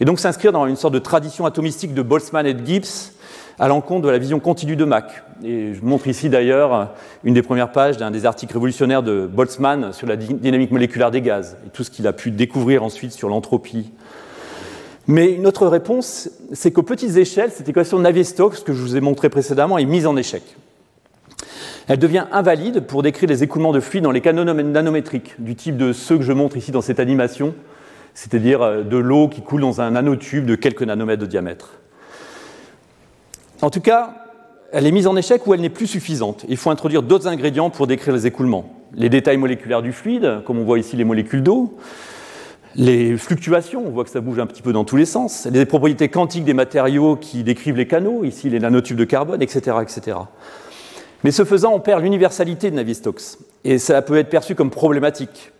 Et 0.00 0.04
donc 0.04 0.18
s'inscrire 0.18 0.52
dans 0.52 0.66
une 0.66 0.76
sorte 0.76 0.94
de 0.94 0.98
tradition 0.98 1.46
atomistique 1.46 1.94
de 1.94 2.02
Boltzmann 2.02 2.46
et 2.46 2.54
de 2.54 2.64
Gibbs 2.66 3.12
à 3.58 3.68
l'encontre 3.68 4.02
de 4.02 4.10
la 4.10 4.18
vision 4.18 4.40
continue 4.40 4.76
de 4.76 4.84
Mach. 4.84 5.22
Et 5.44 5.74
je 5.74 5.84
montre 5.84 6.08
ici 6.08 6.28
d'ailleurs 6.28 6.90
une 7.22 7.34
des 7.34 7.42
premières 7.42 7.70
pages 7.70 7.96
d'un 7.96 8.10
des 8.10 8.26
articles 8.26 8.52
révolutionnaires 8.52 9.02
de 9.02 9.26
Boltzmann 9.26 9.92
sur 9.92 10.06
la 10.06 10.16
dynamique 10.16 10.72
moléculaire 10.72 11.10
des 11.10 11.20
gaz 11.20 11.56
et 11.66 11.70
tout 11.70 11.84
ce 11.84 11.90
qu'il 11.90 12.06
a 12.06 12.12
pu 12.12 12.30
découvrir 12.30 12.82
ensuite 12.82 13.12
sur 13.12 13.28
l'entropie. 13.28 13.92
Mais 15.06 15.32
une 15.32 15.46
autre 15.46 15.66
réponse, 15.66 16.30
c'est 16.52 16.72
qu'aux 16.72 16.82
petites 16.82 17.16
échelles, 17.16 17.50
cette 17.52 17.68
équation 17.68 17.98
de 17.98 18.02
Navier-Stokes 18.02 18.64
que 18.64 18.72
je 18.72 18.80
vous 18.80 18.96
ai 18.96 19.00
montrée 19.00 19.28
précédemment 19.28 19.78
est 19.78 19.84
mise 19.84 20.06
en 20.06 20.16
échec. 20.16 20.42
Elle 21.88 21.98
devient 21.98 22.26
invalide 22.32 22.80
pour 22.80 23.02
décrire 23.02 23.28
les 23.28 23.42
écoulements 23.42 23.72
de 23.72 23.80
fluide 23.80 24.04
dans 24.04 24.10
les 24.10 24.20
canaux 24.20 24.44
nanométriques, 24.44 25.34
du 25.38 25.54
type 25.54 25.76
de 25.76 25.92
ceux 25.92 26.16
que 26.18 26.24
je 26.24 26.32
montre 26.32 26.56
ici 26.56 26.70
dans 26.70 26.80
cette 26.80 27.00
animation, 27.00 27.54
c'est-à-dire 28.14 28.62
euh, 28.62 28.82
de 28.82 28.96
l'eau 28.96 29.28
qui 29.28 29.42
coule 29.42 29.60
dans 29.60 29.80
un 29.80 29.92
nanotube 29.92 30.46
de 30.46 30.54
quelques 30.54 30.82
nanomètres 30.82 31.22
de 31.22 31.26
diamètre. 31.26 31.74
En 33.60 33.70
tout 33.70 33.80
cas, 33.80 34.14
elle 34.72 34.86
est 34.86 34.92
mise 34.92 35.06
en 35.06 35.16
échec 35.16 35.46
ou 35.46 35.54
elle 35.54 35.60
n'est 35.60 35.68
plus 35.68 35.86
suffisante. 35.86 36.44
Il 36.48 36.56
faut 36.56 36.70
introduire 36.70 37.02
d'autres 37.02 37.28
ingrédients 37.28 37.70
pour 37.70 37.86
décrire 37.86 38.14
les 38.14 38.26
écoulements. 38.26 38.74
Les 38.94 39.08
détails 39.08 39.36
moléculaires 39.36 39.82
du 39.82 39.92
fluide, 39.92 40.42
comme 40.44 40.58
on 40.58 40.64
voit 40.64 40.78
ici 40.78 40.96
les 40.96 41.04
molécules 41.04 41.42
d'eau, 41.42 41.76
les 42.76 43.16
fluctuations, 43.16 43.84
on 43.86 43.90
voit 43.90 44.04
que 44.04 44.10
ça 44.10 44.20
bouge 44.20 44.38
un 44.38 44.46
petit 44.46 44.62
peu 44.62 44.72
dans 44.72 44.84
tous 44.84 44.96
les 44.96 45.06
sens, 45.06 45.46
les 45.50 45.64
propriétés 45.64 46.08
quantiques 46.08 46.44
des 46.44 46.54
matériaux 46.54 47.16
qui 47.16 47.44
décrivent 47.44 47.76
les 47.76 47.86
canaux, 47.86 48.24
ici 48.24 48.50
les 48.50 48.58
nanotubes 48.58 48.96
de 48.96 49.04
carbone, 49.04 49.42
etc. 49.42 49.76
etc. 49.80 50.16
Mais 51.24 51.30
ce 51.30 51.44
faisant, 51.44 51.72
on 51.72 51.80
perd 51.80 52.02
l'universalité 52.02 52.70
de 52.70 52.76
Navier-Stokes. 52.76 53.38
Et 53.64 53.78
ça 53.78 54.02
peut 54.02 54.18
être 54.18 54.28
perçu 54.28 54.54
comme 54.54 54.70
problématique. 54.70 55.52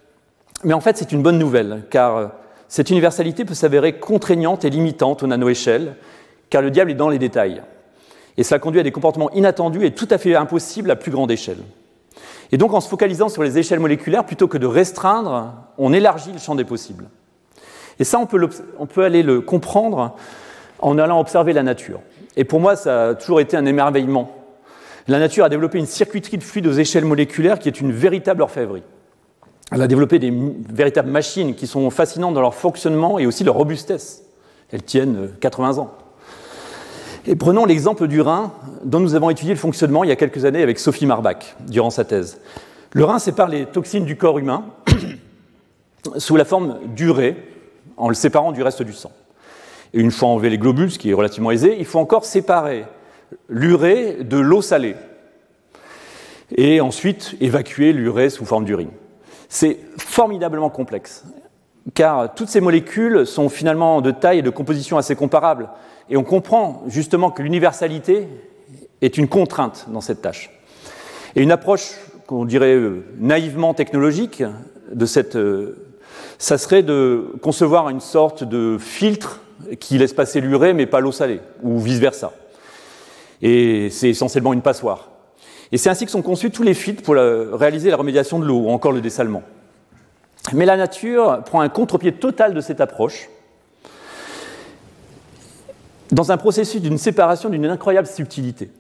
Mais 0.62 0.74
en 0.74 0.80
fait, 0.80 0.98
c'est 0.98 1.10
une 1.10 1.22
bonne 1.22 1.38
nouvelle, 1.38 1.84
car 1.90 2.16
euh, 2.16 2.26
cette 2.68 2.90
universalité 2.90 3.46
peut 3.46 3.54
s'avérer 3.54 3.94
contraignante 3.94 4.66
et 4.66 4.70
limitante 4.70 5.22
au 5.22 5.26
nano-échelle, 5.26 5.96
car 6.50 6.60
le 6.60 6.70
diable 6.70 6.90
est 6.90 6.94
dans 6.94 7.08
les 7.08 7.18
détails. 7.18 7.62
Et 8.36 8.42
cela 8.42 8.58
conduit 8.58 8.80
à 8.80 8.82
des 8.82 8.92
comportements 8.92 9.30
inattendus 9.30 9.86
et 9.86 9.94
tout 9.94 10.08
à 10.10 10.18
fait 10.18 10.34
impossibles 10.34 10.90
à 10.90 10.96
plus 10.96 11.10
grande 11.10 11.30
échelle. 11.30 11.58
Et 12.52 12.58
donc, 12.58 12.74
en 12.74 12.80
se 12.80 12.88
focalisant 12.88 13.30
sur 13.30 13.42
les 13.42 13.56
échelles 13.56 13.80
moléculaires, 13.80 14.26
plutôt 14.26 14.48
que 14.48 14.58
de 14.58 14.66
restreindre, 14.66 15.54
on 15.78 15.94
élargit 15.94 16.32
le 16.32 16.38
champ 16.38 16.54
des 16.54 16.64
possibles. 16.64 17.06
Et 17.98 18.04
ça, 18.04 18.18
on 18.18 18.86
peut 18.86 19.04
aller 19.04 19.22
le 19.22 19.40
comprendre 19.40 20.14
en 20.80 20.98
allant 20.98 21.20
observer 21.20 21.54
la 21.54 21.62
nature. 21.62 22.00
Et 22.36 22.44
pour 22.44 22.60
moi, 22.60 22.76
ça 22.76 23.08
a 23.08 23.14
toujours 23.14 23.40
été 23.40 23.56
un 23.56 23.64
émerveillement 23.64 24.43
la 25.06 25.18
nature 25.18 25.44
a 25.44 25.48
développé 25.48 25.78
une 25.78 25.86
circuiterie 25.86 26.38
de 26.38 26.42
fluides 26.42 26.66
aux 26.66 26.72
échelles 26.72 27.04
moléculaires 27.04 27.58
qui 27.58 27.68
est 27.68 27.80
une 27.80 27.92
véritable 27.92 28.42
orfèvrerie. 28.42 28.82
Elle 29.70 29.82
a 29.82 29.86
développé 29.86 30.18
des 30.18 30.32
véritables 30.68 31.10
machines 31.10 31.54
qui 31.54 31.66
sont 31.66 31.88
fascinantes 31.90 32.34
dans 32.34 32.40
leur 32.40 32.54
fonctionnement 32.54 33.18
et 33.18 33.26
aussi 33.26 33.44
leur 33.44 33.54
robustesse. 33.54 34.24
Elles 34.70 34.82
tiennent 34.82 35.30
80 35.40 35.78
euh, 35.78 35.80
ans. 35.80 35.90
Et 37.26 37.36
prenons 37.36 37.64
l'exemple 37.64 38.06
du 38.06 38.20
rein, 38.20 38.52
dont 38.84 39.00
nous 39.00 39.14
avons 39.14 39.30
étudié 39.30 39.54
le 39.54 39.58
fonctionnement 39.58 40.04
il 40.04 40.08
y 40.08 40.12
a 40.12 40.16
quelques 40.16 40.44
années 40.44 40.62
avec 40.62 40.78
Sophie 40.78 41.06
Marbach, 41.06 41.56
durant 41.68 41.90
sa 41.90 42.04
thèse. 42.04 42.40
Le 42.92 43.04
rein 43.04 43.18
sépare 43.18 43.48
les 43.48 43.66
toxines 43.66 44.04
du 44.04 44.16
corps 44.16 44.38
humain 44.38 44.64
sous 46.18 46.36
la 46.36 46.44
forme 46.44 46.78
d'urée, 46.94 47.36
en 47.96 48.08
le 48.08 48.14
séparant 48.14 48.52
du 48.52 48.62
reste 48.62 48.82
du 48.82 48.92
sang. 48.92 49.12
Et 49.94 50.00
une 50.00 50.10
fois 50.10 50.28
enlevé 50.28 50.50
les 50.50 50.58
globules, 50.58 50.90
ce 50.90 50.98
qui 50.98 51.10
est 51.10 51.14
relativement 51.14 51.50
aisé, 51.50 51.76
il 51.78 51.84
faut 51.86 51.98
encore 51.98 52.24
séparer 52.24 52.84
l'urée 53.48 54.18
de 54.24 54.38
l'eau 54.38 54.62
salée. 54.62 54.96
Et 56.56 56.80
ensuite 56.80 57.36
évacuer 57.40 57.92
l'urée 57.92 58.30
sous 58.30 58.44
forme 58.44 58.64
d'urine. 58.64 58.90
C'est 59.48 59.78
formidablement 59.98 60.70
complexe, 60.70 61.24
car 61.94 62.34
toutes 62.34 62.48
ces 62.48 62.60
molécules 62.60 63.26
sont 63.26 63.48
finalement 63.48 64.00
de 64.00 64.10
taille 64.10 64.38
et 64.38 64.42
de 64.42 64.50
composition 64.50 64.98
assez 64.98 65.16
comparables. 65.16 65.68
Et 66.10 66.16
on 66.16 66.24
comprend 66.24 66.82
justement 66.86 67.30
que 67.30 67.42
l'universalité 67.42 68.28
est 69.00 69.16
une 69.16 69.28
contrainte 69.28 69.86
dans 69.88 70.00
cette 70.00 70.22
tâche. 70.22 70.50
Et 71.36 71.42
une 71.42 71.52
approche 71.52 71.94
qu'on 72.26 72.44
dirait 72.44 72.74
euh, 72.74 73.04
naïvement 73.18 73.74
technologique 73.74 74.42
de 74.92 75.06
cette, 75.06 75.36
euh, 75.36 75.94
ça 76.38 76.58
serait 76.58 76.82
de 76.82 77.32
concevoir 77.42 77.88
une 77.88 78.00
sorte 78.00 78.44
de 78.44 78.78
filtre 78.78 79.40
qui 79.80 79.98
laisse 79.98 80.12
passer 80.12 80.40
l'urée 80.40 80.74
mais 80.74 80.86
pas 80.86 81.00
l'eau 81.00 81.12
salée, 81.12 81.40
ou 81.62 81.78
vice-versa. 81.78 82.32
Et 83.44 83.90
c'est 83.90 84.08
essentiellement 84.08 84.52
une 84.52 84.62
passoire. 84.62 85.10
Et 85.70 85.78
c'est 85.78 85.90
ainsi 85.90 86.04
que 86.04 86.10
sont 86.10 86.22
conçus 86.22 86.50
tous 86.50 86.64
les 86.64 86.74
filtres 86.74 87.02
pour 87.02 87.14
réaliser 87.14 87.90
la 87.90 87.96
remédiation 87.96 88.40
de 88.40 88.44
l'eau 88.44 88.58
ou 88.58 88.70
encore 88.70 88.90
le 88.90 89.00
dessalement. 89.00 89.42
Mais 90.52 90.66
la 90.66 90.76
nature 90.76 91.42
prend 91.44 91.60
un 91.60 91.68
contre-pied 91.68 92.12
total 92.12 92.54
de 92.54 92.60
cette 92.60 92.80
approche 92.80 93.28
dans 96.10 96.32
un 96.32 96.36
processus 96.36 96.80
d'une 96.80 96.98
séparation 96.98 97.48
d'une 97.48 97.66
incroyable 97.66 98.06
subtilité. 98.06 98.70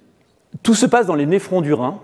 Tout 0.62 0.74
se 0.74 0.86
passe 0.86 1.06
dans 1.06 1.14
les 1.14 1.26
néphrons 1.26 1.62
du 1.62 1.72
rein, 1.72 2.00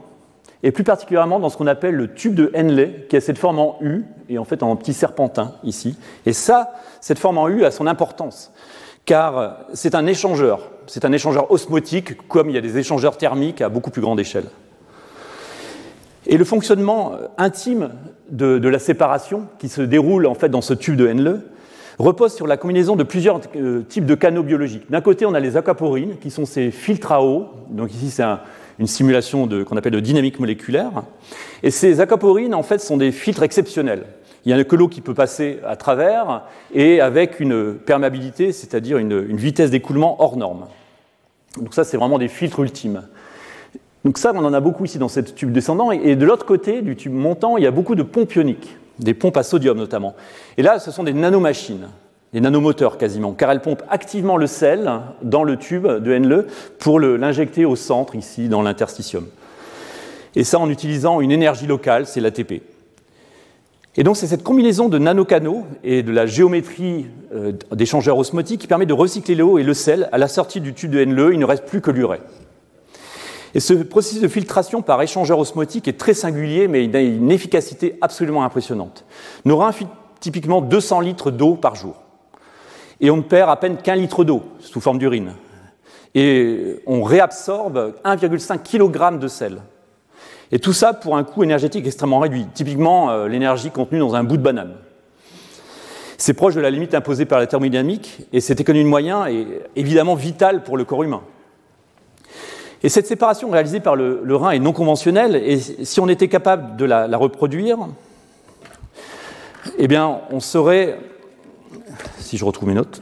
et 0.62 0.72
plus 0.72 0.84
particulièrement 0.84 1.40
dans 1.40 1.48
ce 1.48 1.56
qu'on 1.56 1.66
appelle 1.66 1.94
le 1.94 2.12
tube 2.12 2.34
de 2.34 2.50
Henle, 2.54 3.06
qui 3.08 3.16
a 3.16 3.20
cette 3.20 3.38
forme 3.38 3.58
en 3.58 3.78
U, 3.80 4.04
et 4.28 4.38
en 4.38 4.44
fait 4.44 4.62
en 4.62 4.74
petit 4.76 4.92
serpentin 4.92 5.54
ici. 5.62 5.96
Et 6.26 6.32
ça, 6.32 6.72
cette 7.00 7.18
forme 7.18 7.38
en 7.38 7.48
U 7.48 7.64
a 7.64 7.70
son 7.70 7.86
importance, 7.86 8.52
car 9.10 9.56
c'est 9.74 9.96
un 9.96 10.06
échangeur, 10.06 10.70
c'est 10.86 11.04
un 11.04 11.10
échangeur 11.10 11.50
osmotique, 11.50 12.28
comme 12.28 12.48
il 12.48 12.54
y 12.54 12.58
a 12.58 12.60
des 12.60 12.78
échangeurs 12.78 13.16
thermiques 13.16 13.60
à 13.60 13.68
beaucoup 13.68 13.90
plus 13.90 14.00
grande 14.00 14.20
échelle. 14.20 14.44
Et 16.28 16.36
le 16.36 16.44
fonctionnement 16.44 17.14
intime 17.36 17.90
de, 18.30 18.68
la 18.68 18.78
séparation, 18.78 19.48
qui 19.58 19.68
se 19.68 19.82
déroule 19.82 20.26
en 20.26 20.34
fait 20.34 20.48
dans 20.48 20.60
ce 20.60 20.74
tube 20.74 20.94
de 20.94 21.08
Henle, 21.08 21.42
repose 21.98 22.32
sur 22.34 22.46
la 22.46 22.56
combinaison 22.56 22.94
de 22.94 23.02
plusieurs 23.02 23.40
euh, 23.56 23.82
types 23.82 24.06
de 24.06 24.14
canaux 24.14 24.44
biologiques. 24.44 24.88
D'un 24.92 25.00
côté, 25.00 25.26
on 25.26 25.34
a 25.34 25.40
les 25.40 25.56
aquaporines, 25.56 26.16
qui 26.18 26.30
sont 26.30 26.46
ces 26.46 26.70
filtres 26.70 27.10
à 27.10 27.24
eau. 27.24 27.48
Donc 27.68 27.92
ici, 27.92 28.10
c'est 28.10 28.22
un, 28.22 28.38
une 28.78 28.86
simulation 28.86 29.48
qu'on 29.64 29.76
appelle 29.76 29.92
de 29.92 29.98
dynamique 29.98 30.38
moléculaire. 30.38 31.02
Et 31.64 31.72
ces 31.72 32.00
aquaporines, 32.00 32.54
en 32.54 32.62
fait, 32.62 32.78
sont 32.78 32.96
des 32.96 33.10
filtres 33.10 33.42
exceptionnels. 33.42 34.04
Il 34.44 34.50
y 34.50 34.52
a 34.52 34.64
que 34.64 34.76
l'eau 34.76 34.88
qui 34.88 35.00
peut 35.00 35.14
passer 35.14 35.58
à 35.66 35.76
travers 35.76 36.42
et 36.74 37.00
avec 37.00 37.40
une 37.40 37.74
perméabilité, 37.74 38.52
c'est-à-dire 38.52 38.98
une, 38.98 39.36
vitesse 39.36 39.70
d'écoulement 39.70 40.22
hors 40.22 40.36
norme. 40.36 40.66
Donc 41.56 41.74
ça, 41.74 41.84
c'est 41.84 41.96
vraiment 41.96 42.18
des 42.18 42.28
filtres 42.28 42.60
ultimes. 42.60 43.02
Donc 44.04 44.16
ça, 44.16 44.32
on 44.34 44.44
en 44.44 44.54
a 44.54 44.60
beaucoup 44.60 44.86
ici 44.86 44.98
dans 44.98 45.08
cette 45.08 45.34
tube 45.34 45.52
descendant. 45.52 45.90
Et 45.90 46.16
de 46.16 46.24
l'autre 46.24 46.46
côté 46.46 46.80
du 46.80 46.96
tube 46.96 47.12
montant, 47.12 47.58
il 47.58 47.64
y 47.64 47.66
a 47.66 47.70
beaucoup 47.70 47.94
de 47.94 48.02
pompes 48.02 48.34
ioniques, 48.34 48.76
des 48.98 49.12
pompes 49.12 49.36
à 49.36 49.42
sodium 49.42 49.76
notamment. 49.76 50.14
Et 50.56 50.62
là, 50.62 50.78
ce 50.78 50.90
sont 50.90 51.04
des 51.04 51.12
nanomachines 51.12 51.88
des 52.32 52.40
nanomoteurs 52.40 52.96
quasiment, 52.96 53.32
car 53.32 53.50
elles 53.50 53.60
pompent 53.60 53.82
activement 53.88 54.36
le 54.36 54.46
sel 54.46 55.00
dans 55.22 55.42
le 55.42 55.56
tube 55.56 55.86
de 55.86 56.16
NLE 56.16 56.46
pour 56.78 57.00
l'injecter 57.00 57.64
au 57.64 57.76
centre, 57.76 58.14
ici, 58.14 58.48
dans 58.48 58.62
l'interstitium. 58.62 59.26
Et 60.36 60.44
ça 60.44 60.58
en 60.58 60.70
utilisant 60.70 61.20
une 61.20 61.32
énergie 61.32 61.66
locale, 61.66 62.06
c'est 62.06 62.20
l'ATP. 62.20 62.62
Et 63.96 64.04
donc 64.04 64.16
c'est 64.16 64.26
cette 64.26 64.44
combinaison 64.44 64.88
de 64.88 64.98
nanocanaux 64.98 65.64
et 65.82 66.02
de 66.02 66.12
la 66.12 66.26
géométrie 66.26 67.06
euh, 67.34 67.52
d'échangeurs 67.72 68.18
osmotiques 68.18 68.60
qui 68.60 68.66
permet 68.66 68.86
de 68.86 68.92
recycler 68.92 69.34
l'eau 69.34 69.58
et 69.58 69.62
le 69.62 69.74
sel 69.74 70.08
à 70.12 70.18
la 70.18 70.28
sortie 70.28 70.60
du 70.60 70.74
tube 70.74 70.92
de 70.92 71.04
NLE, 71.04 71.30
il 71.32 71.38
ne 71.38 71.44
reste 71.44 71.64
plus 71.64 71.80
que 71.80 71.90
l'urée. 71.90 72.20
Et 73.54 73.60
ce 73.60 73.74
processus 73.74 74.20
de 74.20 74.28
filtration 74.28 74.80
par 74.80 75.02
échangeur 75.02 75.40
osmotique 75.40 75.88
est 75.88 75.98
très 75.98 76.14
singulier, 76.14 76.68
mais 76.68 76.84
il 76.84 76.94
a 76.94 77.00
une 77.00 77.32
efficacité 77.32 77.98
absolument 78.00 78.44
impressionnante. 78.44 79.04
Nos 79.44 79.56
reins 79.56 79.72
filtrent 79.72 79.92
typiquement 80.20 80.60
200 80.60 81.00
litres 81.00 81.30
d'eau 81.32 81.56
par 81.56 81.74
jour 81.74 81.96
et 83.00 83.10
on 83.10 83.16
ne 83.16 83.22
perd 83.22 83.50
à 83.50 83.56
peine 83.56 83.78
qu'un 83.78 83.96
litre 83.96 84.24
d'eau 84.24 84.42
sous 84.60 84.80
forme 84.80 84.98
d'urine. 84.98 85.34
Et 86.14 86.80
on 86.86 87.02
réabsorbe 87.02 87.94
1,5 88.04 88.58
kg 88.62 89.18
de 89.18 89.28
sel. 89.28 89.62
Et 90.52 90.58
tout 90.58 90.72
ça 90.72 90.92
pour 90.92 91.16
un 91.16 91.24
coût 91.24 91.44
énergétique 91.44 91.86
extrêmement 91.86 92.18
réduit, 92.18 92.46
typiquement 92.54 93.10
euh, 93.10 93.28
l'énergie 93.28 93.70
contenue 93.70 94.00
dans 94.00 94.14
un 94.14 94.24
bout 94.24 94.36
de 94.36 94.42
banane. 94.42 94.74
C'est 96.18 96.34
proche 96.34 96.54
de 96.54 96.60
la 96.60 96.70
limite 96.70 96.94
imposée 96.94 97.24
par 97.24 97.38
la 97.38 97.46
thermodynamique, 97.46 98.26
et 98.32 98.40
cette 98.40 98.60
économie 98.60 98.84
de 98.84 98.88
moyens 98.88 99.28
est 99.28 99.46
évidemment 99.76 100.14
vitale 100.14 100.64
pour 100.64 100.76
le 100.76 100.84
corps 100.84 101.02
humain. 101.02 101.22
Et 102.82 102.88
cette 102.88 103.06
séparation 103.06 103.50
réalisée 103.50 103.80
par 103.80 103.96
le, 103.96 104.36
rein 104.36 104.50
est 104.50 104.58
non 104.58 104.72
conventionnelle, 104.72 105.36
et 105.36 105.58
si 105.58 106.00
on 106.00 106.08
était 106.08 106.28
capable 106.28 106.76
de 106.76 106.84
la, 106.84 107.06
la 107.06 107.16
reproduire, 107.16 107.78
eh 109.78 109.88
bien, 109.88 110.20
on 110.30 110.40
serait 110.40 110.98
si 112.18 112.36
je 112.36 112.44
retrouve 112.44 112.68
mes 112.68 112.74
notes, 112.74 113.00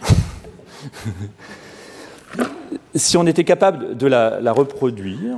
si 2.94 3.16
on 3.16 3.26
était 3.26 3.44
capable 3.44 3.96
de 3.96 4.06
la, 4.06 4.52
reproduire, 4.52 5.36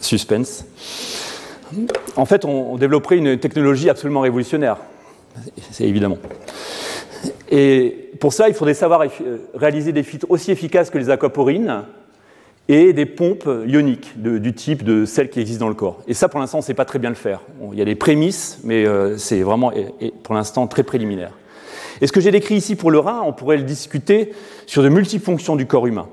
suspense, 0.00 0.64
en 2.16 2.24
fait, 2.24 2.44
on, 2.44 2.76
développerait 2.76 3.18
une 3.18 3.38
technologie 3.38 3.90
absolument 3.90 4.20
révolutionnaire, 4.20 4.78
c'est 5.70 5.84
évidemment. 5.84 6.18
Et 7.50 8.10
pour 8.20 8.32
ça, 8.32 8.48
il 8.48 8.54
faudrait 8.54 8.74
savoir 8.74 9.04
réaliser 9.54 9.92
des 9.92 10.02
filtres 10.02 10.26
aussi 10.30 10.50
efficaces 10.50 10.90
que 10.90 10.98
les 10.98 11.10
aquaporines, 11.10 11.84
et 12.68 12.92
des 12.92 13.06
pompes 13.06 13.48
ioniques 13.66 14.12
du 14.20 14.52
type 14.52 14.84
de 14.84 15.06
celles 15.06 15.30
qui 15.30 15.40
existent 15.40 15.64
dans 15.64 15.70
le 15.70 15.74
corps. 15.74 16.02
Et 16.06 16.12
ça, 16.12 16.28
pour 16.28 16.38
l'instant, 16.38 16.58
on 16.58 16.60
ne 16.60 16.66
sait 16.66 16.74
pas 16.74 16.84
très 16.84 16.98
bien 16.98 17.08
le 17.08 17.16
faire. 17.16 17.40
il 17.72 17.78
y 17.78 17.82
a 17.82 17.86
des 17.86 17.94
prémices, 17.94 18.60
mais 18.62 18.84
euh, 18.84 19.16
c'est 19.16 19.40
vraiment, 19.40 19.72
pour 20.22 20.34
l'instant, 20.34 20.66
très 20.66 20.82
préliminaire. 20.82 21.32
Et 22.00 22.06
ce 22.06 22.12
que 22.12 22.20
j'ai 22.20 22.30
décrit 22.30 22.56
ici 22.56 22.76
pour 22.76 22.90
le 22.90 22.98
rein, 22.98 23.22
on 23.24 23.32
pourrait 23.32 23.56
le 23.56 23.62
discuter 23.62 24.34
sur 24.66 24.82
de 24.82 24.90
multiples 24.90 25.24
fonctions 25.24 25.56
du 25.56 25.66
corps 25.66 25.86
humain. 25.86 26.08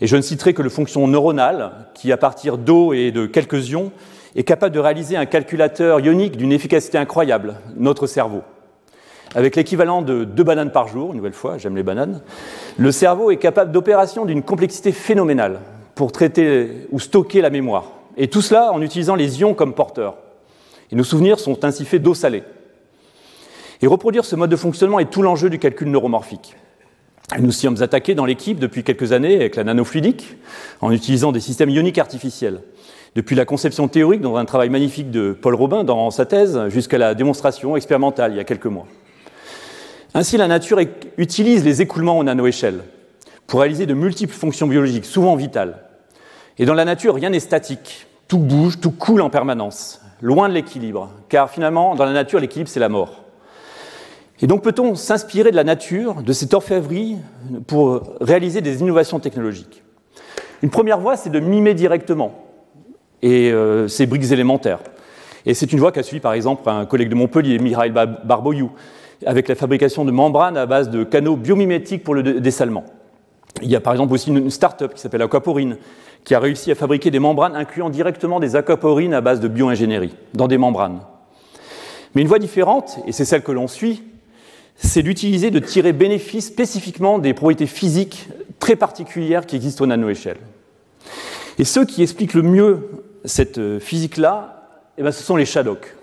Et 0.00 0.06
je 0.06 0.16
ne 0.16 0.22
citerai 0.22 0.54
que 0.54 0.62
le 0.62 0.70
fonction 0.70 1.06
neuronale, 1.06 1.72
qui, 1.94 2.12
à 2.12 2.16
partir 2.16 2.58
d'eau 2.58 2.92
et 2.92 3.12
de 3.12 3.26
quelques 3.26 3.70
ions, 3.70 3.92
est 4.36 4.44
capable 4.44 4.74
de 4.74 4.80
réaliser 4.80 5.16
un 5.16 5.26
calculateur 5.26 6.00
ionique 6.00 6.36
d'une 6.36 6.52
efficacité 6.52 6.98
incroyable, 6.98 7.54
notre 7.76 8.06
cerveau. 8.06 8.42
Avec 9.34 9.56
l'équivalent 9.56 10.02
de 10.02 10.24
deux 10.24 10.44
bananes 10.44 10.70
par 10.70 10.88
jour, 10.88 11.10
une 11.10 11.16
nouvelle 11.16 11.32
fois, 11.32 11.58
j'aime 11.58 11.76
les 11.76 11.82
bananes, 11.82 12.22
le 12.76 12.92
cerveau 12.92 13.30
est 13.30 13.36
capable 13.36 13.72
d'opérations 13.72 14.24
d'une 14.24 14.42
complexité 14.42 14.92
phénoménale 14.92 15.60
pour 15.94 16.12
traiter 16.12 16.86
ou 16.90 17.00
stocker 17.00 17.40
la 17.40 17.50
mémoire. 17.50 17.92
Et 18.16 18.28
tout 18.28 18.42
cela 18.42 18.72
en 18.72 18.80
utilisant 18.82 19.14
les 19.14 19.40
ions 19.40 19.54
comme 19.54 19.74
porteurs. 19.74 20.16
Et 20.90 20.96
nos 20.96 21.04
souvenirs 21.04 21.40
sont 21.40 21.64
ainsi 21.64 21.84
faits 21.84 22.02
d'eau 22.02 22.14
salée. 22.14 22.44
Et 23.82 23.86
reproduire 23.86 24.24
ce 24.24 24.36
mode 24.36 24.50
de 24.50 24.56
fonctionnement 24.56 25.00
est 25.00 25.10
tout 25.10 25.22
l'enjeu 25.22 25.50
du 25.50 25.58
calcul 25.58 25.90
neuromorphique. 25.90 26.56
Nous 27.38 27.52
sommes 27.52 27.82
attaqués 27.82 28.14
dans 28.14 28.26
l'équipe 28.26 28.58
depuis 28.58 28.84
quelques 28.84 29.12
années 29.12 29.36
avec 29.36 29.56
la 29.56 29.64
nanofluidique, 29.64 30.36
en 30.80 30.92
utilisant 30.92 31.32
des 31.32 31.40
systèmes 31.40 31.70
ioniques 31.70 31.98
artificiels. 31.98 32.60
Depuis 33.14 33.34
la 33.34 33.44
conception 33.44 33.88
théorique 33.88 34.20
dans 34.20 34.36
un 34.36 34.44
travail 34.44 34.68
magnifique 34.68 35.10
de 35.10 35.32
Paul 35.32 35.54
Robin 35.54 35.84
dans 35.84 36.10
sa 36.10 36.26
thèse, 36.26 36.68
jusqu'à 36.68 36.98
la 36.98 37.14
démonstration 37.14 37.76
expérimentale 37.76 38.32
il 38.32 38.36
y 38.36 38.40
a 38.40 38.44
quelques 38.44 38.66
mois. 38.66 38.86
Ainsi, 40.14 40.36
la 40.36 40.46
nature 40.46 40.78
utilise 41.16 41.64
les 41.64 41.82
écoulements 41.82 42.18
aux 42.18 42.24
nanoéchelles 42.24 42.82
pour 43.46 43.60
réaliser 43.60 43.86
de 43.86 43.94
multiples 43.94 44.34
fonctions 44.34 44.66
biologiques, 44.66 45.04
souvent 45.04 45.34
vitales. 45.34 45.78
Et 46.58 46.66
dans 46.66 46.74
la 46.74 46.84
nature, 46.84 47.14
rien 47.14 47.30
n'est 47.30 47.40
statique. 47.40 48.06
Tout 48.28 48.38
bouge, 48.38 48.80
tout 48.80 48.92
coule 48.92 49.22
en 49.22 49.30
permanence, 49.30 50.00
loin 50.20 50.48
de 50.48 50.54
l'équilibre. 50.54 51.10
Car 51.28 51.50
finalement, 51.50 51.94
dans 51.94 52.04
la 52.04 52.12
nature, 52.12 52.38
l'équilibre, 52.38 52.70
c'est 52.70 52.80
la 52.80 52.88
mort. 52.88 53.23
Et 54.44 54.46
donc 54.46 54.60
peut-on 54.60 54.94
s'inspirer 54.94 55.50
de 55.52 55.56
la 55.56 55.64
nature, 55.64 56.16
de 56.22 56.32
cette 56.34 56.52
orfèvrerie, 56.52 57.16
pour 57.66 58.02
réaliser 58.20 58.60
des 58.60 58.82
innovations 58.82 59.18
technologiques? 59.18 59.82
Une 60.60 60.68
première 60.68 61.00
voie, 61.00 61.16
c'est 61.16 61.30
de 61.30 61.40
mimer 61.40 61.72
directement 61.72 62.34
euh, 63.24 63.88
ces 63.88 64.04
briques 64.04 64.30
élémentaires. 64.30 64.80
Et 65.46 65.54
c'est 65.54 65.72
une 65.72 65.78
voie 65.78 65.92
qu'a 65.92 66.02
suivi 66.02 66.20
par 66.20 66.34
exemple 66.34 66.68
un 66.68 66.84
collègue 66.84 67.08
de 67.08 67.14
Montpellier, 67.14 67.58
Mikhail 67.58 67.90
Barboyou, 67.90 68.72
avec 69.24 69.48
la 69.48 69.54
fabrication 69.54 70.04
de 70.04 70.10
membranes 70.10 70.58
à 70.58 70.66
base 70.66 70.90
de 70.90 71.04
canaux 71.04 71.36
biomimétiques 71.36 72.04
pour 72.04 72.14
le 72.14 72.22
dessalement. 72.22 72.84
Il 73.62 73.70
y 73.70 73.76
a 73.76 73.80
par 73.80 73.94
exemple 73.94 74.12
aussi 74.12 74.28
une 74.28 74.50
start-up 74.50 74.92
qui 74.92 75.00
s'appelle 75.00 75.22
Aquaporine, 75.22 75.78
qui 76.22 76.34
a 76.34 76.38
réussi 76.38 76.70
à 76.70 76.74
fabriquer 76.74 77.10
des 77.10 77.18
membranes 77.18 77.56
incluant 77.56 77.88
directement 77.88 78.40
des 78.40 78.56
aquaporines 78.56 79.14
à 79.14 79.22
base 79.22 79.40
de 79.40 79.48
bioingénierie, 79.48 80.14
dans 80.34 80.48
des 80.48 80.58
membranes. 80.58 81.00
Mais 82.14 82.20
une 82.20 82.28
voie 82.28 82.38
différente, 82.38 82.98
et 83.06 83.12
c'est 83.12 83.24
celle 83.24 83.42
que 83.42 83.50
l'on 83.50 83.68
suit, 83.68 84.02
c'est 84.76 85.02
d'utiliser, 85.02 85.50
de 85.50 85.58
tirer 85.58 85.92
bénéfice 85.92 86.46
spécifiquement 86.46 87.18
des 87.18 87.34
propriétés 87.34 87.66
physiques 87.66 88.28
très 88.58 88.76
particulières 88.76 89.46
qui 89.46 89.56
existent 89.56 89.84
au 89.84 89.86
nanoéchelle. 89.86 90.38
Et 91.58 91.64
ceux 91.64 91.84
qui 91.84 92.02
expliquent 92.02 92.34
le 92.34 92.42
mieux 92.42 92.88
cette 93.24 93.58
euh, 93.58 93.78
physique-là, 93.78 94.68
eh 94.98 95.02
ben, 95.02 95.12
ce 95.12 95.22
sont 95.22 95.36
les 95.36 95.46
Shadok. 95.46 95.94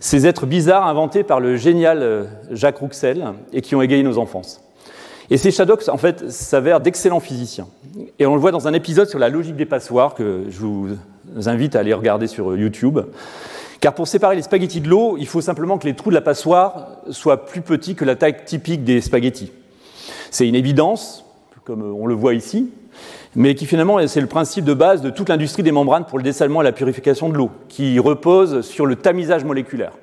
Ces 0.00 0.26
êtres 0.26 0.46
bizarres 0.46 0.86
inventés 0.86 1.22
par 1.22 1.40
le 1.40 1.56
génial 1.56 2.02
euh, 2.02 2.24
Jacques 2.50 2.78
Rouxel 2.78 3.32
et 3.52 3.60
qui 3.60 3.74
ont 3.74 3.82
égayé 3.82 4.02
nos 4.02 4.18
enfances. 4.18 4.60
Et 5.30 5.36
ces 5.36 5.50
Shadocks, 5.50 5.88
en 5.88 5.96
fait, 5.96 6.30
s'avèrent 6.30 6.80
d'excellents 6.80 7.20
physiciens. 7.20 7.68
Et 8.18 8.26
on 8.26 8.34
le 8.34 8.40
voit 8.40 8.50
dans 8.50 8.68
un 8.68 8.72
épisode 8.72 9.08
sur 9.08 9.18
la 9.18 9.28
logique 9.28 9.56
des 9.56 9.66
passoires 9.66 10.14
que 10.14 10.44
je 10.48 10.60
vous 10.60 10.88
invite 11.46 11.76
à 11.76 11.80
aller 11.80 11.94
regarder 11.94 12.26
sur 12.26 12.56
YouTube. 12.56 12.98
Car 13.82 13.94
pour 13.94 14.06
séparer 14.06 14.36
les 14.36 14.42
spaghettis 14.42 14.80
de 14.80 14.88
l'eau, 14.88 15.16
il 15.18 15.26
faut 15.26 15.40
simplement 15.40 15.76
que 15.76 15.88
les 15.88 15.96
trous 15.96 16.10
de 16.10 16.14
la 16.14 16.20
passoire 16.20 16.86
soient 17.10 17.46
plus 17.46 17.62
petits 17.62 17.96
que 17.96 18.04
la 18.04 18.14
taille 18.14 18.44
typique 18.44 18.84
des 18.84 19.00
spaghettis. 19.00 19.50
C'est 20.30 20.46
une 20.46 20.54
évidence, 20.54 21.24
comme 21.64 21.82
on 21.82 22.06
le 22.06 22.14
voit 22.14 22.34
ici, 22.34 22.70
mais 23.34 23.56
qui 23.56 23.66
finalement 23.66 23.98
c'est 24.06 24.20
le 24.20 24.28
principe 24.28 24.64
de 24.64 24.72
base 24.72 25.02
de 25.02 25.10
toute 25.10 25.28
l'industrie 25.28 25.64
des 25.64 25.72
membranes 25.72 26.04
pour 26.04 26.18
le 26.18 26.22
dessalement 26.22 26.60
et 26.60 26.64
la 26.64 26.70
purification 26.70 27.28
de 27.28 27.34
l'eau, 27.34 27.50
qui 27.68 27.98
repose 27.98 28.60
sur 28.60 28.86
le 28.86 28.94
tamisage 28.94 29.42
moléculaire. 29.42 29.94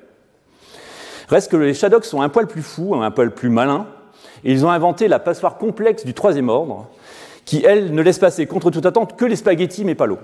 Reste 1.30 1.50
que 1.50 1.56
les 1.56 1.72
Shadocks 1.72 2.04
sont 2.04 2.20
un 2.20 2.28
poil 2.28 2.48
plus 2.48 2.60
fous, 2.60 2.94
un 2.96 3.10
poil 3.10 3.30
plus 3.30 3.48
malins, 3.48 3.86
et 4.44 4.52
ils 4.52 4.66
ont 4.66 4.70
inventé 4.70 5.08
la 5.08 5.20
passoire 5.20 5.56
complexe 5.56 6.04
du 6.04 6.12
troisième 6.12 6.50
ordre, 6.50 6.90
qui, 7.46 7.64
elle, 7.64 7.94
ne 7.94 8.02
laisse 8.02 8.18
passer 8.18 8.44
contre 8.44 8.70
toute 8.70 8.84
attente 8.84 9.16
que 9.16 9.24
les 9.24 9.36
spaghettis, 9.36 9.86
mais 9.86 9.94
pas 9.94 10.04
l'eau. 10.04 10.18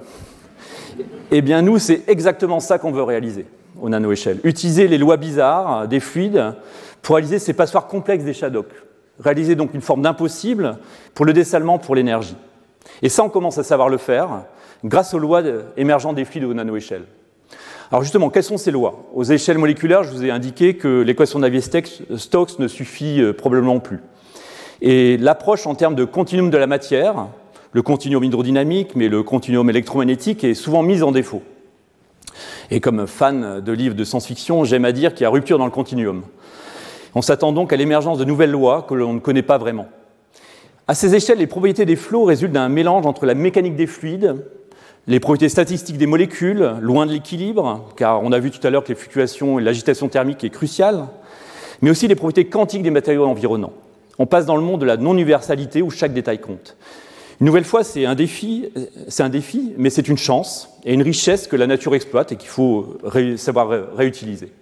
Eh 1.31 1.43
bien, 1.43 1.63
nous, 1.63 1.79
c'est 1.79 2.03
exactement 2.09 2.61
ça 2.61 2.79
qu'on 2.79 2.93
veut 2.93 3.03
réaliser 3.03 3.47
au 3.81 3.89
nano-échelle. 3.89 4.39
Utiliser 4.45 4.89
les 4.89 4.99
lois 4.99 5.17
bizarres 5.17 5.89
des 5.89 6.01
fluides 6.01 6.55
pour 7.03 7.17
réaliser 7.17 7.39
ces 7.39 7.53
passoires 7.53 7.87
complexes 7.87 8.25
des 8.25 8.33
Shadocks. 8.33 8.73
Réaliser 9.21 9.55
donc 9.55 9.75
une 9.75 9.81
forme 9.81 10.03
d'impossible 10.03 10.79
pour 11.15 11.25
le 11.25 11.33
dessalement, 11.33 11.79
pour 11.79 11.95
l'énergie. 11.95 12.37
Et 13.03 13.09
ça, 13.09 13.25
on 13.25 13.29
commence 13.29 13.59
à 13.59 13.63
savoir 13.63 13.89
le 13.89 13.99
faire 13.99 14.45
grâce 14.85 15.15
aux 15.15 15.19
lois 15.19 15.43
émergentes 15.77 16.17
des 16.17 16.25
fluides 16.25 16.45
au 16.45 16.55
nano-échelle. 16.55 17.05
Alors 17.91 18.03
justement, 18.03 18.31
quelles 18.31 18.43
sont 18.43 18.57
ces 18.57 18.73
lois? 18.73 19.05
Aux 19.15 19.25
échelles 19.25 19.59
moléculaires, 19.59 20.03
je 20.03 20.11
vous 20.11 20.25
ai 20.25 20.31
indiqué 20.31 20.77
que 20.77 21.03
l'équation 21.03 21.39
Navier-Stokes 21.39 22.59
ne 22.59 22.67
suffit 22.67 23.21
euh, 23.21 23.33
probablement 23.33 23.79
plus. 23.79 24.01
Et 24.83 25.17
l'approche 25.19 25.67
en 25.67 25.75
termes 25.75 25.95
de 25.95 26.05
continuum 26.05 26.51
de 26.51 26.59
la 26.59 26.67
matière, 26.67 27.29
le 27.73 27.83
continuum 27.83 28.25
hydrodynamique, 28.25 28.97
mais 28.97 29.09
le 29.09 29.23
continuum 29.23 29.69
électromagnétique, 29.71 30.45
est 30.45 30.55
souvent 30.55 30.83
mise 30.83 31.03
en 31.03 31.13
défaut. 31.13 31.43
Et 32.71 32.81
comme 32.81 33.07
fan 33.07 33.61
de 33.61 33.73
livres 33.73 33.95
de 33.95 34.05
science-fiction, 34.05 34.65
j'aime 34.65 34.85
à 34.85 34.93
dire 34.93 35.15
qu'il 35.15 35.23
y 35.23 35.27
a 35.27 35.31
rupture 35.31 35.59
dans 35.59 35.65
le 35.65 35.71
continuum. 35.71 36.23
On 37.15 37.23
s'attend 37.23 37.53
donc 37.53 37.73
à 37.73 37.77
l'émergence 37.77 38.19
de 38.19 38.25
nouvelles 38.25 38.51
lois 38.51 38.85
que 38.89 38.95
l'on 38.95 39.15
ne 39.15 39.21
connaît 39.21 39.43
pas 39.43 39.59
vraiment. 39.59 39.87
À 40.89 40.95
ces 40.95 41.15
échelles, 41.15 41.39
les 41.39 41.47
propriétés 41.47 41.85
des 41.85 41.97
flots 41.97 42.25
résultent 42.25 42.53
d'un 42.53 42.69
mélange 42.69 43.07
entre 43.07 43.27
la 43.27 43.35
mécanique 43.35 43.75
des 43.75 43.87
fluides, 43.87 44.37
les 45.09 45.21
propriétés 45.21 45.49
statistiques 45.49 45.99
des 45.99 46.07
molécules, 46.07 46.75
loin 46.81 47.07
de 47.07 47.13
l'équilibre, 47.13 47.89
car 47.97 48.23
on 48.23 48.33
a 48.33 48.39
vu 48.39 48.51
tout 48.51 48.65
à 48.67 48.71
l'heure 48.71 48.85
que 48.85 48.89
les 48.89 48.95
fluctuations 48.95 49.59
et 49.59 49.63
l'agitation 49.63 50.09
thermique 50.09 50.45
est 50.45 50.51
cruciale, 50.51 51.07
mais 51.81 51.91
aussi 51.91 52.09
les 52.09 52.15
propriétés 52.15 52.49
quantiques 52.49 52.83
des 52.83 52.91
matériaux 52.91 53.27
environnants. 53.27 53.73
On 54.19 54.27
passe 54.27 54.47
dans 54.47 54.57
le 54.57 54.63
monde 54.63 54.81
de 54.81 54.87
la 54.87 54.97
non-universalité 54.97 55.83
où 55.83 55.91
chaque 55.91 56.13
détail 56.13 56.41
compte. 56.41 56.77
Une 57.41 57.47
nouvelle 57.47 57.65
fois, 57.65 57.85
c'est 57.85 58.07
un 58.07 58.15
défi, 58.15 58.71
mais 59.77 59.91
c'est 59.91 60.09
une 60.09 60.17
chance 60.17 60.71
et 60.85 60.95
une 60.95 61.03
richesse 61.03 61.47
que 61.47 61.57
la 61.57 61.67
nature 61.67 61.95
exploite 61.95 62.33
et 62.33 62.37
qu'il 62.37 62.49
faut 62.49 62.99
savoir 63.37 63.95
réutiliser. 63.95 64.53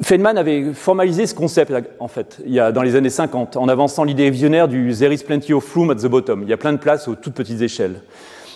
Feynman 0.00 0.38
avait 0.38 0.72
formalisé 0.72 1.26
ce 1.26 1.34
concept, 1.34 1.72
en 1.98 2.08
fait, 2.08 2.40
dans 2.72 2.82
les 2.82 2.94
années 2.96 3.10
50, 3.10 3.56
en 3.56 3.68
avançant 3.68 4.04
l'idée 4.04 4.30
visionnaire 4.30 4.68
du 4.68 4.94
There 4.96 5.12
is 5.12 5.18
plenty 5.18 5.52
of 5.52 5.74
room 5.74 5.90
at 5.90 5.96
the 5.96 6.06
bottom. 6.06 6.42
Il 6.44 6.48
y 6.48 6.52
a 6.52 6.56
plein 6.56 6.72
de 6.72 6.78
place 6.78 7.08
aux 7.08 7.14
toutes 7.14 7.34
petites 7.34 7.60
échelles. 7.60 8.00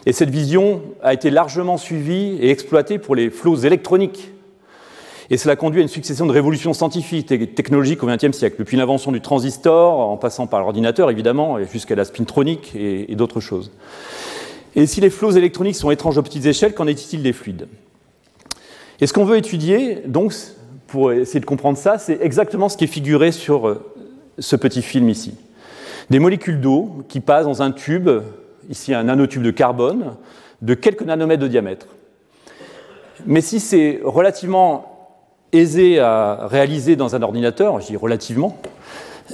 Et 0.06 0.12
cette 0.12 0.30
vision 0.30 0.82
a 1.02 1.12
été 1.12 1.30
largement 1.30 1.76
suivie 1.76 2.38
et 2.40 2.50
exploitée 2.50 2.98
pour 2.98 3.14
les 3.14 3.28
flots 3.28 3.56
électroniques. 3.56 4.31
Et 5.30 5.36
cela 5.36 5.56
conduit 5.56 5.80
à 5.80 5.82
une 5.82 5.88
succession 5.88 6.26
de 6.26 6.32
révolutions 6.32 6.72
scientifiques 6.74 7.30
et 7.32 7.46
technologiques 7.46 8.02
au 8.02 8.06
XXe 8.06 8.36
siècle, 8.36 8.56
depuis 8.58 8.76
l'invention 8.76 9.12
du 9.12 9.20
transistor, 9.20 9.98
en 9.98 10.16
passant 10.16 10.46
par 10.46 10.60
l'ordinateur 10.60 11.10
évidemment, 11.10 11.58
jusqu'à 11.64 11.94
la 11.94 12.04
spintronique 12.04 12.74
et, 12.74 13.10
et 13.12 13.14
d'autres 13.16 13.40
choses. 13.40 13.70
Et 14.74 14.86
si 14.86 15.00
les 15.00 15.10
flots 15.10 15.32
électroniques 15.32 15.76
sont 15.76 15.90
étranges 15.90 16.18
aux 16.18 16.22
petites 16.22 16.46
échelles, 16.46 16.74
qu'en 16.74 16.86
est-il 16.86 17.22
des 17.22 17.32
fluides? 17.32 17.68
Et 19.00 19.06
ce 19.06 19.12
qu'on 19.12 19.24
veut 19.24 19.36
étudier, 19.36 20.02
donc, 20.06 20.32
pour 20.86 21.12
essayer 21.12 21.40
de 21.40 21.44
comprendre 21.44 21.76
ça, 21.76 21.98
c'est 21.98 22.18
exactement 22.22 22.68
ce 22.68 22.76
qui 22.76 22.84
est 22.84 22.88
figuré 22.88 23.32
sur 23.32 23.68
euh, 23.68 23.84
ce 24.38 24.56
petit 24.56 24.82
film 24.82 25.08
ici. 25.08 25.34
Des 26.10 26.18
molécules 26.18 26.60
d'eau 26.60 27.02
qui 27.08 27.20
passent 27.20 27.46
dans 27.46 27.62
un 27.62 27.70
tube, 27.70 28.10
ici 28.68 28.94
un 28.94 29.04
nanotube 29.04 29.42
de 29.42 29.50
carbone, 29.50 30.14
de 30.60 30.74
quelques 30.74 31.02
nanomètres 31.02 31.42
de 31.42 31.48
diamètre. 31.48 31.86
Mais 33.26 33.40
si 33.40 33.60
c'est 33.60 34.00
relativement 34.04 34.91
aisé 35.52 35.98
à 35.98 36.46
réaliser 36.46 36.96
dans 36.96 37.14
un 37.14 37.22
ordinateur, 37.22 37.80
je 37.80 37.88
dis 37.88 37.96
relativement, 37.96 38.58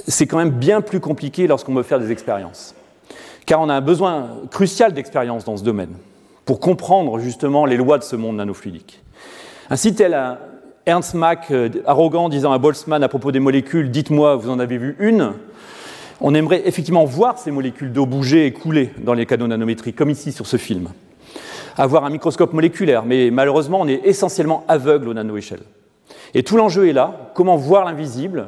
c'est 0.07 0.27
quand 0.27 0.37
même 0.37 0.51
bien 0.51 0.81
plus 0.81 0.99
compliqué 0.99 1.47
lorsqu'on 1.47 1.73
veut 1.73 1.83
faire 1.83 1.99
des 1.99 2.11
expériences. 2.11 2.75
Car 3.45 3.61
on 3.61 3.69
a 3.69 3.73
un 3.73 3.81
besoin 3.81 4.29
crucial 4.51 4.93
d'expérience 4.93 5.45
dans 5.45 5.57
ce 5.57 5.63
domaine 5.63 5.93
pour 6.45 6.59
comprendre 6.59 7.19
justement 7.19 7.65
les 7.65 7.77
lois 7.77 7.97
de 7.97 8.03
ce 8.03 8.15
monde 8.15 8.37
nanofluidique. 8.37 9.01
Ainsi, 9.69 9.93
tel 9.93 10.17
Ernst 10.85 11.13
Mach, 11.13 11.51
euh, 11.51 11.69
arrogant, 11.85 12.29
disant 12.29 12.51
à 12.51 12.57
Boltzmann 12.57 13.03
à 13.03 13.07
propos 13.07 13.31
des 13.31 13.39
molécules, 13.39 13.91
dites-moi, 13.91 14.35
vous 14.35 14.49
en 14.49 14.59
avez 14.59 14.77
vu 14.77 14.95
une? 14.99 15.33
On 16.21 16.33
aimerait 16.33 16.63
effectivement 16.65 17.05
voir 17.05 17.37
ces 17.37 17.51
molécules 17.51 17.93
d'eau 17.93 18.05
bouger 18.05 18.45
et 18.45 18.53
couler 18.53 18.91
dans 18.97 19.13
les 19.13 19.25
canaux 19.25 19.47
nanométriques, 19.47 19.95
comme 19.95 20.09
ici 20.09 20.31
sur 20.31 20.47
ce 20.47 20.57
film. 20.57 20.89
Avoir 21.77 22.03
un 22.05 22.09
microscope 22.09 22.51
moléculaire, 22.53 23.05
mais 23.05 23.29
malheureusement, 23.31 23.79
on 23.81 23.87
est 23.87 24.01
essentiellement 24.03 24.65
aveugle 24.67 25.07
aux 25.09 25.13
nanoéchelles. 25.13 25.63
Et 26.33 26.43
tout 26.43 26.57
l'enjeu 26.57 26.87
est 26.87 26.93
là, 26.93 27.31
comment 27.33 27.55
voir 27.55 27.85
l'invisible, 27.85 28.47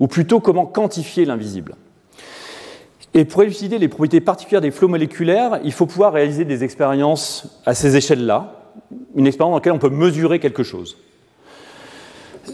ou 0.00 0.06
plutôt 0.06 0.40
comment 0.40 0.66
quantifier 0.66 1.24
l'invisible. 1.24 1.74
Et 3.14 3.24
pour 3.24 3.42
élucider 3.42 3.78
les 3.78 3.88
propriétés 3.88 4.20
particulières 4.20 4.62
des 4.62 4.70
flots 4.70 4.88
moléculaires, 4.88 5.60
il 5.64 5.72
faut 5.72 5.86
pouvoir 5.86 6.12
réaliser 6.12 6.44
des 6.44 6.64
expériences 6.64 7.60
à 7.66 7.74
ces 7.74 7.96
échelles-là, 7.96 8.54
une 9.14 9.26
expérience 9.26 9.52
dans 9.52 9.58
laquelle 9.58 9.72
on 9.72 9.78
peut 9.78 9.90
mesurer 9.90 10.38
quelque 10.38 10.62
chose. 10.62 10.96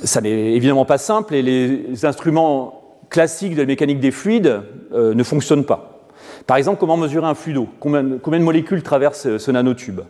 Ça 0.04 0.20
n'est 0.20 0.54
évidemment 0.54 0.84
pas 0.84 0.98
simple 0.98 1.34
et 1.34 1.42
les 1.42 2.04
instruments 2.04 2.82
classiques 3.08 3.54
de 3.54 3.60
la 3.60 3.66
mécanique 3.66 4.00
des 4.00 4.10
fluides 4.10 4.62
euh, 4.92 5.14
ne 5.14 5.22
fonctionnent 5.22 5.64
pas. 5.64 5.98
Par 6.46 6.56
exemple, 6.56 6.78
comment 6.80 6.96
mesurer 6.96 7.26
un 7.26 7.34
flux 7.34 7.52
d'eau? 7.52 7.68
Combien, 7.78 8.02
de 8.02 8.38
molécules 8.38 8.82
traversent 8.82 9.36
ce 9.36 9.50
nanotube? 9.50 10.00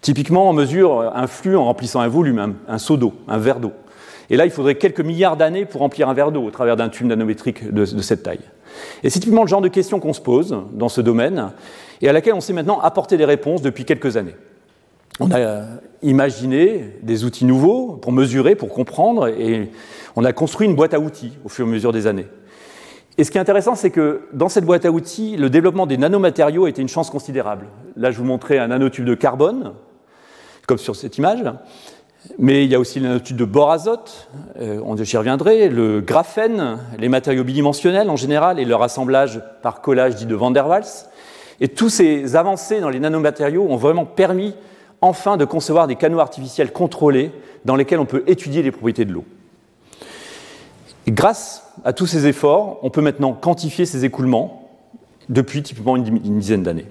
Typiquement, 0.00 0.48
on 0.48 0.52
mesure 0.52 1.12
un 1.14 1.26
flux 1.26 1.56
en 1.56 1.64
remplissant 1.64 2.00
un 2.00 2.08
volume, 2.08 2.54
un, 2.68 2.78
seau 2.78 2.96
d'eau, 2.96 3.12
un 3.28 3.38
verre 3.38 3.60
d'eau. 3.60 3.72
Et 4.30 4.36
là, 4.36 4.44
il 4.44 4.50
faudrait 4.50 4.76
quelques 4.76 5.00
milliards 5.00 5.36
d'années 5.36 5.66
pour 5.66 5.80
remplir 5.80 6.08
un 6.08 6.14
verre 6.14 6.32
d'eau 6.32 6.44
au 6.44 6.50
travers 6.50 6.76
d'un 6.76 6.88
tube 6.88 7.06
nanométrique 7.06 7.72
de, 7.72 7.84
cette 7.84 8.22
taille. 8.22 8.40
Et 9.02 9.10
c'est 9.10 9.20
typiquement 9.20 9.42
le 9.42 9.48
genre 9.48 9.60
de 9.60 9.68
questions 9.68 10.00
qu'on 10.00 10.12
se 10.12 10.20
pose 10.20 10.56
dans 10.72 10.88
ce 10.88 11.00
domaine 11.00 11.50
et 12.00 12.08
à 12.08 12.12
laquelle 12.12 12.34
on 12.34 12.40
sait 12.40 12.52
maintenant 12.52 12.80
apporter 12.80 13.16
des 13.16 13.24
réponses 13.24 13.60
depuis 13.60 13.84
quelques 13.84 14.16
années 14.16 14.36
on 15.20 15.30
a 15.30 15.64
imaginé 16.02 16.96
des 17.02 17.24
outils 17.24 17.44
nouveaux 17.44 17.98
pour 18.00 18.10
mesurer, 18.10 18.54
pour 18.54 18.70
comprendre, 18.70 19.28
et 19.28 19.70
on 20.16 20.24
a 20.24 20.32
construit 20.32 20.66
une 20.66 20.74
boîte 20.74 20.94
à 20.94 20.98
outils 20.98 21.32
au 21.44 21.48
fur 21.48 21.66
et 21.66 21.68
à 21.68 21.72
mesure 21.72 21.92
des 21.92 22.06
années. 22.06 22.26
Et 23.18 23.24
ce 23.24 23.30
qui 23.30 23.36
est 23.36 23.40
intéressant, 23.40 23.74
c'est 23.74 23.90
que 23.90 24.22
dans 24.32 24.48
cette 24.48 24.64
boîte 24.64 24.86
à 24.86 24.90
outils, 24.90 25.36
le 25.36 25.50
développement 25.50 25.86
des 25.86 25.98
nanomatériaux 25.98 26.66
été 26.66 26.80
une 26.80 26.88
chance 26.88 27.10
considérable. 27.10 27.66
Là, 27.96 28.10
je 28.10 28.16
vous 28.16 28.24
montrais 28.24 28.58
un 28.58 28.68
nanotube 28.68 29.04
de 29.04 29.14
carbone, 29.14 29.74
comme 30.66 30.78
sur 30.78 30.96
cette 30.96 31.18
image, 31.18 31.44
mais 32.38 32.64
il 32.64 32.70
y 32.70 32.74
a 32.74 32.80
aussi 32.80 33.00
le 33.00 33.08
nanotube 33.08 33.36
de 33.36 33.44
bore 33.44 33.70
azote, 33.70 34.28
euh, 34.60 35.04
j'y 35.04 35.16
reviendrai, 35.16 35.68
le 35.68 36.00
graphène, 36.00 36.78
les 36.98 37.08
matériaux 37.08 37.44
bidimensionnels 37.44 38.10
en 38.10 38.16
général, 38.16 38.58
et 38.58 38.64
leur 38.64 38.82
assemblage 38.82 39.40
par 39.62 39.80
collage 39.80 40.16
dit 40.16 40.26
de 40.26 40.34
Van 40.34 40.50
der 40.50 40.66
Waals. 40.66 41.08
Et 41.60 41.68
tous 41.68 41.88
ces 41.88 42.36
avancées 42.36 42.80
dans 42.80 42.88
les 42.88 43.00
nanomatériaux 43.00 43.66
ont 43.68 43.76
vraiment 43.76 44.04
permis 44.04 44.54
enfin 45.00 45.36
de 45.36 45.44
concevoir 45.44 45.86
des 45.86 45.96
canaux 45.96 46.20
artificiels 46.20 46.72
contrôlés 46.72 47.32
dans 47.64 47.76
lesquels 47.76 47.98
on 47.98 48.06
peut 48.06 48.24
étudier 48.26 48.62
les 48.62 48.70
propriétés 48.70 49.04
de 49.04 49.12
l'eau. 49.12 49.24
grâce 51.08 51.66
à 51.84 51.92
tous 51.92 52.06
ces 52.06 52.26
efforts, 52.26 52.78
on 52.82 52.90
peut 52.90 53.00
maintenant 53.00 53.32
quantifier 53.32 53.86
ces 53.86 54.04
écoulements 54.04 54.70
depuis 55.28 55.62
typiquement 55.62 55.96
une 55.96 56.38
dizaine 56.38 56.62
d'années. 56.62 56.86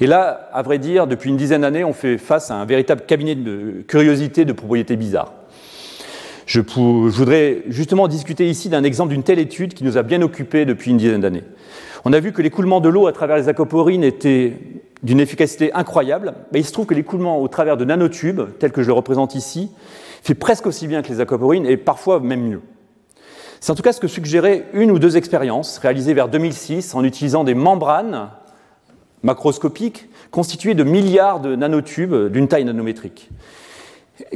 Et 0.00 0.06
là, 0.06 0.48
à 0.52 0.62
vrai 0.62 0.78
dire, 0.78 1.06
depuis 1.06 1.30
une 1.30 1.36
dizaine 1.36 1.62
d'années, 1.62 1.84
on 1.84 1.92
fait 1.92 2.18
face 2.18 2.50
à 2.50 2.54
un 2.54 2.64
véritable 2.64 3.02
cabinet 3.06 3.34
de 3.34 3.84
curiosité 3.86 4.44
de 4.44 4.52
propriétés 4.52 4.96
bizarres. 4.96 5.32
Je, 6.46 6.60
voudrais 6.60 7.62
justement 7.68 8.06
discuter 8.06 8.48
ici 8.48 8.68
d'un 8.68 8.84
exemple 8.84 9.10
d'une 9.10 9.24
telle 9.24 9.40
étude 9.40 9.74
qui 9.74 9.82
nous 9.82 9.98
a 9.98 10.02
bien 10.02 10.22
occupés 10.22 10.64
depuis 10.64 10.92
une 10.92 10.96
dizaine 10.96 11.20
d'années. 11.20 11.42
On 12.04 12.12
a 12.12 12.20
vu 12.20 12.32
que 12.32 12.40
l'écoulement 12.40 12.80
de 12.80 12.88
l'eau 12.88 13.08
à 13.08 13.12
travers 13.12 13.36
les 13.36 13.48
aquaporines 13.48 14.04
était 14.04 14.52
d'une 15.02 15.18
efficacité 15.18 15.72
incroyable, 15.72 16.34
mais 16.52 16.60
il 16.60 16.64
se 16.64 16.72
trouve 16.72 16.86
que 16.86 16.94
l'écoulement 16.94 17.40
au 17.40 17.48
travers 17.48 17.76
de 17.76 17.84
nanotubes, 17.84 18.42
tel 18.60 18.70
que 18.70 18.82
je 18.82 18.86
le 18.86 18.92
représente 18.92 19.34
ici, 19.34 19.70
fait 20.22 20.34
presque 20.34 20.66
aussi 20.66 20.86
bien 20.86 21.02
que 21.02 21.08
les 21.08 21.20
aquaporines 21.20 21.66
et 21.66 21.76
parfois 21.76 22.20
même 22.20 22.48
mieux. 22.48 22.60
C'est 23.60 23.72
en 23.72 23.74
tout 23.74 23.82
cas 23.82 23.92
ce 23.92 24.00
que 24.00 24.08
suggéraient 24.08 24.66
une 24.72 24.92
ou 24.92 25.00
deux 25.00 25.16
expériences 25.16 25.78
réalisées 25.78 26.14
vers 26.14 26.28
2006 26.28 26.94
en 26.94 27.02
utilisant 27.02 27.42
des 27.42 27.54
membranes 27.54 28.28
macroscopiques 29.26 30.08
constituées 30.30 30.74
de 30.74 30.84
milliards 30.84 31.40
de 31.40 31.54
nanotubes 31.54 32.30
d'une 32.30 32.48
taille 32.48 32.64
nanométrique. 32.64 33.30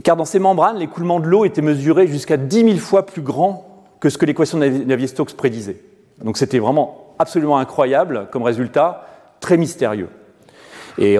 car 0.05 0.17
dans 0.17 0.27
ces 0.27 0.39
membranes, 0.39 0.79
l'écoulement 0.79 1.21
de 1.21 1.27
l'eau 1.27 1.45
était 1.45 1.63
mesuré 1.63 2.07
jusqu'à 2.07 2.37
10 2.37 2.65
000 2.65 2.77
fois 2.77 3.07
plus 3.07 3.23
grand 3.23 3.87
que 4.01 4.11
ce 4.11 4.19
que 4.19 4.27
l'équation 4.27 4.59
de 4.59 4.67
Navier-Stokes 4.67 5.35
prédisait. 5.35 5.81
Donc 6.23 6.37
c'était 6.37 6.59
vraiment 6.59 7.15
absolument 7.19 7.59
incroyable 7.59 8.29
comme 8.31 8.43
résultat, 8.43 9.07
très 9.41 9.57
mystérieux. 9.57 10.09
Et 10.99 11.17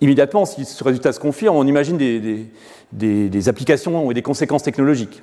immédiatement, 0.00 0.44
si 0.44 0.64
ce 0.64 0.84
résultat 0.84 1.12
se 1.12 1.20
confirme, 1.20 1.56
on 1.56 1.66
imagine 1.66 1.96
des, 1.96 2.50
des 2.92 3.48
applications 3.48 4.10
et 4.10 4.14
des 4.14 4.22
conséquences 4.22 4.62
technologiques. 4.62 5.22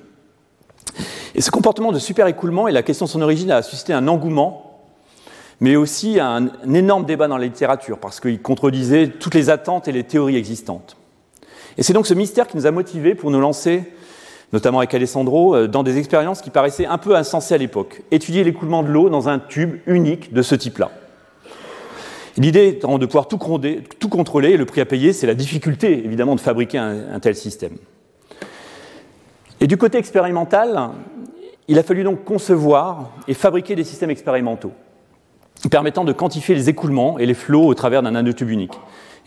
Et 1.36 1.42
ce 1.42 1.52
comportement 1.52 1.92
de 1.92 2.00
super-écoulement 2.00 2.68
et 2.68 2.72
la 2.72 2.84
question 2.84 3.06
de 3.06 3.10
son 3.10 3.22
origine 3.22 3.52
a 3.52 3.62
suscité 3.62 3.94
un 3.94 4.08
engouement, 4.08 4.73
mais 5.60 5.76
aussi 5.76 6.20
un, 6.20 6.50
énorme 6.74 7.06
débat 7.06 7.28
dans 7.28 7.38
la 7.38 7.46
littérature, 7.46 7.98
parce 8.00 8.20
qu'il 8.20 8.42
contredisait 8.42 9.08
toutes 9.08 9.36
les 9.36 9.50
attentes 9.50 9.88
et 9.88 9.92
les 9.92 10.04
théories 10.04 10.36
existantes. 10.36 10.98
Et 11.78 11.84
c'est 11.84 11.94
donc 11.94 12.08
ce 12.08 12.14
mystère 12.14 12.48
qui 12.48 12.58
nous 12.58 12.66
a 12.66 12.72
motivés 12.72 13.16
pour 13.16 13.32
nous 13.32 13.40
lancer, 13.40 13.84
notamment 14.52 14.80
avec 14.80 14.94
Alessandro, 14.94 15.56
euh, 15.56 15.68
dans 15.68 15.84
des 15.84 15.98
expériences 15.98 16.42
qui 16.42 16.50
paraissaient 16.50 16.86
un 16.86 16.98
peu 16.98 17.16
insensées 17.16 17.56
à 17.56 17.58
l'époque. 17.58 18.04
Étudier 18.12 18.44
l'écoulement 18.44 18.84
de 18.84 18.90
l'eau 18.90 19.10
dans 19.10 19.30
un 19.30 19.40
tube 19.40 19.78
unique 19.88 20.34
de 20.34 20.42
ce 20.42 20.56
type-là. 20.56 20.92
L'idée 22.38 22.68
étant 22.68 22.98
de 22.98 23.06
pouvoir 23.06 23.28
tout, 23.28 23.40
tout, 24.00 24.10
contrôler, 24.10 24.52
et 24.52 24.58
le 24.58 24.66
prix 24.66 24.82
à 24.82 24.86
payer, 24.86 25.14
c'est 25.14 25.28
la 25.28 25.36
difficulté, 25.36 26.04
évidemment, 26.04 26.36
de 26.36 26.40
fabriquer 26.40 26.80
un 26.80 27.20
tel 27.20 27.36
système. 27.36 27.78
Et 29.60 29.68
du 29.68 29.78
côté 29.78 29.98
expérimental, 29.98 30.90
il 31.68 31.80
a 31.80 31.84
fallu 31.84 32.04
donc 32.04 32.24
concevoir 32.24 33.12
et 33.28 33.34
fabriquer 33.34 33.76
des 33.76 33.84
systèmes 33.84 34.10
expérimentaux 34.10 34.74
permettant 35.70 36.04
de 36.04 36.14
quantifier 36.14 36.56
les 36.56 36.70
écoulements 36.70 37.18
et 37.20 37.26
les 37.26 37.34
flots 37.34 37.66
au 37.66 37.74
travers 37.74 38.02
d'un 38.04 38.12
nanotube 38.12 38.50
unique. 38.50 38.74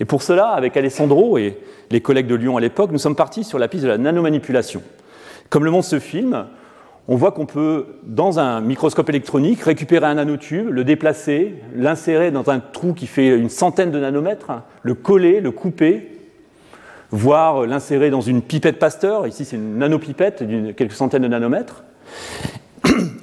Et 0.00 0.04
pour 0.04 0.22
cela, 0.22 0.48
avec 0.48 0.76
Alessandro 0.76 1.38
et 1.38 1.58
les 1.90 2.00
collègues 2.00 2.26
de 2.26 2.34
Lyon 2.34 2.56
à 2.56 2.60
l'époque, 2.60 2.90
nous 2.92 2.98
sommes 2.98 3.16
partis 3.16 3.44
sur 3.44 3.58
la 3.58 3.68
piste 3.68 3.84
de 3.84 3.88
la 3.88 3.98
nanomanipulation. 3.98 4.82
Comme 5.48 5.64
le 5.64 5.70
montre 5.70 5.86
ce 5.86 5.98
film, 5.98 6.46
on 7.08 7.16
voit 7.16 7.32
qu'on 7.32 7.46
peut, 7.46 7.86
dans 8.02 8.38
un 8.38 8.60
microscope 8.60 9.08
électronique, 9.08 9.62
récupérer 9.62 10.06
un 10.06 10.14
nanotube, 10.14 10.68
le 10.70 10.84
déplacer, 10.84 11.54
l'insérer 11.74 12.30
dans 12.30 12.50
un 12.50 12.58
trou 12.58 12.92
qui 12.92 13.06
fait 13.06 13.28
une 13.28 13.48
centaine 13.48 13.90
de 13.90 14.00
nanomètres, 14.00 14.50
le 14.82 14.94
coller, 14.94 15.40
le 15.40 15.52
couper, 15.52 16.10
voire 17.10 17.64
l'insérer 17.66 18.10
dans 18.10 18.20
une 18.20 18.42
pipette 18.42 18.78
Pasteur. 18.78 19.26
Ici, 19.26 19.44
c'est 19.44 19.56
une 19.56 19.78
nanopipette 19.78 20.42
d'une 20.42 20.74
quelques 20.74 20.92
centaines 20.92 21.22
de 21.22 21.28
nanomètres. 21.28 21.84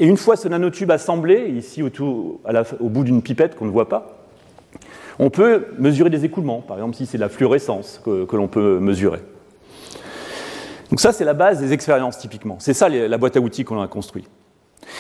Et 0.04 0.06
une 0.06 0.18
fois 0.18 0.36
ce 0.36 0.50
nanotube 0.50 0.92
assemblé, 0.92 1.48
ici 1.48 1.82
au, 1.82 1.90
bout 2.90 3.04
d'une 3.06 3.22
pipette 3.22 3.56
qu'on 3.56 3.64
ne 3.64 3.72
voit 3.72 3.88
pas, 3.88 4.18
on 5.18 5.30
peut 5.30 5.68
mesurer 5.80 6.10
des 6.10 6.26
écoulements, 6.26 6.60
par 6.60 6.76
exemple 6.76 6.98
si 6.98 7.06
c'est 7.06 7.18
la 7.18 7.30
fluorescence 7.30 8.02
que, 8.04 8.36
l'on 8.36 8.50
peut 8.50 8.80
mesurer. 8.80 9.20
Donc 10.90 11.00
ça, 11.00 11.14
c'est 11.14 11.24
la 11.24 11.34
base 11.34 11.62
des 11.62 11.72
expériences 11.72 12.18
typiquement. 12.18 12.58
C'est 12.60 12.74
ça 12.74 12.90
la 12.90 13.18
boîte 13.18 13.38
à 13.38 13.40
outils 13.40 13.64
qu'on 13.64 13.82
a 13.82 13.88
construit. 13.88 14.26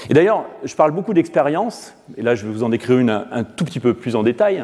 Et 0.10 0.14
d'ailleurs, 0.14 0.46
je 0.64 0.74
parle 0.74 0.92
beaucoup 0.92 1.14
d'expériences, 1.14 1.94
et 2.16 2.22
là 2.22 2.34
je 2.36 2.46
vais 2.46 2.54
vous 2.54 2.64
en 2.64 2.70
décrire 2.70 2.98
une 2.98 3.10
un, 3.10 3.44
tout 3.44 3.66
petit 3.66 3.82
peu 3.82 3.94
plus 3.94 4.16
en 4.16 4.24
détail, 4.24 4.64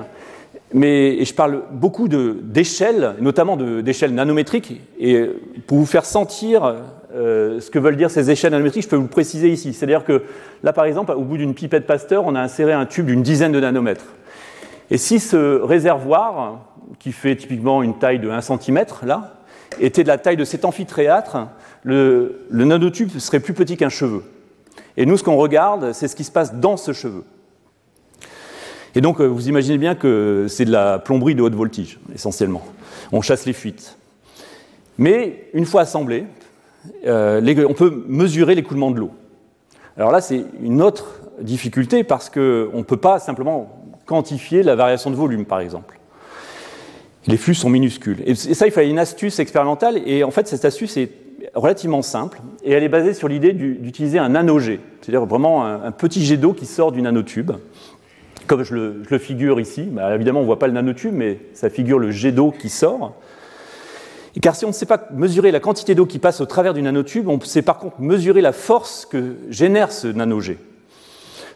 mais 0.73 1.25
je 1.25 1.33
parle 1.33 1.63
beaucoup 1.69 2.07
d'échelles, 2.07 3.15
notamment 3.19 3.57
d'échelles 3.57 4.13
nanométriques, 4.13 4.79
et 5.01 5.31
pour 5.67 5.79
vous 5.79 5.85
faire 5.85 6.05
sentir 6.05 6.77
euh, 7.15 7.59
ce 7.59 7.71
que 7.71 7.79
veulent 7.79 7.95
dire 7.95 8.11
ces 8.11 8.29
échelles 8.29 8.51
nanométriques, 8.51 8.83
je 8.83 8.89
peux 8.89 8.95
vous 8.95 9.03
le 9.03 9.09
préciser 9.09 9.49
ici. 9.49 9.73
C'est-à-dire 9.73 10.03
que 10.03 10.23
là, 10.63 10.73
par 10.73 10.85
exemple, 10.85 11.11
au 11.11 11.21
bout 11.21 11.37
d'une 11.37 11.53
pipette 11.53 11.87
Pasteur, 11.87 12.25
on 12.25 12.35
a 12.35 12.41
inséré 12.41 12.73
un 12.73 12.85
tube 12.85 13.05
d'une 13.05 13.23
dizaine 13.23 13.51
de 13.51 13.59
nanomètres. 13.59 14.05
Et 14.91 14.97
si 14.97 15.19
ce 15.19 15.61
réservoir, 15.61 16.65
qui 16.99 17.11
fait 17.11 17.35
typiquement 17.35 17.83
une 17.83 17.97
taille 17.97 18.19
de 18.19 18.29
1 18.29 18.41
cm, 18.41 18.85
là, 19.03 19.35
était 19.79 20.03
de 20.03 20.07
la 20.07 20.17
taille 20.17 20.37
de 20.37 20.43
cet 20.43 20.65
amphithéâtre, 20.65 21.47
le, 21.83 22.41
le 22.49 22.65
nanotube 22.65 23.17
serait 23.17 23.39
plus 23.39 23.53
petit 23.53 23.77
qu'un 23.77 23.89
cheveu. 23.89 24.23
Et 24.97 25.05
nous, 25.05 25.17
ce 25.17 25.23
qu'on 25.23 25.37
regarde, 25.37 25.93
c'est 25.93 26.07
ce 26.07 26.15
qui 26.15 26.23
se 26.23 26.31
passe 26.31 26.55
dans 26.55 26.77
ce 26.77 26.93
cheveu. 26.93 27.23
Et 28.95 29.01
donc, 29.01 29.21
euh, 29.21 29.25
vous 29.25 29.49
imaginez 29.49 29.77
bien 29.77 29.95
que 29.95 30.47
c'est 30.49 30.65
de 30.65 30.71
la 30.71 30.99
plomberie 30.99 31.35
de 31.35 31.41
haute 31.41 31.53
voltige, 31.55 31.99
essentiellement. 32.13 32.63
On 33.11 33.21
chasse 33.21 33.45
les 33.45 33.53
fuites. 33.53 33.97
Mais 34.97 35.49
une 35.53 35.65
fois 35.65 35.81
assemblé, 35.81 36.25
euh, 37.05 37.65
on 37.67 37.73
peut 37.73 38.03
mesurer 38.07 38.55
l'écoulement 38.55 38.91
de 38.91 38.99
l'eau. 38.99 39.11
Alors 39.97 40.11
là, 40.11 40.21
c'est 40.21 40.45
une 40.61 40.81
autre 40.81 41.21
difficulté 41.41 42.03
parce 42.03 42.29
qu'on 42.29 42.39
ne 42.39 42.83
peut 42.83 42.97
pas 42.97 43.19
simplement 43.19 43.81
quantifier 44.05 44.63
la 44.63 44.75
variation 44.75 45.11
de 45.11 45.15
volume, 45.15 45.45
par 45.45 45.59
exemple. 45.59 45.99
Les 47.27 47.37
flux 47.37 47.53
sont 47.53 47.69
minuscules. 47.69 48.23
Et 48.25 48.33
ça, 48.33 48.65
il 48.65 48.71
fallait 48.71 48.89
une 48.89 48.99
astuce 48.99 49.39
expérimentale. 49.39 49.99
Et 50.05 50.23
en 50.23 50.31
fait, 50.31 50.47
cette 50.47 50.65
astuce 50.65 50.97
est 50.97 51.11
relativement 51.53 52.01
simple. 52.01 52.39
Et 52.63 52.71
elle 52.71 52.83
est 52.83 52.89
basée 52.89 53.13
sur 53.13 53.27
l'idée 53.27 53.53
d'utiliser 53.53 54.19
un 54.19 54.29
nanojet, 54.29 54.79
c'est-à-dire 55.01 55.25
vraiment 55.25 55.65
un, 55.65 55.91
petit 55.91 56.25
jet 56.25 56.37
d'eau 56.37 56.53
qui 56.53 56.65
sort 56.65 56.91
du 56.91 57.01
nanotube. 57.01 57.51
Comme 58.47 58.63
je 58.63 58.73
le, 58.73 59.17
figure 59.19 59.59
ici, 59.59 59.83
bah, 59.83 60.15
évidemment, 60.15 60.39
on 60.39 60.43
ne 60.43 60.47
voit 60.47 60.59
pas 60.59 60.67
le 60.67 60.73
nanotube, 60.73 61.13
mais 61.13 61.39
ça 61.53 61.69
figure 61.69 61.99
le 61.99 62.09
jet 62.09 62.31
d'eau 62.31 62.51
qui 62.51 62.69
sort. 62.69 63.13
Car 64.41 64.55
si 64.55 64.65
on 64.65 64.69
ne 64.69 64.73
sait 64.73 64.85
pas 64.85 65.07
mesurer 65.11 65.51
la 65.51 65.59
quantité 65.59 65.95
d'eau 65.95 66.05
qui 66.05 66.19
passe 66.19 66.39
au 66.41 66.45
travers 66.45 66.73
du 66.73 66.81
nanotube, 66.81 67.27
on 67.27 67.39
sait 67.41 67.61
par 67.61 67.77
contre 67.77 67.99
mesurer 67.99 68.41
la 68.41 68.53
force 68.53 69.05
que 69.05 69.35
génère 69.49 69.91
ce 69.91 70.07
nanojet, 70.07 70.57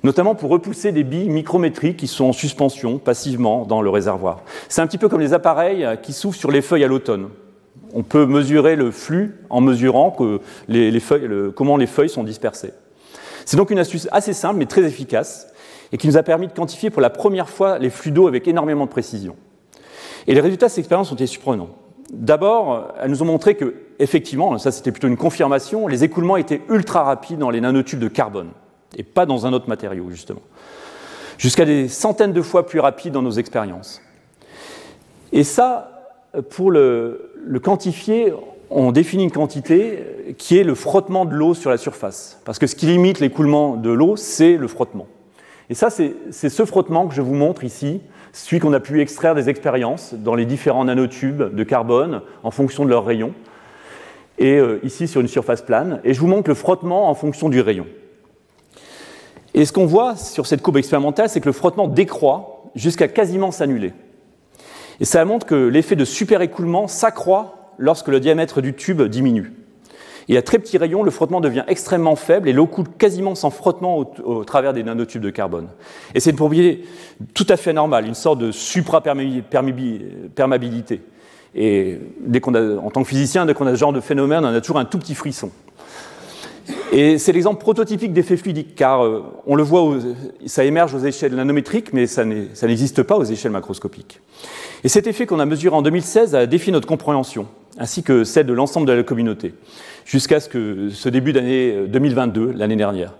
notamment 0.04 0.36
pour 0.36 0.50
repousser 0.50 0.92
des 0.92 1.04
billes 1.04 1.30
micrométriques 1.30 1.98
qui 1.98 2.08
sont 2.08 2.26
en 2.26 2.34
suspension 2.34 2.98
passivement 2.98 3.66
dans 3.66 3.82
le 3.82 3.90
réservoir. 3.90 4.42
C'est 4.70 4.82
un 4.82 4.88
petit 4.88 4.98
peu 4.98 5.08
comme 5.08 5.22
les 5.22 5.34
appareils 5.34 5.88
qui 6.02 6.14
s'ouvrent 6.14 6.38
sur 6.38 6.52
les 6.52 6.62
feuilles 6.62 6.84
à 6.84 6.88
l'automne. 6.88 7.30
On 7.94 8.04
peut 8.04 8.26
mesurer 8.26 8.76
le 8.76 8.90
flux 8.90 9.40
en 9.50 9.62
mesurant 9.62 10.16
comment 11.56 11.78
les 11.78 11.88
feuilles 11.88 12.10
sont 12.10 12.24
dispersées. 12.24 12.74
C'est 13.46 13.58
donc 13.58 13.70
une 13.70 13.80
astuce 13.80 14.08
assez 14.12 14.34
simple 14.34 14.58
mais 14.58 14.66
très 14.66 14.82
efficace 14.84 15.48
et 15.92 15.98
qui 15.98 16.08
nous 16.08 16.18
a 16.18 16.24
permis 16.24 16.48
de 16.48 16.54
quantifier 16.54 16.90
pour 16.90 17.02
la 17.02 17.12
première 17.12 17.50
fois 17.50 17.78
les 17.78 17.92
flux 17.92 18.12
d'eau 18.12 18.28
avec 18.28 18.48
énormément 18.48 18.86
de 18.86 18.90
précision. 18.90 19.36
Et 20.26 20.34
les 20.34 20.42
résultats 20.42 20.66
de 20.66 20.72
cette 20.72 20.80
expérience 20.80 21.12
ont 21.12 21.16
été 21.16 21.28
surprenants. 21.28 21.70
D'abord, 22.12 22.94
elles 23.02 23.10
nous 23.10 23.22
ont 23.24 23.28
montré 23.28 23.56
que, 23.56 23.76
effectivement, 24.00 24.58
ça 24.58 24.72
c'était 24.72 24.92
plutôt 24.92 25.08
une 25.08 25.18
confirmation, 25.18 25.88
les 25.88 26.04
écoulements 26.04 26.38
étaient 26.38 26.62
ultra 26.70 27.04
rapides 27.04 27.40
dans 27.40 27.50
les 27.50 27.62
nanotubes 27.62 28.00
de 28.00 28.08
carbone, 28.08 28.50
et 28.98 29.04
pas 29.04 29.26
dans 29.26 29.46
un 29.46 29.54
autre 29.54 29.70
matériau, 29.70 30.10
justement. 30.10 30.42
Jusqu'à 31.38 31.66
des 31.66 31.88
centaines 31.88 32.34
de 32.34 32.42
fois 32.42 32.66
plus 32.66 32.80
rapides 32.80 33.14
dans 33.14 33.22
nos 33.22 33.32
expériences. 33.32 34.02
Et 35.32 35.44
ça, 35.44 35.94
pour 36.50 36.72
le, 36.72 37.32
quantifier, 37.62 38.34
on 38.70 38.92
définit 38.92 39.24
une 39.24 39.32
quantité 39.32 40.36
qui 40.38 40.58
est 40.58 40.64
le 40.64 40.76
frottement 40.76 41.26
de 41.26 41.34
l'eau 41.34 41.54
sur 41.54 41.70
la 41.70 41.78
surface. 41.78 42.40
Parce 42.46 42.60
que 42.60 42.68
ce 42.68 42.76
qui 42.76 42.86
limite 42.86 43.20
l'écoulement 43.20 43.76
de 43.76 43.90
l'eau, 43.90 44.16
c'est 44.16 44.58
le 44.58 44.68
frottement. 44.68 45.08
Et 45.70 45.74
ça, 45.74 45.90
c'est 45.90 46.50
ce 46.50 46.66
frottement 46.66 47.08
que 47.08 47.16
je 47.16 47.22
vous 47.22 47.34
montre 47.34 47.64
ici, 47.64 48.02
celui 48.34 48.60
qu'on 48.60 48.74
a 48.74 48.80
pu 48.80 49.00
extraire 49.00 49.36
des 49.36 49.48
expériences 49.48 50.14
dans 50.16 50.36
les 50.36 50.46
différents 50.46 50.86
nanotubes 50.86 51.56
de 51.56 51.64
carbone 51.64 52.22
en 52.44 52.52
fonction 52.52 52.84
de 52.84 52.90
leur 52.90 53.06
rayon, 53.06 53.34
et 54.40 54.58
euh, 54.58 54.80
ici 54.84 55.08
sur 55.08 55.22
une 55.22 55.28
surface 55.28 55.62
plane, 55.62 56.02
et 56.04 56.14
je 56.14 56.20
vous 56.20 56.28
montre 56.28 56.50
le 56.50 56.56
frottement 56.56 57.10
en 57.10 57.14
fonction 57.14 57.48
du 57.48 57.62
rayon. 57.62 57.86
Et 59.54 59.66
ce 59.66 59.72
qu'on 59.72 59.86
voit 59.86 60.16
sur 60.16 60.48
cette 60.48 60.64
courbe 60.64 60.78
expérimentale, 60.78 61.30
c'est 61.30 61.40
que 61.40 61.46
le 61.46 61.54
frottement 61.54 61.88
décroît 61.88 62.72
jusqu'à 62.74 63.08
quasiment 63.08 63.52
s'annuler. 63.52 63.94
Et 65.00 65.06
ça 65.06 65.24
montre 65.26 65.46
que 65.46 65.56
l'effet 65.56 65.96
de 65.96 66.06
super-écoulement 66.06 66.88
s'accroît 66.88 67.74
lorsque 67.78 68.08
le 68.08 68.20
diamètre 68.20 68.62
du 68.62 68.74
tube 68.74 69.04
diminue. 69.04 69.54
Et 70.30 70.38
à 70.38 70.42
très 70.42 70.60
petit 70.60 70.78
rayon, 70.78 71.04
le 71.04 71.12
frottement 71.12 71.42
devient 71.42 71.66
extrêmement 71.68 72.16
faible 72.16 72.48
et 72.50 72.54
l'eau 72.54 72.66
coule 72.66 72.88
quasiment 72.98 73.36
sans 73.36 73.50
frottement 73.50 74.10
au, 74.24 74.46
travers 74.46 74.74
des 74.74 74.84
nanotubes 74.84 75.22
de 75.22 75.30
carbone. 75.30 75.68
Et 76.16 76.20
c'est 76.20 76.30
une 76.30 76.38
propriété 76.38 76.86
tout 77.34 77.48
à 77.50 77.58
fait 77.58 77.74
normale, 77.74 78.08
une 78.08 78.14
sorte 78.14 78.40
de 78.40 78.52
supra-perméabilité. 78.52 81.02
Et 81.56 82.00
dès 82.20 82.40
qu'on 82.40 82.56
a, 82.56 82.78
en 82.78 82.90
tant 82.90 83.04
que 83.04 83.10
physicien, 83.10 83.46
dès 83.46 83.54
qu'on 83.54 83.68
a 83.68 83.72
ce 83.72 83.76
genre 83.76 83.94
de 83.94 84.00
phénomène, 84.00 84.46
on 84.46 84.54
a 84.54 84.62
toujours 84.62 84.80
un 84.80 84.86
tout 84.86 84.98
petit 84.98 85.16
frisson. 85.16 85.52
Et 86.92 87.18
c'est 87.18 87.34
l'exemple 87.34 87.60
prototypique 87.60 88.14
d'effet 88.14 88.38
fluidique, 88.38 88.76
car 88.76 89.04
euh, 89.04 89.24
on 89.46 89.56
le 89.56 89.64
voit, 89.64 89.98
ça 90.46 90.64
émerge 90.64 90.94
aux 90.94 91.00
échelles 91.00 91.36
nanométriques, 91.36 91.92
mais 91.92 92.08
ça 92.08 92.24
n'existe 92.24 93.04
pas 93.04 93.18
aux 93.18 93.24
échelles 93.24 93.52
macroscopiques. 93.52 94.22
Et 94.84 94.90
cet 94.90 95.08
effet 95.08 95.26
qu'on 95.26 95.40
a 95.40 95.46
mesuré 95.46 95.76
en 95.76 95.82
2016 95.82 96.36
a 96.36 96.46
défié 96.46 96.72
notre 96.72 96.88
compréhension, 96.88 97.48
ainsi 97.78 98.04
que 98.04 98.24
celle 98.24 98.46
de 98.46 98.54
l'ensemble 98.54 98.88
de 98.88 98.94
la 98.94 99.04
communauté 99.04 99.54
jusqu'à 100.06 100.40
ce 100.40 100.50
que 100.50 100.90
ce 100.90 101.10
début 101.10 101.34
d'année 101.34 101.88
2022, 101.88 102.42
euh, 102.42 102.54
l'année 102.56 102.76
dernière. 102.76 103.14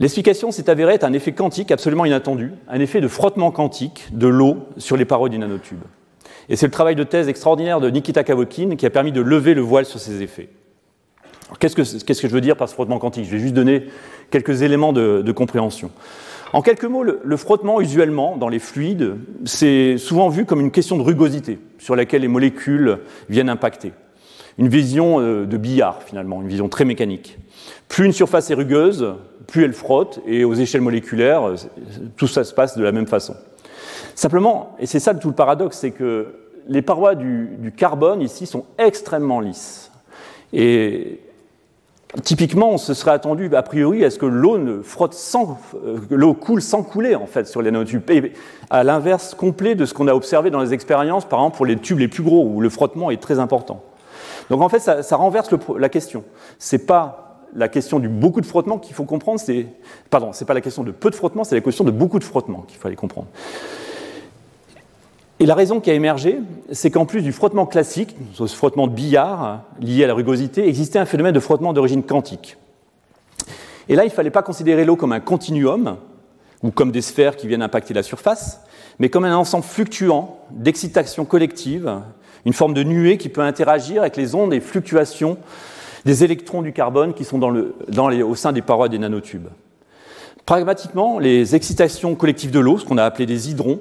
L'explication 0.00 0.50
s'est 0.50 0.70
avérée 0.70 0.94
être 0.94 1.04
un 1.04 1.12
effet 1.12 1.32
quantique 1.32 1.70
absolument 1.70 2.04
inattendu, 2.04 2.52
un 2.68 2.80
effet 2.80 3.00
de 3.00 3.08
frottement 3.08 3.50
quantique 3.50 4.08
de 4.12 4.26
l'eau 4.26 4.58
sur 4.76 4.96
les 4.96 5.04
parois 5.04 5.28
du 5.28 5.38
nanotube. 5.38 5.82
Et 6.48 6.56
c'est 6.56 6.66
le 6.66 6.72
travail 6.72 6.96
de 6.96 7.04
thèse 7.04 7.28
extraordinaire 7.28 7.80
de 7.80 7.88
Nikita 7.90 8.24
Kavokin 8.24 8.76
qui 8.76 8.86
a 8.86 8.90
permis 8.90 9.12
de 9.12 9.20
lever 9.20 9.54
le 9.54 9.60
voile 9.60 9.86
sur 9.86 10.00
ces 10.00 10.22
effets. 10.22 10.48
Qu'est-ce 11.60 11.76
que, 11.76 12.04
que, 12.04 12.28
je 12.28 12.32
veux 12.32 12.40
dire 12.40 12.56
par 12.56 12.68
ce 12.68 12.74
frottement 12.74 12.98
quantique? 12.98 13.26
Je 13.26 13.30
vais 13.30 13.38
juste 13.38 13.54
donner 13.54 13.86
quelques 14.30 14.62
éléments 14.62 14.92
de, 14.92 15.32
compréhension. 15.32 15.90
En 16.54 16.62
quelques 16.62 16.84
mots, 16.84 17.02
le, 17.02 17.36
frottement, 17.36 17.80
usuellement, 17.80 18.36
dans 18.36 18.48
les 18.48 18.60
fluides, 18.60 19.16
c'est 19.44 19.98
souvent 19.98 20.28
vu 20.28 20.44
comme 20.44 20.60
une 20.60 20.70
question 20.70 20.96
de 20.96 21.02
rugosité 21.02 21.58
sur 21.78 21.96
laquelle 21.96 22.22
les 22.22 22.28
molécules 22.28 23.00
viennent 23.28 23.48
impacter. 23.48 23.92
une 24.56 24.68
vision 24.68 25.18
euh, 25.18 25.46
de 25.46 25.56
billard 25.56 26.04
finalement, 26.04 26.40
une 26.40 26.46
vision 26.46 26.68
très 26.68 26.84
mécanique. 26.84 27.38
Plus 27.88 28.06
une 28.06 28.12
surface 28.12 28.52
est 28.52 28.54
rugueuse, 28.54 29.16
plus 29.48 29.64
elle 29.64 29.72
frotte, 29.72 30.20
et 30.28 30.44
aux 30.44 30.54
échelles 30.54 30.80
moléculaires, 30.80 31.42
euh, 31.42 31.56
tout 32.16 32.28
ça 32.28 32.44
se 32.44 32.54
passe 32.54 32.78
de 32.78 32.84
la 32.84 32.92
même 32.92 33.08
façon. 33.08 33.34
Simplement, 34.14 34.76
et 34.78 34.86
c'est 34.86 35.00
ça 35.00 35.12
tout 35.12 35.30
le 35.30 35.34
paradoxe, 35.34 35.78
c'est 35.78 35.90
que 35.90 36.36
les 36.68 36.82
parois 36.82 37.16
du, 37.16 37.72
carbone 37.76 38.22
ici 38.22 38.46
sont 38.46 38.64
extrêmement 38.78 39.40
lisses. 39.40 39.90
Typiquement, 42.22 42.70
on 42.70 42.78
se 42.78 42.94
serait 42.94 43.10
attendu 43.10 43.50
a 43.54 43.62
priori 43.62 44.04
à 44.04 44.10
ce 44.10 44.18
que 44.18 44.26
l'eau 44.26 44.58
ne 44.58 44.82
frotte 44.82 45.14
sans, 45.14 45.58
euh, 45.74 45.98
l'eau 46.10 46.34
coule 46.34 46.62
sans 46.62 46.82
couler 46.82 47.14
en 47.14 47.26
fait 47.26 47.46
sur 47.46 47.62
les 47.62 47.70
nanotubes. 47.70 48.08
Et 48.10 48.32
à 48.70 48.84
l'inverse 48.84 49.34
complet 49.34 49.74
de 49.74 49.84
ce 49.84 49.94
qu'on 49.94 50.08
a 50.08 50.14
observé 50.14 50.50
dans 50.50 50.60
les 50.60 50.72
expériences, 50.72 51.24
par 51.24 51.40
exemple 51.40 51.56
pour 51.56 51.66
les 51.66 51.76
tubes 51.76 51.98
les 51.98 52.08
plus 52.08 52.22
gros 52.22 52.46
où 52.46 52.60
le 52.60 52.70
frottement 52.70 53.10
est 53.10 53.20
très 53.20 53.38
important. 53.38 53.82
Donc 54.50 54.60
en 54.60 54.68
fait, 54.68 54.78
ça, 54.78 55.02
ça 55.02 55.16
renverse 55.16 55.50
le, 55.50 55.58
la 55.78 55.88
question. 55.88 56.24
C'est 56.58 56.86
pas 56.86 57.24
la 57.54 57.68
question 57.68 57.98
du 57.98 58.08
beaucoup 58.08 58.40
de 58.40 58.46
frottement 58.46 58.78
qu'il 58.78 58.94
faut 58.94 59.04
comprendre, 59.04 59.38
c'est 59.38 59.66
pardon, 60.10 60.32
c'est 60.32 60.44
pas 60.44 60.54
la 60.54 60.60
question 60.60 60.82
de 60.82 60.90
peu 60.90 61.10
de 61.10 61.14
frottement, 61.14 61.44
c'est 61.44 61.54
la 61.54 61.60
question 61.60 61.84
de 61.84 61.90
beaucoup 61.90 62.18
de 62.18 62.24
frottement 62.24 62.64
qu'il 62.66 62.78
fallait 62.78 62.96
comprendre. 62.96 63.28
Et 65.40 65.46
la 65.46 65.54
raison 65.54 65.80
qui 65.80 65.90
a 65.90 65.94
émergé, 65.94 66.38
c'est 66.70 66.90
qu'en 66.90 67.06
plus 67.06 67.22
du 67.22 67.32
frottement 67.32 67.66
classique, 67.66 68.16
ce 68.34 68.46
frottement 68.46 68.86
de 68.86 68.92
billard 68.92 69.62
lié 69.80 70.04
à 70.04 70.06
la 70.06 70.14
rugosité, 70.14 70.68
existait 70.68 70.98
un 70.98 71.06
phénomène 71.06 71.34
de 71.34 71.40
frottement 71.40 71.72
d'origine 71.72 72.04
quantique. 72.04 72.56
Et 73.88 73.96
là, 73.96 74.04
il 74.04 74.08
ne 74.08 74.12
fallait 74.12 74.30
pas 74.30 74.42
considérer 74.42 74.84
l'eau 74.84 74.96
comme 74.96 75.12
un 75.12 75.20
continuum, 75.20 75.96
ou 76.62 76.70
comme 76.70 76.90
des 76.90 77.02
sphères 77.02 77.36
qui 77.36 77.46
viennent 77.46 77.62
impacter 77.62 77.92
la 77.92 78.02
surface, 78.02 78.60
mais 78.98 79.10
comme 79.10 79.24
un 79.24 79.36
ensemble 79.36 79.64
fluctuant 79.64 80.38
d'excitation 80.50 81.24
collective, 81.26 82.00
une 82.46 82.54
forme 82.54 82.72
de 82.72 82.82
nuée 82.82 83.18
qui 83.18 83.28
peut 83.28 83.42
interagir 83.42 84.00
avec 84.00 84.16
les 84.16 84.34
ondes 84.34 84.54
et 84.54 84.60
fluctuations 84.60 85.36
des 86.06 86.24
électrons 86.24 86.62
du 86.62 86.72
carbone 86.72 87.12
qui 87.12 87.24
sont 87.24 87.42
au 87.42 88.34
sein 88.34 88.52
des 88.52 88.62
parois 88.62 88.88
des 88.88 88.98
nanotubes. 88.98 89.48
Pragmatiquement, 90.46 91.18
les 91.18 91.54
excitations 91.54 92.14
collectives 92.14 92.50
de 92.50 92.60
l'eau, 92.60 92.78
ce 92.78 92.84
qu'on 92.84 92.98
a 92.98 93.04
appelé 93.04 93.26
des 93.26 93.50
hydrons, 93.50 93.80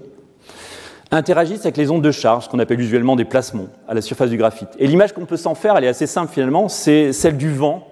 interagissent 1.13 1.61
avec 1.61 1.77
les 1.77 1.91
ondes 1.91 2.01
de 2.01 2.11
charge, 2.11 2.47
qu'on 2.47 2.59
appelle 2.59 2.79
usuellement 2.79 3.15
des 3.15 3.25
plasmons, 3.25 3.69
à 3.87 3.93
la 3.93 4.01
surface 4.01 4.29
du 4.29 4.37
graphite. 4.37 4.69
Et 4.79 4.87
l'image 4.87 5.13
qu'on 5.13 5.25
peut 5.25 5.37
s'en 5.37 5.55
faire, 5.55 5.77
elle 5.77 5.83
est 5.83 5.89
assez 5.89 6.07
simple 6.07 6.33
finalement, 6.33 6.69
c'est 6.69 7.13
celle 7.13 7.37
du 7.37 7.53
vent 7.53 7.87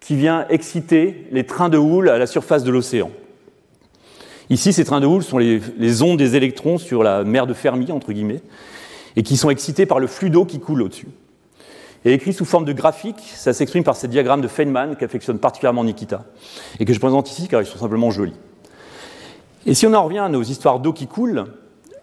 qui 0.00 0.16
vient 0.16 0.46
exciter 0.48 1.26
les 1.30 1.44
trains 1.44 1.68
de 1.68 1.78
houle 1.78 2.08
à 2.08 2.18
la 2.18 2.26
surface 2.26 2.64
de 2.64 2.70
l'océan. 2.70 3.10
Ici, 4.48 4.72
ces 4.72 4.84
trains 4.84 5.00
de 5.00 5.06
houle 5.06 5.22
sont 5.22 5.38
les, 5.38 5.60
les, 5.78 6.02
ondes 6.02 6.18
des 6.18 6.36
électrons 6.36 6.78
sur 6.78 7.02
la 7.02 7.22
mer 7.24 7.46
de 7.46 7.54
Fermi, 7.54 7.92
entre 7.92 8.12
guillemets, 8.12 8.40
et 9.16 9.22
qui 9.22 9.36
sont 9.36 9.50
excités 9.50 9.86
par 9.86 10.00
le 10.00 10.06
flux 10.06 10.30
d'eau 10.30 10.44
qui 10.44 10.58
coule 10.58 10.82
au-dessus. 10.82 11.08
Et 12.04 12.14
écrit 12.14 12.32
sous 12.32 12.44
forme 12.44 12.64
de 12.64 12.72
graphique, 12.72 13.20
ça 13.34 13.52
s'exprime 13.52 13.84
par 13.84 13.94
ces 13.94 14.08
diagrammes 14.08 14.40
de 14.40 14.48
Feynman 14.48 14.96
qu'affectionne 14.96 15.38
particulièrement 15.38 15.84
Nikita, 15.84 16.24
et 16.78 16.84
que 16.84 16.92
je 16.92 16.98
présente 16.98 17.30
ici 17.30 17.46
car 17.46 17.60
ils 17.60 17.66
sont 17.66 17.78
simplement 17.78 18.10
jolis. 18.10 18.36
Et 19.66 19.74
si 19.74 19.86
on 19.86 19.92
en 19.92 20.04
revient 20.04 20.18
à 20.18 20.28
nos 20.28 20.42
histoires 20.42 20.80
d'eau 20.80 20.94
qui 20.94 21.06
coule, 21.06 21.44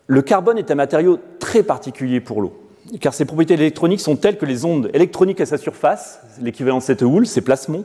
le 0.07 0.21
carbone 0.21 0.57
est 0.57 0.71
un 0.71 0.75
matériau 0.75 1.19
très 1.39 1.63
particulier 1.63 2.21
pour 2.21 2.41
l'eau, 2.41 2.53
car 3.01 3.13
ses 3.13 3.25
propriétés 3.25 3.55
électroniques 3.55 3.99
sont 3.99 4.15
telles 4.15 4.37
que 4.37 4.45
les 4.45 4.63
ondes 4.63 4.89
électroniques 4.93 5.41
à 5.41 5.45
sa 5.45 5.57
surface, 5.57 6.21
l'équivalent 6.41 6.77
de 6.77 6.83
cette 6.83 7.01
houle, 7.01 7.27
ces 7.27 7.41
plasmons, 7.41 7.83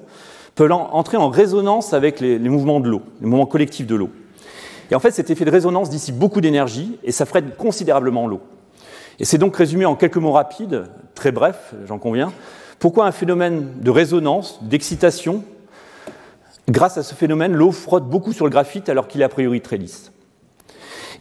peuvent 0.55 0.73
entrer 0.73 1.17
en 1.17 1.29
résonance 1.29 1.93
avec 1.93 2.21
les, 2.21 2.39
mouvements 2.39 2.79
de 2.79 2.89
l'eau, 2.89 3.03
les 3.21 3.27
mouvements 3.27 3.47
collectifs 3.47 3.87
de 3.87 3.97
l'eau. 3.97 4.11
Et 4.91 4.95
en 4.95 5.01
fait, 5.01 5.11
cet 5.11 5.31
effet 5.31 5.45
de 5.45 5.51
résonance 5.51 5.91
dissipe 5.91 6.17
beaucoup 6.17 6.41
d'énergie 6.41 6.99
et 7.03 7.11
ça 7.11 7.27
freine 7.27 7.51
considérablement 7.59 8.29
l'eau. 8.29 8.41
Et 9.19 9.25
c'est 9.25 9.39
donc 9.39 9.57
résumé 9.57 9.85
en 9.85 9.97
quelques 9.97 10.17
mots 10.17 10.33
rapides, 10.33 10.85
très 11.15 11.33
brefs, 11.33 11.75
j'en 11.87 11.99
conviens, 11.99 12.33
pourquoi 12.79 13.07
un 13.07 13.13
phénomène 13.13 13.69
de 13.81 13.91
résonance, 13.91 14.61
d'excitation, 14.63 15.43
grâce 16.69 16.99
à 16.99 17.03
ce 17.03 17.15
phénomène, 17.15 17.53
l'eau 17.53 17.73
frotte 17.73 18.09
beaucoup 18.09 18.33
sur 18.33 18.45
le 18.45 18.51
graphite 18.51 18.89
alors 18.89 19.09
qu'il 19.09 19.23
est 19.23 19.25
a 19.25 19.29
priori 19.29 19.61
très 19.61 19.77
lisse. 19.77 20.13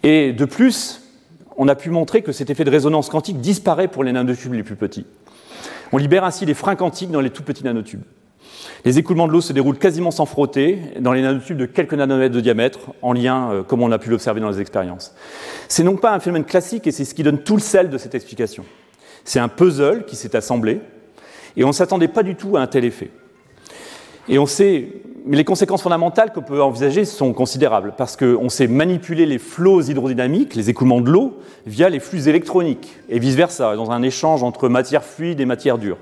Et 0.03 0.33
de 0.33 0.45
plus, 0.45 1.01
on 1.57 1.67
a 1.67 1.75
pu 1.75 1.89
montrer 1.89 2.21
que 2.21 2.31
cet 2.31 2.49
effet 2.49 2.63
de 2.63 2.71
résonance 2.71 3.09
quantique 3.09 3.39
disparaît 3.39 3.87
pour 3.87 4.03
les 4.03 4.11
nanotubes 4.11 4.53
les 4.53 4.63
plus 4.63 4.75
petits. 4.75 5.05
On 5.91 5.97
libère 5.97 6.23
ainsi 6.23 6.45
les 6.45 6.53
freins 6.53 6.75
quantiques 6.75 7.11
dans 7.11 7.21
les 7.21 7.29
tout 7.29 7.43
petits 7.43 7.63
nanotubes. 7.63 8.03
Les 8.83 8.97
écoulements 8.97 9.27
de 9.27 9.33
l'eau 9.33 9.41
se 9.41 9.53
déroulent 9.53 9.77
quasiment 9.77 10.09
sans 10.09 10.25
frotter 10.25 10.79
dans 10.99 11.13
les 11.13 11.21
nanotubes 11.21 11.57
de 11.57 11.65
quelques 11.65 11.93
nanomètres 11.93 12.33
de 12.33 12.39
diamètre, 12.39 12.79
en 13.01 13.13
lien, 13.13 13.51
euh, 13.51 13.63
comme 13.63 13.83
on 13.83 13.91
a 13.91 13.99
pu 13.99 14.09
l'observer 14.09 14.41
dans 14.41 14.49
les 14.49 14.59
expériences. 14.59 15.13
C'est 15.67 15.83
donc 15.83 16.01
pas 16.01 16.13
un 16.13 16.19
phénomène 16.19 16.45
classique 16.45 16.87
et 16.87 16.91
c'est 16.91 17.05
ce 17.05 17.13
qui 17.13 17.23
donne 17.23 17.43
tout 17.43 17.55
le 17.55 17.61
sel 17.61 17.89
de 17.89 17.97
cette 17.97 18.15
explication. 18.15 18.65
C'est 19.23 19.39
un 19.39 19.49
puzzle 19.49 20.05
qui 20.05 20.15
s'est 20.15 20.35
assemblé 20.35 20.81
et 21.55 21.63
on 21.63 21.67
ne 21.67 21.73
s'attendait 21.73 22.07
pas 22.07 22.23
du 22.23 22.35
tout 22.35 22.57
à 22.57 22.61
un 22.61 22.67
tel 22.67 22.85
effet. 22.85 23.11
Et 24.27 24.39
on 24.39 24.45
sait, 24.45 24.87
mais 25.25 25.37
les 25.37 25.43
conséquences 25.43 25.81
fondamentales 25.81 26.31
qu'on 26.33 26.41
peut 26.41 26.61
envisager 26.61 27.05
sont 27.05 27.33
considérables 27.33 27.93
parce 27.97 28.15
qu'on 28.17 28.49
sait 28.49 28.67
manipuler 28.67 29.25
les 29.25 29.37
flots 29.37 29.81
hydrodynamiques, 29.81 30.55
les 30.55 30.69
écoulements 30.69 31.01
de 31.01 31.09
l'eau, 31.09 31.39
via 31.65 31.89
les 31.89 31.99
flux 31.99 32.27
électroniques 32.27 32.95
et 33.09 33.19
vice-versa, 33.19 33.75
dans 33.75 33.91
un 33.91 34.01
échange 34.01 34.43
entre 34.43 34.69
matière 34.69 35.03
fluide 35.03 35.39
et 35.39 35.45
matière 35.45 35.77
dure. 35.77 35.97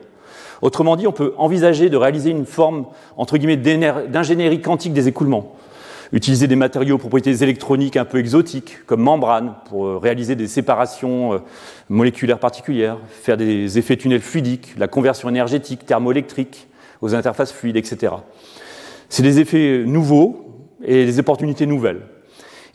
Autrement 0.61 0.95
dit, 0.95 1.07
on 1.07 1.11
peut 1.11 1.34
envisager 1.38 1.89
de 1.89 1.97
réaliser 1.97 2.32
une 2.32 2.45
forme, 2.45 2.86
entre 3.17 3.38
guillemets, 3.38 3.57
d'ingénierie 3.57 4.61
quantique 4.61 4.93
des 4.93 5.07
écoulements. 5.07 5.55
Utiliser 6.11 6.47
des 6.47 6.55
matériaux 6.55 6.95
aux 6.95 6.99
propriétés 6.99 7.43
électroniques 7.43 7.95
un 7.95 8.05
peu 8.05 8.17
exotiques, 8.17 8.86
comme 8.88 9.01
membrane, 9.01 9.53
pour 9.70 9.86
euh, 9.86 9.97
réaliser 9.97 10.36
des 10.36 10.47
séparations 10.47 11.34
euh, 11.34 11.38
moléculaires 11.88 12.39
particulières, 12.39 12.97
faire 13.07 13.38
des 13.38 13.78
effets 13.78 13.95
tunnels 13.95 14.22
fluidiques, 14.22 14.74
la 14.78 14.88
conversion 14.88 15.30
énergétique, 15.30 15.86
thermoélectrique, 15.86 16.67
aux 17.01 17.13
interfaces 17.13 17.51
fluides, 17.51 17.78
etc. 17.78 18.13
C'est 19.10 19.24
des 19.24 19.39
effets 19.39 19.84
nouveaux 19.86 20.45
et 20.84 21.05
des 21.05 21.20
opportunités 21.20 21.66
nouvelles. 21.66 22.01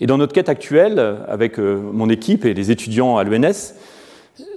Et 0.01 0.07
dans 0.07 0.19
notre 0.19 0.33
quête 0.33 0.49
actuelle, 0.49 1.19
avec 1.29 1.59
euh, 1.59 1.77
mon 1.77 2.11
équipe 2.11 2.45
et 2.45 2.53
les 2.53 2.71
étudiants 2.71 3.17
à 3.17 3.25
l'ENS, 3.25 3.75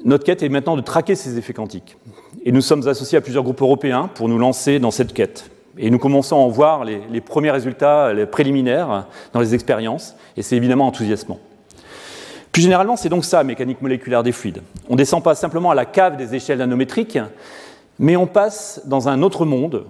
notre 0.03 0.23
quête 0.23 0.41
est 0.41 0.49
maintenant 0.49 0.75
de 0.75 0.81
traquer 0.81 1.15
ces 1.15 1.37
effets 1.37 1.53
quantiques. 1.53 1.97
Et 2.43 2.51
nous 2.51 2.61
sommes 2.61 2.87
associés 2.87 3.17
à 3.17 3.21
plusieurs 3.21 3.43
groupes 3.43 3.61
européens 3.61 4.09
pour 4.13 4.27
nous 4.27 4.39
lancer 4.39 4.79
dans 4.79 4.91
cette 4.91 5.13
quête. 5.13 5.51
Et 5.77 5.91
nous 5.91 5.99
commençons 5.99 6.37
à 6.37 6.39
en 6.39 6.47
voir 6.47 6.83
les, 6.83 7.21
premiers 7.21 7.51
résultats 7.51 8.11
préliminaires 8.31 9.05
dans 9.33 9.39
les 9.39 9.53
expériences, 9.53 10.15
et 10.35 10.41
c'est 10.41 10.55
évidemment 10.55 10.87
enthousiasmant. 10.87 11.39
Plus 12.51 12.63
généralement, 12.63 12.95
c'est 12.95 13.09
donc 13.09 13.25
ça, 13.25 13.43
mécanique 13.43 13.83
moléculaire 13.83 14.23
des 14.23 14.31
fluides. 14.31 14.63
On 14.89 14.93
ne 14.93 14.97
descend 14.97 15.21
pas 15.21 15.35
simplement 15.35 15.69
à 15.69 15.75
la 15.75 15.85
cave 15.85 16.17
des 16.17 16.33
échelles 16.33 16.57
nanométriques, 16.57 17.19
mais 17.99 18.15
on 18.15 18.25
passe 18.25 18.81
dans 18.85 19.07
un 19.07 19.21
autre 19.21 19.45
monde 19.45 19.85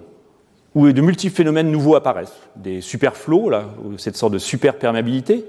où 0.74 0.90
de 0.90 1.00
multiples 1.00 1.34
phénomènes 1.34 1.70
nouveaux 1.70 1.96
apparaissent. 1.96 2.36
Des 2.56 2.80
superflots, 2.80 3.50
cette 3.96 4.16
sorte 4.16 4.32
de 4.32 4.38
superperméabilité, 4.38 5.44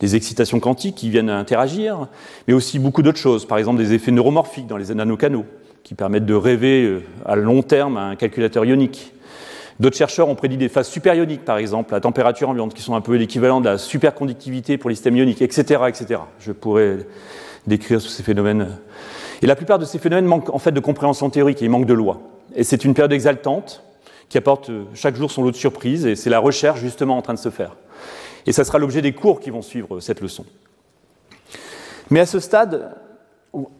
des 0.00 0.16
excitations 0.16 0.60
quantiques 0.60 0.96
qui 0.96 1.10
viennent 1.10 1.30
interagir, 1.30 2.08
mais 2.46 2.54
aussi 2.54 2.78
beaucoup 2.78 3.02
d'autres 3.02 3.18
choses, 3.18 3.46
par 3.46 3.58
exemple 3.58 3.78
des 3.78 3.92
effets 3.92 4.12
neuromorphiques 4.12 4.66
dans 4.66 4.76
les 4.76 4.94
nanocanaux, 4.94 5.46
qui 5.82 5.94
permettent 5.94 6.26
de 6.26 6.34
rêver 6.34 6.84
euh, 6.84 7.02
à 7.24 7.36
long 7.36 7.62
terme 7.62 7.96
à 7.96 8.02
un 8.02 8.16
calculateur 8.16 8.64
ionique. 8.64 9.12
D'autres 9.78 9.96
chercheurs 9.96 10.28
ont 10.28 10.34
prédit 10.34 10.56
des 10.56 10.68
phases 10.68 10.88
superioniques, 10.88 11.44
par 11.44 11.58
exemple, 11.58 11.94
à 11.94 12.00
température 12.00 12.48
ambiante, 12.48 12.74
qui 12.74 12.82
sont 12.82 12.94
un 12.94 13.00
peu 13.00 13.14
l'équivalent 13.14 13.60
de 13.60 13.68
la 13.68 13.78
superconductivité 13.78 14.78
pour 14.78 14.90
les 14.90 14.96
systèmes 14.96 15.16
ioniques, 15.16 15.42
etc., 15.42 15.82
etc. 15.88 16.20
Je 16.40 16.52
pourrais 16.52 16.98
décrire 17.66 18.00
tous 18.00 18.08
ces 18.08 18.22
phénomènes. 18.22 18.68
Et 19.42 19.46
la 19.46 19.54
plupart 19.54 19.78
de 19.78 19.84
ces 19.84 19.98
phénomènes 19.98 20.24
manquent 20.24 20.52
en 20.52 20.58
fait 20.58 20.72
de 20.72 20.80
compréhension 20.80 21.28
théorique 21.28 21.62
et 21.62 21.68
manquent 21.68 21.86
de 21.86 21.94
loi. 21.94 22.20
Et 22.54 22.64
c'est 22.64 22.84
une 22.84 22.94
période 22.94 23.12
exaltante 23.12 23.82
qui 24.28 24.38
apporte 24.38 24.70
euh, 24.70 24.84
chaque 24.94 25.16
jour 25.16 25.30
son 25.30 25.42
lot 25.42 25.50
de 25.50 25.56
surprises, 25.56 26.06
et 26.06 26.16
c'est 26.16 26.30
la 26.30 26.38
recherche 26.38 26.80
justement 26.80 27.16
en 27.16 27.22
train 27.22 27.34
de 27.34 27.38
se 27.38 27.50
faire. 27.50 27.76
Et 28.46 28.52
ça 28.52 28.64
sera 28.64 28.78
l'objet 28.78 29.02
des 29.02 29.12
cours 29.12 29.40
qui 29.40 29.50
vont 29.50 29.62
suivre 29.62 30.00
cette 30.00 30.20
leçon. 30.20 30.44
Mais 32.10 32.20
à 32.20 32.26
ce 32.26 32.38
stade, 32.38 32.94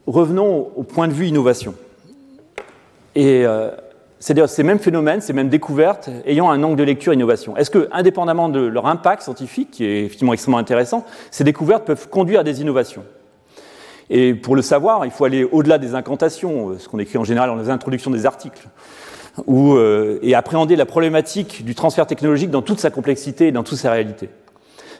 revenons 0.07 0.71
au 0.75 0.83
point 0.83 1.09
de 1.09 1.13
vue 1.13 1.27
innovation. 1.27 1.75
Et 3.15 3.47
euh, 3.47 3.71
c'est-à-dire 4.19 4.49
ces 4.49 4.63
mêmes 4.63 4.79
phénomènes, 4.79 5.21
ces 5.21 5.33
mêmes 5.33 5.49
découvertes 5.49 6.11
ayant 6.25 6.51
un 6.51 6.63
angle 6.63 6.77
de 6.77 6.83
lecture 6.83 7.13
innovation. 7.13 7.57
Est-ce 7.57 7.71
que, 7.71 7.89
indépendamment 7.93 8.49
de 8.49 8.61
leur 8.61 8.87
impact 8.87 9.23
scientifique, 9.23 9.71
qui 9.71 9.85
est 9.85 10.05
effectivement 10.05 10.33
extrêmement 10.33 10.59
intéressant, 10.59 11.05
ces 11.31 11.45
découvertes 11.45 11.85
peuvent 11.85 12.09
conduire 12.09 12.41
à 12.41 12.45
des 12.45 12.61
innovations? 12.61 13.05
Et 14.09 14.35
pour 14.35 14.57
le 14.57 14.63
savoir, 14.63 15.05
il 15.05 15.11
faut 15.11 15.25
aller 15.25 15.45
au-delà 15.45 15.79
des 15.79 15.95
incantations, 15.95 16.71
euh, 16.71 16.79
ce 16.79 16.89
qu'on 16.89 16.99
écrit 16.99 17.19
en 17.19 17.25
général 17.25 17.51
dans 17.51 17.57
les 17.57 17.71
introductions 17.71 18.11
des 18.11 18.27
articles, 18.27 18.69
ou, 19.47 19.75
euh, 19.75 20.19
et 20.23 20.35
appréhender 20.35 20.77
la 20.77 20.87
problématique 20.87 21.65
du 21.65 21.75
transfert 21.75 22.07
technologique 22.07 22.51
dans 22.51 22.63
toute 22.63 22.81
sa 22.81 22.91
complexité 22.91 23.49
et 23.49 23.53
dans 23.53 23.63
toute 23.63 23.79
sa 23.79 23.91
réalité. 23.91 24.29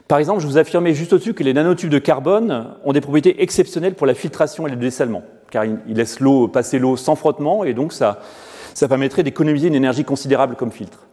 Par 0.09 0.19
exemple, 0.19 0.41
je 0.41 0.47
vous 0.47 0.59
affirmais 0.59 0.95
juste 0.95 1.13
au-dessus 1.13 1.35
que 1.35 1.43
les 1.43 1.55
nanotubes 1.55 1.91
de 1.91 1.99
carbone 1.99 2.75
ont 2.85 2.93
des 2.93 3.01
propriétés 3.01 3.43
exceptionnelles 3.43 3.95
pour 3.95 4.07
la 4.07 4.15
filtration 4.15 4.67
et 4.67 4.71
le 4.71 4.77
dessalement 4.77 5.23
car 5.51 5.65
il, 5.65 5.81
laisse 5.97 6.21
l'eau 6.21 6.49
passer 6.49 6.79
l'eau 6.79 6.97
sans 6.97 7.17
frottement, 7.17 7.65
et 7.65 7.75
donc 7.75 7.93
ça, 7.93 8.21
ça 8.75 8.89
permettrait 8.89 9.23
d'économiser 9.23 9.69
une 9.69 9.75
énergie 9.75 10.05
considérable 10.05 10.57
comme 10.57 10.71
filtre. 10.71 11.07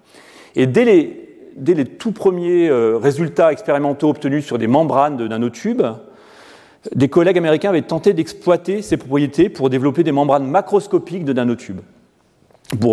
Et 0.56 0.68
dès 0.68 0.86
les, 0.86 1.38
dès 1.56 1.74
les 1.74 1.86
tout 1.86 2.12
premiers 2.12 2.70
euh, 2.70 2.98
résultats 2.98 3.52
expérimentaux 3.52 4.10
obtenus 4.10 4.46
sur 4.46 4.58
des 4.58 4.68
membranes 4.68 5.18
de 5.18 5.28
nanotubes, 5.28 5.84
des 6.94 7.08
collègues 7.08 7.38
américains 7.38 7.70
avaient 7.70 7.82
tenté 7.82 8.14
d'exploiter 8.14 8.82
ces 8.82 8.98
propriétés 8.98 9.50
pour 9.50 9.70
développer 9.70 10.04
des 10.04 10.12
membranes 10.12 10.46
macroscopiques 10.46 11.24
de 11.24 11.34
nanotubes, 11.34 11.82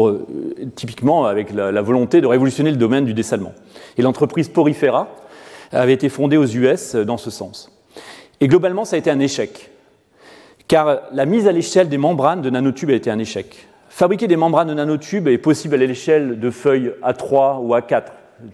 euh, 0.08 0.26
typiquement 0.74 1.26
avec 1.26 1.52
la, 1.52 1.72
la, 1.72 1.82
volonté 1.82 2.20
de 2.20 2.26
révolutionner 2.26 2.70
le 2.70 2.76
domaine 2.76 3.04
du 3.04 3.14
dessalement. 3.14 3.54
Et 3.96 4.02
l'entreprise 4.02 4.48
Porifera 4.48 5.08
avait 5.72 5.92
été 5.92 6.08
fondée 6.08 6.36
aux 6.36 6.46
US 6.46 6.94
dans 6.96 7.16
ce 7.16 7.30
sens. 7.30 7.70
Et 8.40 8.48
globalement, 8.48 8.84
ça 8.84 8.96
a 8.96 8.98
été 8.98 9.10
un 9.10 9.20
échec, 9.20 9.70
car 10.68 11.00
la 11.12 11.26
mise 11.26 11.46
à 11.46 11.52
l'échelle 11.52 11.88
des 11.88 11.98
membranes 11.98 12.42
de 12.42 12.50
nanotubes 12.50 12.90
a 12.90 12.94
été 12.94 13.10
un 13.10 13.18
échec. 13.18 13.68
Fabriquer 13.88 14.28
des 14.28 14.36
membranes 14.36 14.68
de 14.68 14.74
nanotubes 14.74 15.28
est 15.28 15.38
possible 15.38 15.74
à 15.74 15.78
l'échelle 15.78 16.38
de 16.38 16.50
feuilles 16.50 16.92
A3 17.02 17.58
ou 17.60 17.74
A4. 17.74 18.04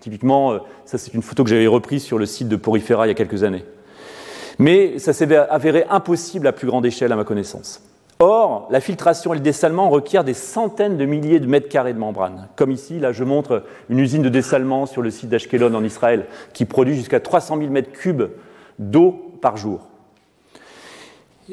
Typiquement, 0.00 0.52
euh, 0.52 0.58
ça 0.84 0.98
c'est 0.98 1.14
une 1.14 1.22
photo 1.22 1.44
que 1.44 1.50
j'avais 1.50 1.66
reprise 1.66 2.02
sur 2.02 2.18
le 2.18 2.26
site 2.26 2.48
de 2.48 2.56
Porifera 2.56 3.06
il 3.06 3.10
y 3.10 3.12
a 3.12 3.14
quelques 3.14 3.44
années. 3.44 3.64
Mais 4.58 4.98
ça 4.98 5.12
s'est 5.12 5.36
avéré 5.36 5.84
impossible 5.90 6.46
à 6.46 6.52
plus 6.52 6.66
grande 6.66 6.86
échelle 6.86 7.12
à 7.12 7.16
ma 7.16 7.24
connaissance. 7.24 7.82
Or, 8.18 8.68
la 8.70 8.80
filtration 8.80 9.34
et 9.34 9.36
le 9.36 9.42
dessalement 9.42 9.90
requièrent 9.90 10.24
des 10.24 10.32
centaines 10.32 10.96
de 10.96 11.04
milliers 11.04 11.38
de 11.38 11.46
mètres 11.46 11.68
carrés 11.68 11.92
de 11.92 11.98
membrane. 11.98 12.48
Comme 12.56 12.70
ici, 12.70 12.98
là, 12.98 13.12
je 13.12 13.24
montre 13.24 13.64
une 13.90 13.98
usine 13.98 14.22
de 14.22 14.30
dessalement 14.30 14.86
sur 14.86 15.02
le 15.02 15.10
site 15.10 15.28
d'Ashkelon 15.28 15.74
en 15.74 15.84
Israël 15.84 16.26
qui 16.54 16.64
produit 16.64 16.94
jusqu'à 16.94 17.20
300 17.20 17.58
000 17.58 17.70
mètres 17.70 17.92
cubes 17.92 18.24
d'eau 18.78 19.36
par 19.42 19.58
jour. 19.58 19.88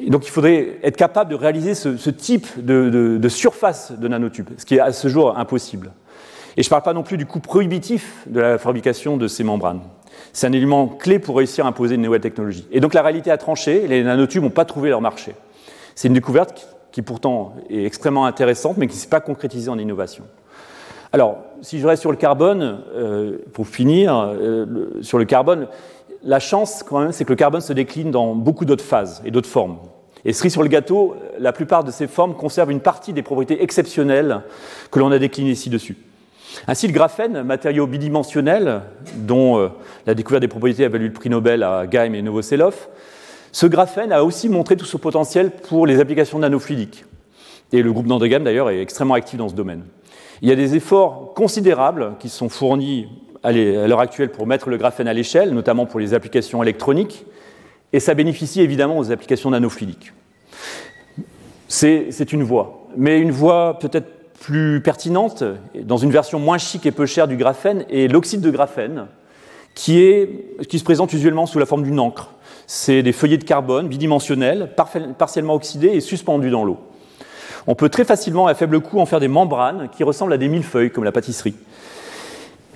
Donc 0.07 0.25
il 0.25 0.31
faudrait 0.31 0.79
être 0.83 0.95
capable 0.95 1.29
de 1.31 1.35
réaliser 1.35 1.75
ce, 1.75 2.09
type 2.09 2.47
de, 2.57 3.29
surface 3.29 3.91
de 3.91 4.07
nanotubes, 4.07 4.49
ce 4.57 4.65
qui 4.65 4.75
est 4.75 4.79
à 4.79 4.93
ce 4.93 5.07
jour 5.07 5.37
impossible. 5.37 5.91
Et 6.55 6.63
je 6.63 6.67
ne 6.67 6.69
parle 6.69 6.83
pas 6.83 6.93
non 6.93 7.03
plus 7.03 7.17
du 7.17 7.25
coût 7.25 7.39
prohibitif 7.39 8.23
de 8.27 8.39
la 8.39 8.57
fabrication 8.57 9.17
de 9.17 9.27
ces 9.27 9.43
membranes. 9.43 9.81
C'est 10.31 10.47
un 10.47 10.51
élément 10.51 10.87
clé 10.87 11.19
pour 11.19 11.37
réussir 11.37 11.65
à 11.65 11.69
imposer 11.69 11.95
une 11.95 12.01
nouvelle 12.01 12.21
technologie. 12.21 12.65
Et 12.71 12.79
donc 12.79 12.93
la 12.93 13.01
réalité 13.01 13.31
a 13.31 13.37
tranché, 13.37 13.87
les 13.87 14.03
nanotubes 14.03 14.43
n'ont 14.43 14.49
pas 14.49 14.65
trouvé 14.65 14.89
leur 14.89 15.01
marché. 15.01 15.35
C'est 15.95 16.07
une 16.07 16.13
découverte 16.13 16.75
qui, 16.91 17.01
pourtant 17.01 17.55
est 17.69 17.85
extrêmement 17.85 18.25
intéressante, 18.25 18.77
mais 18.77 18.87
qui 18.87 18.95
ne 18.95 18.99
s'est 18.99 19.07
pas 19.07 19.21
concrétisée 19.21 19.69
en 19.69 19.77
innovation. 19.77 20.23
Alors, 21.11 21.37
si 21.61 21.79
je 21.79 21.87
reste 21.87 22.01
sur 22.01 22.11
le 22.11 22.17
carbone, 22.17 22.79
euh, 22.95 23.37
pour 23.53 23.67
finir, 23.67 24.17
euh, 24.17 24.99
sur 25.01 25.17
le 25.17 25.25
carbone, 25.25 25.67
la 26.23 26.39
chance, 26.39 26.83
quand 26.83 26.99
même, 26.99 27.11
c'est 27.11 27.25
que 27.25 27.31
le 27.31 27.35
carbone 27.35 27.61
se 27.61 27.73
décline 27.73 28.11
dans 28.11 28.33
beaucoup 28.33 28.65
d'autres 28.65 28.83
phases 28.83 29.21
et 29.25 29.31
d'autres 29.31 29.49
formes. 29.49 29.77
Et 30.25 30.33
cerise 30.33 30.53
sur 30.53 30.63
le 30.63 30.69
gâteau, 30.69 31.15
la 31.37 31.51
plupart 31.51 31.83
de 31.83 31.91
ces 31.91 32.07
formes 32.07 32.33
conservent 32.35 32.71
une 32.71 32.79
partie 32.79 33.11
des 33.13 33.23
propriétés 33.23 33.61
exceptionnelles 33.61 34.41
que 34.89 34.99
l'on 34.99 35.11
a 35.11 35.19
déclinées 35.19 35.55
ci-dessus. 35.55 35.97
Ainsi, 36.67 36.87
le 36.87 36.93
graphène, 36.93 37.43
matériau 37.43 37.87
bidimensionnel, 37.87 38.81
dont 39.15 39.57
euh, 39.57 39.69
la 40.05 40.13
découverte 40.13 40.41
des 40.41 40.47
propriétés 40.47 40.85
a 40.85 40.89
valu 40.89 41.07
le 41.07 41.13
prix 41.13 41.29
Nobel 41.29 41.61
à 41.63 41.85
Geim 41.89 42.13
et 42.13 42.21
Novoselov, 42.21 42.87
ce 43.53 43.67
graphène 43.67 44.11
a 44.11 44.23
aussi 44.23 44.49
montré 44.49 44.75
tout 44.75 44.83
son 44.83 44.97
potentiel 44.97 45.51
pour 45.51 45.85
les 45.85 45.99
applications 45.99 46.39
nanofluidiques. 46.39 47.05
Et 47.71 47.81
le 47.81 47.93
groupe 47.93 48.07
Nandegam, 48.07 48.43
d'ailleurs, 48.43 48.71
est 48.71 48.81
extrêmement 48.81 49.13
actif 49.13 49.37
dans 49.37 49.47
ce 49.47 49.53
domaine. 49.53 49.83
Il 50.41 50.49
y 50.49 50.51
a 50.51 50.55
des 50.55 50.75
efforts 50.75 51.33
considérables 51.35 52.15
qui 52.19 52.29
sont 52.29 52.49
fournis 52.49 53.07
à 53.43 53.51
l'heure 53.51 53.99
actuelle 53.99 54.31
pour 54.31 54.47
mettre 54.47 54.69
le 54.69 54.77
graphène 54.77 55.07
à 55.07 55.13
l'échelle, 55.13 55.53
notamment 55.53 55.85
pour 55.85 55.99
les 55.99 56.13
applications 56.15 56.63
électroniques, 56.63 57.25
et 57.93 57.99
ça 57.99 58.15
bénéficie 58.15 58.61
évidemment 58.61 58.97
aux 58.97 59.11
applications 59.11 59.51
nanofluidiques. 59.51 60.13
C'est 61.67 62.33
une 62.33 62.43
voie, 62.43 62.87
mais 62.97 63.19
une 63.19 63.31
voie 63.31 63.77
peut-être 63.79 64.07
plus 64.39 64.81
pertinente, 64.81 65.43
dans 65.79 65.97
une 65.97 66.11
version 66.11 66.39
moins 66.39 66.57
chic 66.57 66.85
et 66.85 66.91
peu 66.91 67.05
chère 67.05 67.27
du 67.27 67.37
graphène, 67.37 67.85
est 67.89 68.11
l'oxyde 68.11 68.41
de 68.41 68.49
graphène, 68.49 69.05
qui 69.75 70.27
se 70.71 70.83
présente 70.83 71.13
usuellement 71.13 71.45
sous 71.45 71.59
la 71.59 71.65
forme 71.65 71.83
d'une 71.83 71.99
encre. 71.99 72.31
C'est 72.67 73.03
des 73.03 73.11
feuillets 73.11 73.37
de 73.37 73.43
carbone 73.43 73.87
bidimensionnels, 73.87 74.69
partiellement 75.17 75.55
oxydés 75.55 75.89
et 75.89 75.99
suspendus 75.99 76.49
dans 76.49 76.63
l'eau. 76.63 76.79
On 77.67 77.75
peut 77.75 77.89
très 77.89 78.03
facilement, 78.03 78.47
à 78.47 78.53
faible 78.53 78.81
coût, 78.81 78.99
en 78.99 79.05
faire 79.05 79.19
des 79.19 79.27
membranes 79.27 79.89
qui 79.89 80.03
ressemblent 80.03 80.33
à 80.33 80.37
des 80.37 80.49
millefeuilles, 80.49 80.91
comme 80.91 81.03
la 81.03 81.11
pâtisserie. 81.11 81.55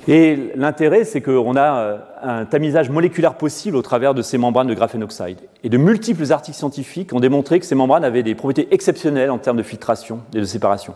Et 0.07 0.53
l'intérêt, 0.55 1.03
c'est 1.03 1.19
qu'on 1.19 1.57
a 1.57 1.79
euh, 1.79 1.97
un 2.23 2.45
tamisage 2.45 2.89
moléculaire 2.89 3.33
possible 3.33 3.75
au 3.75 3.81
travers 3.81 4.13
de 4.13 4.21
ces 4.21 4.38
membranes 4.38 4.67
de 4.67 4.73
graphène 4.73 5.03
oxyde. 5.03 5.39
Et 5.65 5.69
de 5.69 5.77
multiples 5.77 6.31
articles 6.31 6.57
scientifiques 6.57 7.11
ont 7.11 7.19
démontré 7.19 7.59
que 7.59 7.65
ces 7.65 7.75
membranes 7.75 8.05
avaient 8.05 8.23
des 8.23 8.33
propriétés 8.33 8.73
exceptionnelles 8.73 9.29
en 9.29 9.38
termes 9.38 9.57
de 9.57 9.63
filtration 9.63 10.21
et 10.33 10.39
de 10.39 10.45
séparation. 10.45 10.93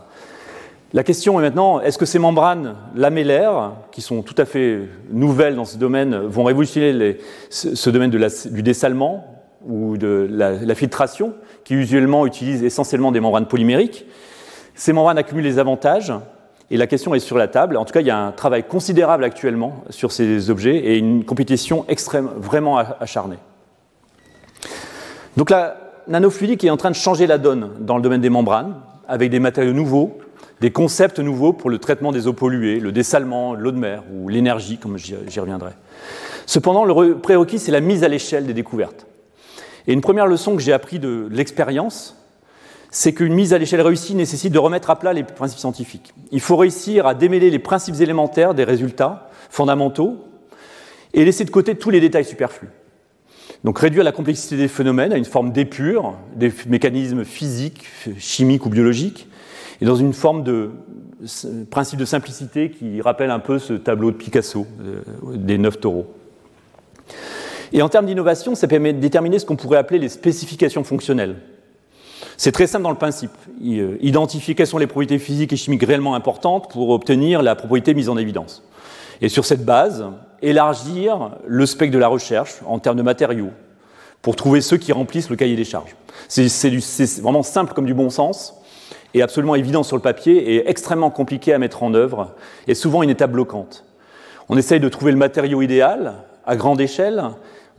La 0.94 1.04
question 1.04 1.40
est 1.40 1.42
maintenant, 1.42 1.80
est-ce 1.80 1.96
que 1.96 2.04
ces 2.04 2.18
membranes 2.18 2.76
lamellaires, 2.94 3.72
qui 3.92 4.02
sont 4.02 4.22
tout 4.22 4.34
à 4.36 4.44
fait 4.44 4.80
nouvelles 5.10 5.56
dans 5.56 5.64
ce 5.64 5.78
domaine, 5.78 6.14
vont 6.14 6.44
révolutionner 6.44 7.16
ce, 7.48 7.88
domaine 7.88 8.10
du 8.10 8.62
dessalement 8.62 9.24
ou 9.66 9.96
de 9.96 10.28
la, 10.30 10.52
la, 10.52 10.74
filtration, 10.74 11.32
qui 11.64 11.74
usuellement 11.74 12.26
utilise 12.26 12.62
essentiellement 12.62 13.10
des 13.10 13.20
membranes 13.20 13.46
polymériques? 13.46 14.04
Ces 14.74 14.92
membranes 14.92 15.16
accumulent 15.16 15.44
les 15.44 15.58
avantages, 15.58 16.12
et 16.70 16.76
la 16.76 16.86
question 16.86 17.14
est 17.14 17.20
sur 17.20 17.38
la 17.38 17.48
table. 17.48 17.78
En 17.78 17.86
tout 17.86 17.92
cas, 17.92 18.00
il 18.00 18.06
y 18.06 18.10
a 18.10 18.18
un 18.18 18.32
travail 18.32 18.64
considérable 18.64 19.24
actuellement 19.24 19.84
sur 19.88 20.12
ces 20.12 20.50
objets 20.50 20.76
et 20.76 20.98
une 20.98 21.24
compétition 21.24 21.86
extrême, 21.88 22.28
vraiment 22.36 22.76
acharnée. 22.76 23.38
Donc 25.38 25.48
la 25.48 25.76
nanofluidique 26.08 26.64
est 26.64 26.70
en 26.70 26.76
train 26.76 26.90
de 26.90 26.96
changer 26.96 27.26
la 27.26 27.38
donne 27.38 27.70
dans 27.80 27.96
le 27.96 28.02
domaine 28.02 28.20
des 28.20 28.30
membranes, 28.30 28.74
avec 29.08 29.30
des 29.30 29.40
matériaux 29.40 29.72
nouveaux, 29.72 30.18
des 30.62 30.70
concepts 30.70 31.18
nouveaux 31.18 31.52
pour 31.52 31.70
le 31.70 31.78
traitement 31.78 32.12
des 32.12 32.28
eaux 32.28 32.32
polluées, 32.32 32.78
le 32.78 32.92
dessalement, 32.92 33.54
l'eau 33.54 33.72
de 33.72 33.78
mer 33.78 34.04
ou 34.14 34.28
l'énergie, 34.28 34.78
comme 34.78 34.96
j'y 34.96 35.40
reviendrai. 35.40 35.72
Cependant, 36.46 36.84
le 36.84 37.18
prérequis, 37.18 37.58
c'est 37.58 37.72
la 37.72 37.80
mise 37.80 38.04
à 38.04 38.08
l'échelle 38.08 38.46
des 38.46 38.54
découvertes. 38.54 39.06
Et 39.88 39.92
une 39.92 40.00
première 40.00 40.28
leçon 40.28 40.54
que 40.54 40.62
j'ai 40.62 40.72
appris 40.72 41.00
de 41.00 41.26
l'expérience, 41.32 42.16
c'est 42.92 43.12
qu'une 43.12 43.34
mise 43.34 43.52
à 43.52 43.58
l'échelle 43.58 43.80
réussie 43.80 44.14
nécessite 44.14 44.52
de 44.52 44.58
remettre 44.60 44.90
à 44.90 45.00
plat 45.00 45.12
les 45.12 45.24
principes 45.24 45.58
scientifiques. 45.58 46.14
Il 46.30 46.38
faut 46.40 46.56
réussir 46.56 47.08
à 47.08 47.14
démêler 47.14 47.50
les 47.50 47.58
principes 47.58 48.00
élémentaires 48.00 48.54
des 48.54 48.62
résultats 48.62 49.30
fondamentaux 49.50 50.18
et 51.12 51.24
laisser 51.24 51.44
de 51.44 51.50
côté 51.50 51.74
tous 51.74 51.90
les 51.90 51.98
détails 51.98 52.24
superflus. 52.24 52.70
Donc 53.64 53.80
réduire 53.80 54.04
la 54.04 54.12
complexité 54.12 54.56
des 54.56 54.68
phénomènes 54.68 55.12
à 55.12 55.16
une 55.16 55.24
forme 55.24 55.50
d'épure, 55.50 56.14
des 56.36 56.52
mécanismes 56.68 57.24
physiques, 57.24 57.84
chimiques 58.18 58.64
ou 58.64 58.68
biologiques, 58.68 59.26
et 59.80 59.84
dans 59.84 59.96
une 59.96 60.12
forme 60.12 60.42
de 60.44 60.70
principe 61.70 61.98
de 61.98 62.04
simplicité 62.04 62.70
qui 62.70 63.00
rappelle 63.00 63.30
un 63.30 63.38
peu 63.38 63.58
ce 63.58 63.74
tableau 63.74 64.10
de 64.10 64.16
Picasso 64.16 64.66
euh, 64.80 65.02
des 65.34 65.58
neuf 65.58 65.80
taureaux. 65.80 66.12
Et 67.72 67.80
en 67.80 67.88
termes 67.88 68.06
d'innovation, 68.06 68.54
ça 68.54 68.68
permet 68.68 68.92
de 68.92 69.00
déterminer 69.00 69.38
ce 69.38 69.46
qu'on 69.46 69.56
pourrait 69.56 69.78
appeler 69.78 69.98
les 69.98 70.08
spécifications 70.08 70.84
fonctionnelles. 70.84 71.36
C'est 72.36 72.52
très 72.52 72.66
simple 72.66 72.82
dans 72.82 72.90
le 72.90 72.96
principe. 72.96 73.32
Euh, 73.64 73.96
identifier 74.00 74.54
quelles 74.54 74.66
sont 74.66 74.78
les 74.78 74.86
propriétés 74.86 75.18
physiques 75.18 75.52
et 75.52 75.56
chimiques 75.56 75.84
réellement 75.84 76.14
importantes 76.14 76.70
pour 76.70 76.90
obtenir 76.90 77.42
la 77.42 77.54
propriété 77.54 77.94
mise 77.94 78.08
en 78.08 78.16
évidence. 78.16 78.62
Et 79.20 79.28
sur 79.28 79.44
cette 79.44 79.64
base, 79.64 80.04
élargir 80.42 81.36
le 81.46 81.64
spectre 81.66 81.94
de 81.94 81.98
la 81.98 82.08
recherche 82.08 82.56
en 82.66 82.78
termes 82.78 82.96
de 82.96 83.02
matériaux 83.02 83.50
pour 84.20 84.36
trouver 84.36 84.60
ceux 84.60 84.76
qui 84.76 84.92
remplissent 84.92 85.30
le 85.30 85.36
cahier 85.36 85.56
des 85.56 85.64
charges. 85.64 85.96
C'est 86.28 87.20
vraiment 87.20 87.42
simple 87.42 87.72
comme 87.74 87.86
du 87.86 87.94
bon 87.94 88.10
sens 88.10 88.54
et 89.14 89.22
absolument 89.22 89.54
évident 89.54 89.82
sur 89.82 89.96
le 89.96 90.02
papier 90.02 90.54
et 90.54 90.68
extrêmement 90.68 91.10
compliqué 91.10 91.52
à 91.52 91.58
mettre 91.58 91.82
en 91.82 91.94
œuvre 91.94 92.32
et 92.66 92.74
souvent 92.74 93.02
une 93.02 93.10
étape 93.10 93.32
bloquante. 93.32 93.84
On 94.48 94.56
essaye 94.56 94.80
de 94.80 94.88
trouver 94.88 95.12
le 95.12 95.18
matériau 95.18 95.62
idéal 95.62 96.14
à 96.44 96.56
grande 96.56 96.80
échelle, 96.80 97.22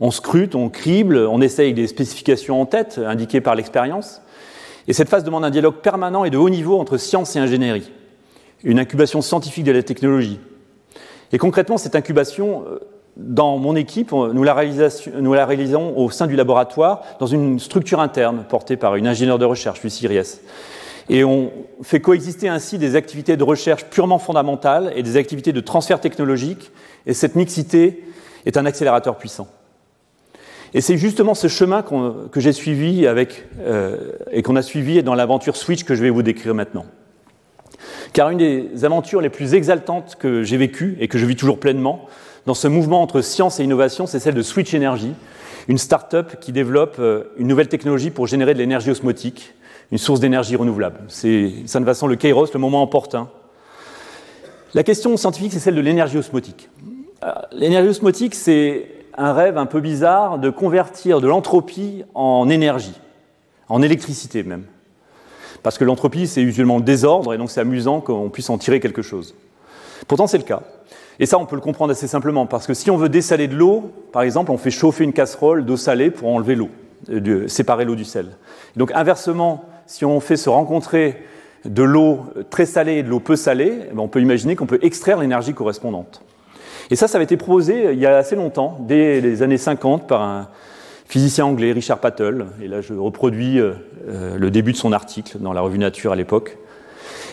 on 0.00 0.10
scrute, 0.10 0.54
on 0.54 0.68
crible, 0.68 1.16
on 1.16 1.40
essaye 1.40 1.74
des 1.74 1.86
spécifications 1.86 2.60
en 2.60 2.66
tête 2.66 3.00
indiquées 3.04 3.40
par 3.40 3.54
l'expérience, 3.54 4.22
et 4.88 4.92
cette 4.92 5.08
phase 5.08 5.24
demande 5.24 5.44
un 5.44 5.50
dialogue 5.50 5.76
permanent 5.76 6.24
et 6.24 6.30
de 6.30 6.38
haut 6.38 6.50
niveau 6.50 6.78
entre 6.78 6.96
science 6.96 7.36
et 7.36 7.38
ingénierie, 7.38 7.90
une 8.62 8.78
incubation 8.78 9.22
scientifique 9.22 9.64
de 9.64 9.72
la 9.72 9.82
technologie. 9.82 10.40
Et 11.32 11.38
concrètement, 11.38 11.78
cette 11.78 11.96
incubation, 11.96 12.64
euh, 12.68 12.78
dans 13.16 13.58
mon 13.58 13.76
équipe, 13.76 14.12
nous 14.12 14.42
la, 14.42 14.56
nous 15.20 15.34
la 15.34 15.46
réalisons 15.46 15.96
au 15.96 16.10
sein 16.10 16.26
du 16.26 16.36
laboratoire 16.36 17.02
dans 17.18 17.26
une 17.26 17.60
structure 17.60 18.00
interne 18.00 18.44
portée 18.48 18.76
par 18.76 18.96
une 18.96 19.06
ingénieure 19.06 19.38
de 19.38 19.44
recherche, 19.44 19.82
Lucie 19.82 20.06
Ries. 20.06 20.40
Et 21.08 21.24
on 21.24 21.52
fait 21.82 22.00
coexister 22.00 22.48
ainsi 22.48 22.78
des 22.78 22.96
activités 22.96 23.36
de 23.36 23.44
recherche 23.44 23.84
purement 23.84 24.18
fondamentales 24.18 24.92
et 24.96 25.02
des 25.02 25.16
activités 25.16 25.52
de 25.52 25.60
transfert 25.60 26.00
technologique, 26.00 26.70
et 27.06 27.12
cette 27.12 27.34
mixité 27.34 28.04
est 28.46 28.56
un 28.56 28.64
accélérateur 28.64 29.18
puissant. 29.18 29.48
Et 30.72 30.80
c'est 30.80 30.96
justement 30.96 31.34
ce 31.34 31.46
chemin 31.46 31.82
qu 31.82 31.94
que 32.32 32.40
j'ai 32.40 32.52
suivi 32.52 33.06
avec, 33.06 33.44
euh, 33.60 34.12
et 34.32 34.42
qu'on 34.42 34.56
a 34.56 34.62
suivi 34.62 35.02
dans 35.02 35.14
l'aventure 35.14 35.56
Switch 35.56 35.84
que 35.84 35.94
je 35.94 36.02
vais 36.02 36.10
vous 36.10 36.22
décrire 36.22 36.54
maintenant. 36.54 36.86
Car 38.12 38.30
une 38.30 38.38
des 38.38 38.84
aventures 38.84 39.20
les 39.20 39.28
plus 39.28 39.54
exaltantes 39.54 40.16
que 40.18 40.42
j'ai 40.42 40.56
vécues 40.56 40.96
et 41.00 41.08
que 41.08 41.18
je 41.18 41.26
vis 41.26 41.36
toujours 41.36 41.60
pleinement 41.60 42.08
dans 42.46 42.54
ce 42.54 42.68
mouvement 42.68 43.02
entre 43.02 43.20
science 43.20 43.60
et 43.60 43.64
innovation, 43.64 44.06
c'est 44.06 44.18
celle 44.18 44.34
de 44.34 44.42
Switch 44.42 44.74
Energy, 44.74 45.14
une 45.68 45.78
start-up 45.78 46.40
qui 46.40 46.52
développe 46.52 46.96
euh, 46.98 47.24
une 47.38 47.46
nouvelle 47.46 47.68
technologie 47.68 48.10
pour 48.10 48.26
générer 48.26 48.54
de 48.54 48.58
l'énergie 48.58 48.90
osmotique, 48.90 49.54
une 49.92 49.98
source 49.98 50.20
d'énergie 50.20 50.56
renouvelable. 50.56 51.00
Ça 51.08 51.28
ne 51.28 51.84
va 51.84 51.94
sans 51.94 52.06
le 52.06 52.16
Kairos, 52.16 52.46
le 52.52 52.60
moment 52.60 52.82
opportun. 52.82 53.28
La 54.74 54.82
question 54.82 55.16
scientifique, 55.16 55.52
c'est 55.52 55.60
celle 55.60 55.76
de 55.76 55.80
l'énergie 55.80 56.18
osmotique. 56.18 56.68
Euh, 57.22 57.32
l'énergie 57.52 57.88
osmotique, 57.88 58.34
c'est 58.34 58.88
un 59.16 59.32
rêve 59.32 59.56
un 59.56 59.66
peu 59.66 59.80
bizarre 59.80 60.38
de 60.38 60.50
convertir 60.50 61.20
de 61.20 61.28
l'entropie 61.28 62.04
en 62.14 62.48
énergie, 62.48 62.98
en 63.68 63.82
électricité 63.82 64.42
même. 64.42 64.64
Parce 65.62 65.78
que 65.78 65.84
l'entropie, 65.84 66.26
c'est 66.26 66.42
usuellement 66.42 66.78
le 66.78 66.82
désordre, 66.82 67.32
et 67.32 67.38
donc 67.38 67.50
c'est 67.50 67.60
amusant 67.60 68.00
qu'on 68.00 68.30
puisse 68.30 68.50
en 68.50 68.58
tirer 68.58 68.80
quelque 68.80 69.02
chose. 69.02 69.34
Pourtant, 70.08 70.26
c'est 70.26 70.38
le 70.38 70.44
cas. 70.44 70.62
Et 71.20 71.26
ça, 71.26 71.38
on 71.38 71.46
peut 71.46 71.54
le 71.54 71.62
comprendre 71.62 71.92
assez 71.92 72.08
simplement, 72.08 72.46
parce 72.46 72.66
que 72.66 72.74
si 72.74 72.90
on 72.90 72.96
veut 72.96 73.08
dessaler 73.08 73.46
de 73.46 73.54
l'eau, 73.54 73.92
par 74.12 74.22
exemple, 74.22 74.50
on 74.50 74.58
fait 74.58 74.72
chauffer 74.72 75.04
une 75.04 75.12
casserole 75.12 75.64
d'eau 75.64 75.76
salée 75.76 76.10
pour 76.10 76.28
enlever 76.28 76.56
l'eau, 76.56 76.70
euh, 77.10 77.46
séparer 77.46 77.84
l'eau 77.84 77.94
du 77.94 78.04
sel. 78.04 78.36
Donc 78.76 78.90
inversement, 78.92 79.64
si 79.86 80.04
on 80.04 80.20
fait 80.20 80.36
se 80.36 80.48
rencontrer 80.48 81.22
de 81.64 81.82
l'eau 81.82 82.20
très 82.50 82.66
salée 82.66 82.94
et 82.94 83.02
de 83.02 83.08
l'eau 83.08 83.20
peu 83.20 83.36
salée, 83.36 83.72
eh 83.90 83.94
ben, 83.94 84.00
on 84.00 84.08
peut 84.08 84.20
imaginer 84.20 84.56
qu'on 84.56 84.66
peut 84.66 84.78
extraire 84.82 85.18
l'énergie 85.18 85.54
correspondante. 85.54 86.22
Et 86.90 86.96
ça, 86.96 87.08
ça 87.08 87.16
avait 87.16 87.24
été 87.24 87.36
proposé 87.36 87.92
il 87.92 87.98
y 87.98 88.06
a 88.06 88.16
assez 88.16 88.36
longtemps, 88.36 88.78
dès 88.80 89.20
les 89.20 89.42
années 89.42 89.56
50, 89.56 90.06
par 90.06 90.22
un 90.22 90.48
physicien 91.06 91.46
anglais, 91.46 91.72
Richard 91.72 91.98
Pattle. 91.98 92.46
Et 92.62 92.68
là, 92.68 92.80
je 92.80 92.94
reproduis 92.94 93.58
euh, 93.58 93.74
euh, 94.08 94.36
le 94.36 94.50
début 94.50 94.72
de 94.72 94.76
son 94.76 94.92
article 94.92 95.38
dans 95.38 95.52
la 95.52 95.60
revue 95.60 95.78
Nature 95.78 96.12
à 96.12 96.16
l'époque. 96.16 96.58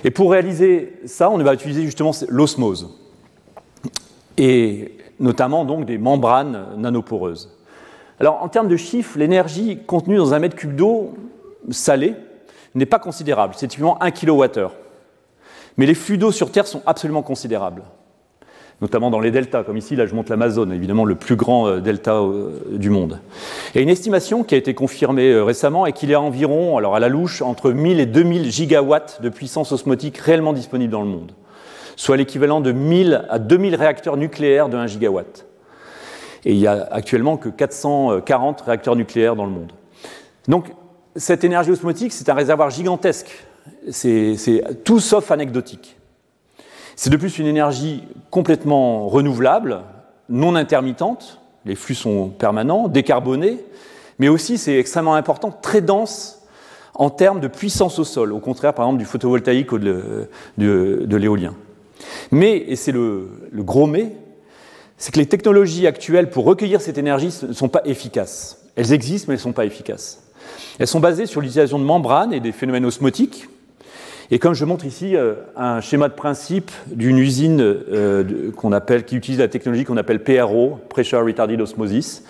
Et 0.04 0.12
pour 0.12 0.32
réaliser 0.32 0.94
ça, 1.06 1.30
on 1.30 1.38
va 1.38 1.54
utiliser 1.54 1.84
justement 1.84 2.12
l'osmose. 2.30 2.98
Et 4.38 4.98
notamment 5.20 5.66
donc 5.66 5.86
des 5.86 5.98
membranes 5.98 6.66
nanoporeuses. 6.78 7.56
Alors 8.20 8.42
en 8.42 8.48
termes 8.48 8.68
de 8.68 8.78
chiffres, 8.78 9.18
l'énergie 9.20 9.80
contenue 9.86 10.18
dans 10.18 10.34
un 10.34 10.40
mètre 10.40 10.56
cube 10.56 10.76
d'eau 10.76 11.14
salée 11.70 12.16
n'est 12.76 12.86
pas 12.86 13.00
considérable, 13.00 13.54
c'est 13.58 13.68
typiquement 13.68 14.02
1 14.02 14.12
kWh. 14.12 14.70
Mais 15.78 15.86
les 15.86 15.94
flux 15.94 16.18
d'eau 16.18 16.32
sur 16.32 16.52
Terre 16.52 16.68
sont 16.68 16.82
absolument 16.86 17.22
considérables, 17.22 17.84
notamment 18.82 19.10
dans 19.10 19.20
les 19.20 19.32
deltas, 19.32 19.64
comme 19.64 19.78
ici, 19.78 19.96
là 19.96 20.06
je 20.06 20.16
montre 20.16 20.32
l'Amazone, 20.32 20.72
évidemment 20.74 21.06
le 21.06 21.16
plus 21.16 21.36
grand 21.36 21.68
euh, 21.68 21.80
delta 21.80 22.16
euh, 22.16 22.60
du 22.72 22.90
monde. 22.90 23.20
Et 23.76 23.82
une 23.82 23.90
estimation 23.90 24.44
qui 24.44 24.56
a 24.56 24.58
été 24.58 24.74
confirmée 24.74 25.32
euh, 25.32 25.44
récemment 25.44 25.86
est 25.86 25.94
qu'il 25.94 26.10
y 26.10 26.14
a 26.14 26.22
environ, 26.22 26.78
alors 26.78 26.96
à 26.96 27.00
la 27.00 27.10
louche, 27.10 27.42
entre 27.42 27.72
1000 27.72 28.00
et 28.00 28.06
2000 28.06 28.52
gigawatts 28.52 29.22
de 29.22 29.30
puissance 29.30 29.72
osmotique 29.72 30.18
réellement 30.18 30.54
disponible 30.54 30.92
dans 30.92 31.02
le 31.02 31.10
monde, 31.10 31.32
soit 31.96 32.18
l'équivalent 32.18 32.62
de 32.62 32.72
1000 32.72 33.26
à 33.30 33.40
2000 33.40 33.76
réacteurs 33.76 34.18
nucléaires 34.18 34.68
de 34.68 34.78
1 34.78 34.88
gigawatt. 34.88 35.46
Et 36.44 36.54
il 36.54 36.58
n'y 36.58 36.68
a 36.68 36.88
actuellement 36.92 37.38
que 37.38 37.50
440 37.50 38.62
réacteurs 38.62 38.96
nucléaires 38.96 39.36
dans 39.36 39.46
le 39.46 39.52
monde. 39.52 39.72
Donc 40.48 40.74
cette 41.16 41.44
énergie 41.44 41.72
osmotique, 41.72 42.14
c'est 42.14 42.30
un 42.30 42.34
réservoir 42.34 42.70
gigantesque. 42.70 43.46
C'est 43.90 44.62
tout 44.84 45.00
sauf 45.00 45.32
anecdotique. 45.32 45.98
C'est 46.96 47.10
de 47.10 47.18
plus 47.18 47.40
une 47.40 47.48
énergie 47.48 48.04
complètement 48.30 49.08
renouvelable, 49.08 49.82
non 50.30 50.56
intermittente, 50.56 51.40
les 51.66 51.76
flux 51.76 51.96
sont 51.96 52.30
permanents, 52.30 52.88
décarbonés, 52.88 53.64
mais 54.20 54.28
aussi, 54.28 54.58
c'est 54.58 54.78
extrêmement 54.78 55.16
important, 55.16 55.52
très 55.52 55.82
dense 55.82 56.42
en 56.94 57.10
termes 57.10 57.40
de 57.40 57.48
puissance 57.48 57.98
au 58.00 58.04
sol, 58.04 58.34
au 58.34 58.40
contraire 58.40 58.74
par 58.74 58.86
exemple 58.86 59.00
du 59.00 59.06
photovoltaïque 59.06 59.72
ou 59.72 59.80
de, 59.80 60.28
l'éolien. 60.58 61.56
Mais, 62.32 62.58
et 62.58 62.76
c'est 62.76 62.92
le, 62.92 63.30
le 63.52 63.64
gros 63.64 63.88
mais, 63.88 64.12
c'est 64.98 65.12
que 65.12 65.20
les 65.20 65.26
technologies 65.26 65.88
actuelles 65.88 66.30
pour 66.30 66.46
recueillir 66.46 66.82
cette 66.82 66.98
énergie 66.98 67.34
ne 67.48 67.54
sont 67.54 67.70
pas 67.70 67.82
efficaces. 67.86 68.66
Elles 68.76 68.94
existent, 68.94 69.26
mais 69.28 69.34
elles 69.34 69.40
ne 69.40 69.44
sont 69.44 69.54
pas 69.54 69.66
efficaces. 69.66 70.22
Elles 70.80 70.88
sont 70.88 71.00
basées 71.00 71.26
sur 71.26 71.42
l'utilisation 71.42 71.80
de 71.80 71.84
membranes 71.84 72.34
et 72.34 72.40
des 72.40 72.52
phénomènes 72.52 72.86
osmotiques. 72.86 73.48
Et 74.34 74.40
comme 74.40 74.54
je 74.54 74.64
montre 74.64 74.86
ici 74.86 75.18
euh, 75.18 75.34
un 75.58 75.82
schéma 75.82 76.08
de 76.08 76.14
principe 76.14 76.72
d'une 76.88 77.18
usine 77.18 77.60
euh, 77.62 78.52
qu'on 78.56 78.72
appelle, 78.72 79.04
qui 79.04 79.18
utilise 79.18 79.40
la 79.40 79.50
technologie 79.50 79.84
qu'on 79.84 79.98
appelle 79.98 80.24
PRO, 80.24 80.80
Pressure 80.90 81.26
Retarded 81.26 81.60
Osmosis, 81.60 82.24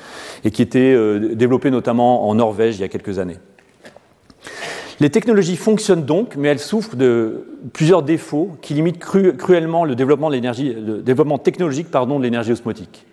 et 0.44 0.50
qui 0.50 0.64
était 0.64 0.94
euh, 0.94 1.36
développée 1.36 1.70
notamment 1.70 2.28
en 2.28 2.34
Norvège 2.34 2.78
il 2.78 2.82
y 2.82 2.84
a 2.84 2.88
quelques 2.88 3.20
années. 3.20 3.38
Les 5.00 5.12
technologies 5.12 5.58
fonctionnent 5.58 6.06
donc, 6.06 6.36
mais 6.36 6.48
elles 6.48 6.60
souffrent 6.60 6.96
de 6.96 7.46
plusieurs 7.74 8.02
défauts 8.04 8.52
qui 8.62 8.74
limitent 8.74 9.00
cruellement 9.00 9.86
le 9.86 9.96
développement, 9.96 10.30
le 10.30 11.02
développement 11.02 11.38
technologique 11.38 11.90
pardon, 11.90 12.18
de 12.18 12.24
l'énergie 12.24 12.52
osmotique. 12.52 13.06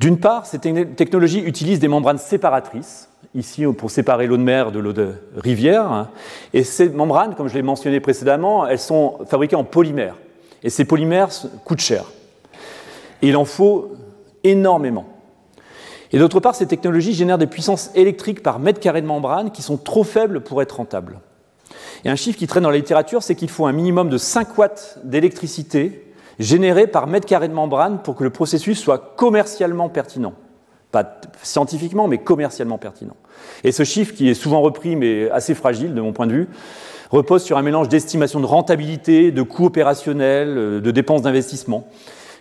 D'une 0.00 0.18
part, 0.18 0.46
ces 0.46 0.58
technologies 0.60 1.40
utilisent 1.40 1.80
des 1.80 1.88
membranes 1.88 2.18
séparatrices, 2.18 3.07
ici 3.34 3.64
pour 3.66 3.90
séparer 3.90 4.26
l'eau 4.26 4.36
de 4.36 4.42
mer 4.42 4.72
de 4.72 4.78
l'eau 4.78 4.92
de 4.92 5.14
rivière. 5.36 6.08
Et 6.52 6.64
ces 6.64 6.88
membranes, 6.88 7.34
comme 7.34 7.48
je 7.48 7.54
l'ai 7.54 7.62
mentionné 7.62 8.00
précédemment, 8.00 8.66
elles 8.66 8.78
sont 8.78 9.18
fabriquées 9.26 9.56
en 9.56 9.64
polymère. 9.64 10.16
Et 10.62 10.70
ces 10.70 10.84
polymères 10.84 11.28
coûtent 11.64 11.80
cher. 11.80 12.04
Et 13.22 13.28
il 13.28 13.36
en 13.36 13.44
faut 13.44 13.92
énormément. 14.44 15.06
Et 16.12 16.18
d'autre 16.18 16.40
part, 16.40 16.54
ces 16.54 16.66
technologies 16.66 17.12
génèrent 17.12 17.38
des 17.38 17.46
puissances 17.46 17.90
électriques 17.94 18.42
par 18.42 18.58
mètre 18.58 18.80
carré 18.80 19.02
de 19.02 19.06
membrane 19.06 19.50
qui 19.50 19.62
sont 19.62 19.76
trop 19.76 20.04
faibles 20.04 20.40
pour 20.40 20.62
être 20.62 20.76
rentables. 20.76 21.20
Et 22.04 22.08
un 22.08 22.16
chiffre 22.16 22.38
qui 22.38 22.46
traîne 22.46 22.62
dans 22.62 22.70
la 22.70 22.76
littérature, 22.76 23.22
c'est 23.22 23.34
qu'il 23.34 23.50
faut 23.50 23.66
un 23.66 23.72
minimum 23.72 24.08
de 24.08 24.16
5 24.16 24.56
watts 24.56 24.98
d'électricité 25.04 26.12
générée 26.38 26.86
par 26.86 27.06
mètre 27.06 27.26
carré 27.26 27.48
de 27.48 27.52
membrane 27.52 28.00
pour 28.02 28.14
que 28.14 28.24
le 28.24 28.30
processus 28.30 28.78
soit 28.78 29.16
commercialement 29.16 29.88
pertinent. 29.88 30.34
Pas 30.90 31.20
scientifiquement, 31.42 32.08
mais 32.08 32.18
commercialement 32.18 32.78
pertinent. 32.78 33.16
Et 33.64 33.72
ce 33.72 33.84
chiffre, 33.84 34.14
qui 34.14 34.28
est 34.28 34.34
souvent 34.34 34.60
repris, 34.60 34.96
mais 34.96 35.30
assez 35.30 35.54
fragile 35.54 35.94
de 35.94 36.00
mon 36.00 36.12
point 36.12 36.26
de 36.26 36.32
vue, 36.32 36.48
repose 37.10 37.42
sur 37.42 37.58
un 37.58 37.62
mélange 37.62 37.88
d'estimation 37.88 38.40
de 38.40 38.46
rentabilité, 38.46 39.30
de 39.30 39.42
coûts 39.42 39.66
opérationnels, 39.66 40.56
euh, 40.56 40.80
de 40.80 40.90
dépenses 40.90 41.22
d'investissement. 41.22 41.86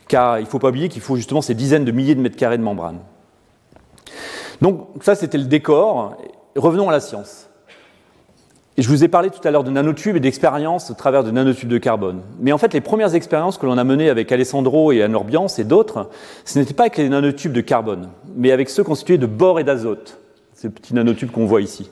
Car 0.07 0.39
il 0.39 0.43
ne 0.43 0.47
faut 0.47 0.59
pas 0.59 0.69
oublier 0.69 0.89
qu'il 0.89 1.01
faut 1.01 1.15
justement 1.15 1.41
ces 1.41 1.53
dizaines 1.53 1.85
de 1.85 1.91
milliers 1.91 2.15
de 2.15 2.21
mètres 2.21 2.37
carrés 2.37 2.57
de 2.57 2.63
membrane. 2.63 2.99
Donc 4.61 4.87
ça, 5.01 5.15
c'était 5.15 5.37
le 5.37 5.45
décor. 5.45 6.17
Revenons 6.55 6.89
à 6.89 6.91
la 6.91 6.99
science. 6.99 7.46
Je 8.77 8.87
vous 8.89 9.03
ai 9.03 9.07
parlé 9.07 9.31
tout 9.31 9.39
à 9.43 9.49
l'heure 9.49 9.63
de 9.63 9.71
nanotubes 9.71 10.17
et 10.17 10.19
d'expériences 10.19 10.91
au 10.91 10.93
travers 10.93 11.23
de 11.23 11.31
nanotubes 11.31 11.67
de 11.67 11.79
carbone. 11.79 12.21
Mais 12.39 12.51
en 12.51 12.59
fait, 12.59 12.75
les 12.75 12.81
premières 12.81 13.15
expériences 13.15 13.57
que 13.57 13.65
l'on 13.65 13.75
a 13.79 13.83
menées 13.83 14.07
avec 14.07 14.31
Alessandro 14.31 14.91
et 14.91 15.01
Anne 15.01 15.17
et 15.57 15.63
d'autres, 15.63 16.11
ce 16.45 16.59
n'était 16.59 16.75
pas 16.75 16.83
avec 16.83 16.97
les 16.97 17.09
nanotubes 17.09 17.53
de 17.53 17.61
carbone, 17.61 18.09
mais 18.35 18.51
avec 18.51 18.69
ceux 18.69 18.83
constitués 18.83 19.17
de 19.17 19.25
bore 19.25 19.59
et 19.59 19.63
d'azote, 19.63 20.19
ces 20.53 20.69
petits 20.69 20.93
nanotubes 20.93 21.31
qu'on 21.31 21.47
voit 21.47 21.61
ici. 21.61 21.89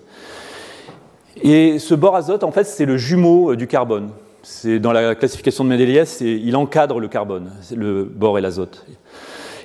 Et 1.42 1.80
ce 1.80 1.96
bore 1.96 2.16
azote, 2.16 2.44
en 2.44 2.52
fait, 2.52 2.66
c'est 2.66 2.86
le 2.86 2.98
jumeau 2.98 3.54
euh, 3.54 3.56
du 3.56 3.66
carbone. 3.66 4.12
C'est 4.44 4.78
dans 4.78 4.92
la 4.92 5.16
classification 5.16 5.64
de 5.64 5.70
Mendeleïev, 5.70 6.08
il 6.22 6.56
encadre 6.56 7.00
le 7.00 7.08
carbone, 7.08 7.50
le 7.76 8.04
bore 8.04 8.38
et 8.38 8.42
l'azote. 8.42 8.86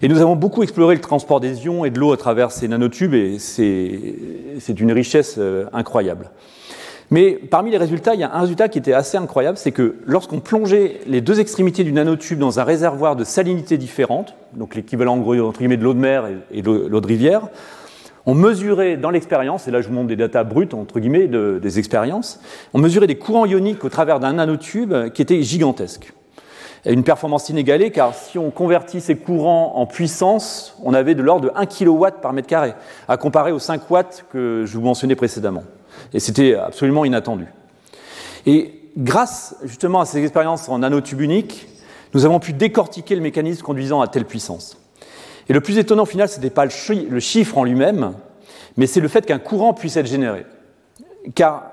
Et 0.00 0.08
nous 0.08 0.22
avons 0.22 0.36
beaucoup 0.36 0.62
exploré 0.62 0.94
le 0.94 1.02
transport 1.02 1.38
des 1.38 1.66
ions 1.66 1.84
et 1.84 1.90
de 1.90 1.98
l'eau 1.98 2.12
à 2.12 2.16
travers 2.16 2.50
ces 2.50 2.66
nanotubes, 2.66 3.12
et 3.12 3.38
c'est 3.38 4.80
une 4.80 4.92
richesse 4.92 5.34
euh, 5.36 5.66
incroyable. 5.74 6.30
Mais 7.10 7.32
parmi 7.32 7.72
les 7.72 7.76
résultats, 7.76 8.14
il 8.14 8.20
y 8.20 8.24
a 8.24 8.32
un 8.32 8.40
résultat 8.40 8.68
qui 8.68 8.78
était 8.78 8.92
assez 8.92 9.16
incroyable, 9.16 9.58
c'est 9.58 9.72
que 9.72 9.96
lorsqu'on 10.06 10.38
plongeait 10.38 11.00
les 11.08 11.20
deux 11.20 11.40
extrémités 11.40 11.82
du 11.82 11.92
nanotube 11.92 12.38
dans 12.38 12.60
un 12.60 12.64
réservoir 12.64 13.16
de 13.16 13.24
salinité 13.24 13.78
différente, 13.78 14.36
donc 14.54 14.76
l'équivalent 14.76 15.18
entre 15.18 15.58
guillemets 15.58 15.76
de 15.76 15.82
l'eau 15.82 15.94
de 15.94 15.98
mer 15.98 16.28
et 16.52 16.62
de 16.62 16.70
l'eau 16.70 17.00
de 17.00 17.06
rivière, 17.06 17.48
on 18.26 18.34
mesurait 18.34 18.96
dans 18.96 19.10
l'expérience, 19.10 19.66
et 19.66 19.72
là 19.72 19.80
je 19.80 19.88
vous 19.88 19.94
montre 19.94 20.06
des 20.06 20.14
datas 20.14 20.44
brutes 20.44 20.72
entre 20.72 21.00
guillemets 21.00 21.26
des 21.26 21.78
expériences, 21.80 22.38
on 22.74 22.78
mesurait 22.78 23.08
des 23.08 23.18
courants 23.18 23.46
ioniques 23.46 23.84
au 23.84 23.88
travers 23.88 24.20
d'un 24.20 24.34
nanotube 24.34 25.10
qui 25.12 25.22
étaient 25.22 25.42
gigantesques. 25.42 26.12
Et 26.86 26.92
une 26.92 27.02
performance 27.02 27.48
inégalée, 27.48 27.90
car 27.90 28.14
si 28.14 28.38
on 28.38 28.50
convertit 28.50 29.00
ces 29.00 29.16
courants 29.16 29.72
en 29.74 29.86
puissance, 29.86 30.76
on 30.82 30.94
avait 30.94 31.16
de 31.16 31.22
l'ordre 31.22 31.46
de 31.46 31.52
1 31.56 31.66
kW 31.66 32.20
par 32.22 32.32
mètre 32.32 32.48
carré, 32.48 32.74
à 33.08 33.16
comparer 33.16 33.50
aux 33.50 33.58
5 33.58 33.90
watts 33.90 34.24
que 34.32 34.64
je 34.64 34.78
vous 34.78 34.84
mentionnais 34.84 35.16
précédemment. 35.16 35.64
Et 36.12 36.20
c'était 36.20 36.54
absolument 36.54 37.04
inattendu. 37.04 37.46
Et 38.46 38.72
grâce 38.96 39.56
justement 39.64 40.00
à 40.00 40.04
ces 40.04 40.22
expériences 40.22 40.68
en 40.68 40.78
nanotube 40.78 41.20
unique, 41.20 41.66
nous 42.14 42.24
avons 42.24 42.40
pu 42.40 42.52
décortiquer 42.52 43.14
le 43.14 43.20
mécanisme 43.20 43.62
conduisant 43.62 44.00
à 44.00 44.08
telle 44.08 44.24
puissance. 44.24 44.76
Et 45.48 45.52
le 45.52 45.60
plus 45.60 45.78
étonnant 45.78 46.02
au 46.02 46.06
final, 46.06 46.28
ce 46.28 46.36
n'était 46.36 46.50
pas 46.50 46.64
le 46.64 47.20
chiffre 47.20 47.58
en 47.58 47.64
lui-même, 47.64 48.14
mais 48.76 48.86
c'est 48.86 49.00
le 49.00 49.08
fait 49.08 49.26
qu'un 49.26 49.38
courant 49.38 49.74
puisse 49.74 49.96
être 49.96 50.06
généré. 50.06 50.46
Car 51.34 51.64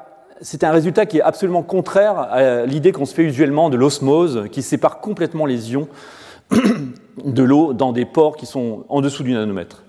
c'est 0.42 0.64
un 0.64 0.72
résultat 0.72 1.06
qui 1.06 1.18
est 1.18 1.22
absolument 1.22 1.64
contraire 1.64 2.20
à 2.20 2.66
l'idée 2.66 2.92
qu'on 2.92 3.06
se 3.06 3.14
fait 3.14 3.24
usuellement 3.24 3.70
de 3.70 3.78
l'osmose, 3.78 4.46
qui 4.52 4.62
sépare 4.62 5.00
complètement 5.00 5.46
les 5.46 5.72
ions 5.72 5.88
de 7.26 7.44
l'eau 7.44 7.74
dans 7.74 7.92
des 7.92 8.06
pores 8.06 8.38
qui 8.38 8.46
sont 8.46 8.86
en 8.90 9.02
dessous 9.02 9.24
du 9.24 9.34
nanomètre. 9.34 9.84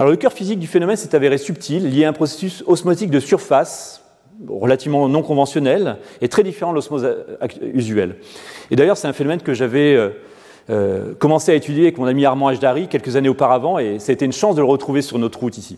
Alors 0.00 0.10
le 0.10 0.16
cœur 0.16 0.32
physique 0.32 0.58
du 0.58 0.66
phénomène 0.66 0.96
s'est 0.96 1.14
avéré 1.14 1.36
subtil, 1.36 1.90
lié 1.90 2.06
à 2.06 2.08
un 2.08 2.14
processus 2.14 2.64
osmotique 2.66 3.10
de 3.10 3.20
surface 3.20 4.02
relativement 4.48 5.10
non 5.10 5.20
conventionnel 5.20 5.98
et 6.22 6.28
très 6.30 6.42
différent 6.42 6.70
de 6.70 6.76
l'osmose 6.76 7.06
usuelle. 7.74 8.16
Et 8.70 8.76
d'ailleurs, 8.76 8.96
c'est 8.96 9.08
un 9.08 9.12
phénomène 9.12 9.42
que 9.42 9.52
j'avais 9.52 9.94
euh, 9.94 10.08
euh, 10.70 11.12
commencé 11.18 11.52
à 11.52 11.54
étudier 11.54 11.82
avec 11.82 11.98
mon 11.98 12.06
ami 12.06 12.24
Armand 12.24 12.48
Ajdari 12.48 12.88
quelques 12.88 13.16
années 13.16 13.28
auparavant, 13.28 13.78
et 13.78 13.98
ça 13.98 14.12
a 14.12 14.14
été 14.14 14.24
une 14.24 14.32
chance 14.32 14.54
de 14.54 14.62
le 14.62 14.66
retrouver 14.66 15.02
sur 15.02 15.18
notre 15.18 15.38
route 15.38 15.58
ici. 15.58 15.76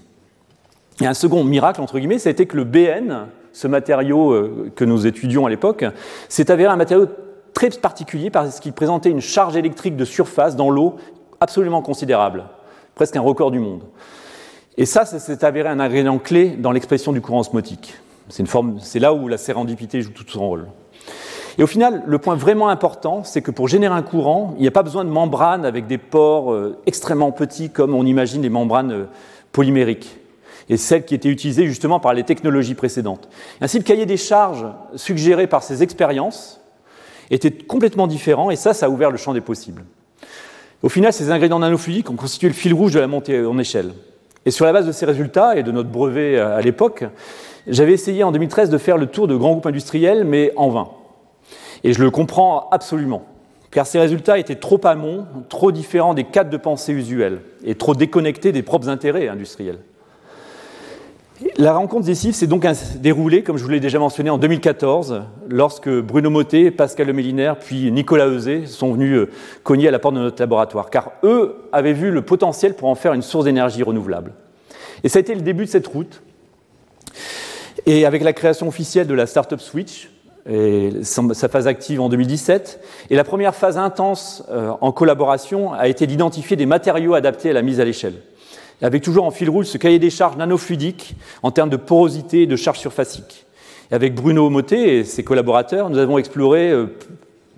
Et 1.01 1.07
un 1.07 1.15
second 1.15 1.43
miracle, 1.43 1.81
entre 1.81 1.99
guillemets, 1.99 2.21
ça 2.21 2.29
a 2.29 2.31
été 2.31 2.47
que 2.47 2.57
le 2.57 2.63
BN, 2.63 3.27
ce 3.53 3.67
matériau 3.67 4.31
euh, 4.31 4.71
que 4.77 4.85
nous 4.85 5.05
étudions 5.05 5.47
à 5.47 5.51
l'époque, 5.51 5.85
s'est 6.29 6.49
avéré 6.53 6.73
un 6.73 6.77
matériau 6.77 7.09
très 7.55 7.71
particulier 7.71 8.31
parce 8.31 8.61
qu'il 8.61 8.73
présentait 8.73 9.11
une 9.11 9.21
charge 9.21 9.57
électrique 9.57 9.97
de 9.97 10.05
surface 10.05 10.55
dans 10.55 10.71
l'eau 10.71 10.95
absolument 11.41 11.83
considérable 11.83 12.45
presque 12.95 13.17
un 13.17 13.21
record 13.21 13.51
du 13.51 13.59
monde. 13.59 13.83
Et 14.77 14.87
ça, 14.87 15.05
ça 15.05 15.19
s'est 15.19 15.45
avéré 15.45 15.69
un 15.69 15.81
ingrédient 15.81 16.19
clé 16.19 16.51
dans 16.51 16.73
l'expression 16.73 17.13
du 17.13 17.21
courant 17.21 17.41
osmotique. 17.41 17.95
C'est 18.29 18.99
là 18.99 19.13
où 19.13 19.29
la 19.29 19.37
sérendipité 19.37 20.01
joue 20.01 20.13
tout 20.13 20.25
son 20.27 20.49
rôle. 20.49 20.69
Et 21.59 21.63
au 21.63 21.67
final, 21.67 22.03
le 22.07 22.19
point 22.19 22.35
vraiment 22.35 22.69
important, 22.69 23.25
c'est 23.25 23.43
que 23.43 23.51
pour 23.51 23.69
générer 23.69 23.95
un 23.95 24.03
courant, 24.03 24.55
il 24.57 24.63
n'y 24.63 24.69
a 24.69 24.73
pas 24.73 24.83
besoin 24.83 25.05
de 25.05 25.11
membranes 25.11 25.67
avec 25.67 25.87
des 25.87 25.99
pores 25.99 26.53
euh, 26.53 26.79
extrêmement 26.87 27.31
petits 27.31 27.69
comme 27.69 27.95
on 27.95 28.07
imagine 28.07 28.41
les 28.41 28.49
membranes 28.49 28.93
euh, 28.93 29.05
polymériques 29.53 30.17
et 30.71 30.79
celles 30.79 31.05
qui 31.05 31.15
étaient 31.15 31.29
utilisées 31.29 31.67
justement 31.67 32.01
par 32.01 32.15
les 32.15 32.23
technologies 32.23 32.75
précédentes. 32.75 33.29
Ainsi, 33.61 33.77
le 33.77 33.85
cahier 33.85 34.07
des 34.07 34.17
charges 34.17 34.67
suggéré 34.95 35.47
par 35.47 35.63
ces 35.63 35.83
expériences 35.83 36.61
était 37.31 37.51
complètement 37.51 38.07
différent 38.07 38.51
et 38.51 38.57
ça, 38.57 38.73
ça 38.73 38.87
a 38.87 38.89
ouvert 38.89 39.11
le 39.11 39.19
champ 39.19 39.35
des 39.35 39.41
possibles. 39.41 39.85
Au 40.83 40.89
final, 40.89 41.13
ces 41.13 41.31
ingrédients 41.31 41.61
nanofluidiques 41.61 42.11
ont 42.11 42.17
constitué 42.17 42.49
le 42.49 42.55
fil 42.55 42.75
rouge 42.75 42.93
de 42.93 42.99
la 42.99 43.07
montée 43.07 43.45
en 43.45 43.57
échelle. 43.59 43.93
Et 44.45 44.51
sur 44.51 44.65
la 44.65 44.73
base 44.73 44.87
de 44.87 44.93
ces 44.93 45.07
résultats 45.07 45.57
et 45.57 45.63
de 45.63 45.71
notre 45.71 45.89
brevet 45.89 46.39
à 46.39 46.61
l'époque, 46.61 47.05
j'avais 47.69 47.93
essayé 47.93 48.25
en 48.25 48.33
2013 48.33 48.71
de 48.71 48.79
faire 48.79 48.97
le 48.97 49.07
tour 49.07 49.29
de 49.29 49.37
grands 49.37 49.53
groupes 49.53 49.67
industriels, 49.67 50.25
mais 50.25 50.53
en 50.57 50.69
vain. 50.71 50.89
Et 51.85 51.93
je 51.93 52.03
le 52.03 52.11
comprends 52.11 52.69
absolument, 52.71 53.25
car 53.71 53.87
ces 53.87 54.01
résultats 54.01 54.39
étaient 54.39 54.57
trop 54.57 54.81
amont, 54.85 55.27
trop 55.49 55.71
différents 55.71 56.15
des 56.15 56.25
cadres 56.25 56.51
de 56.51 56.57
pensée 56.57 56.93
usuels, 56.93 57.41
et 57.65 57.77
trop 57.77 57.95
déconnectés 57.95 58.51
des 58.51 58.63
propres 58.63 58.89
intérêts 58.89 59.29
industriels. 59.29 59.79
La 61.57 61.75
rencontre 61.75 62.07
décisive 62.07 62.35
s'est 62.35 62.47
donc 62.47 62.67
déroulée, 63.01 63.43
comme 63.43 63.57
je 63.57 63.65
vous 63.65 63.71
l'ai 63.71 63.81
déjà 63.81 63.99
mentionné, 63.99 64.31
en 64.31 64.39
2014, 64.39 65.23
lorsque 65.49 65.89
Bruno 65.89 66.31
Mottet, 66.31 66.71
Pascal 66.71 67.09
Le 67.09 67.13
Mélinaire, 67.13 67.59
puis 67.59 67.91
Nicolas 67.91 68.29
Euzet 68.29 68.67
sont 68.67 68.93
venus 68.93 69.17
euh, 69.17 69.31
cogner 69.63 69.89
à 69.89 69.91
la 69.91 69.99
porte 69.99 70.15
de 70.15 70.21
notre 70.21 70.41
laboratoire, 70.41 70.91
car 70.91 71.13
eux 71.25 71.57
avaient 71.73 71.93
vu 71.93 72.11
le 72.11 72.23
potentiel 72.23 72.75
pour 72.75 72.89
en 72.89 72.95
faire 72.95 73.13
une 73.13 73.23
source 73.23 73.45
d'énergie 73.45 73.83
renouvelable. 73.83 74.33
Et 75.03 75.09
ça 75.09 75.19
a 75.19 75.21
été 75.21 75.35
le 75.35 75.41
début 75.41 75.65
de 75.65 75.71
cette 75.71 75.87
route. 75.87 76.23
Et 77.87 78.07
avec 78.07 78.23
la 78.23 78.33
création 78.33 78.69
officielle 78.69 79.07
de 79.07 79.15
la 79.15 79.27
Startup 79.27 79.61
Switch, 79.61 80.11
et 80.49 80.91
sa 81.03 81.49
phase 81.49 81.67
active 81.67 82.01
en 82.01 82.09
2017, 82.09 82.81
et 83.11 83.17
la 83.17 83.25
première 83.25 83.55
phase 83.55 83.79
intense 83.79 84.45
euh, 84.51 84.73
en 84.81 84.91
collaboration 84.93 85.73
a 85.73 85.89
été 85.89 86.07
d'identifier 86.07 86.57
des 86.57 86.67
matériaux 86.67 87.15
adaptés 87.15 87.51
à 87.51 87.53
la 87.53 87.63
mise 87.63 87.81
à 87.81 87.85
l'échelle 87.85 88.15
avec 88.83 89.03
toujours 89.03 89.25
en 89.25 89.31
fil 89.31 89.49
rouge 89.49 89.67
ce 89.67 89.79
cahier 89.79 89.99
des 89.99 90.11
charges 90.11 90.37
nanofluidiques 90.37 91.15
en 91.43 91.51
termes 91.51 91.71
de 91.71 91.77
porosité 91.77 92.43
et 92.43 92.47
de 92.47 92.57
charge 92.57 92.79
surfacique. 92.79 93.47
Avec 93.91 94.15
Bruno 94.15 94.49
Motet 94.51 94.99
et 94.99 95.05
ses 95.05 95.23
collaborateurs, 95.23 95.91
nous 95.91 95.99
avons 95.99 96.19
exploré 96.19 96.71
euh, 96.71 96.87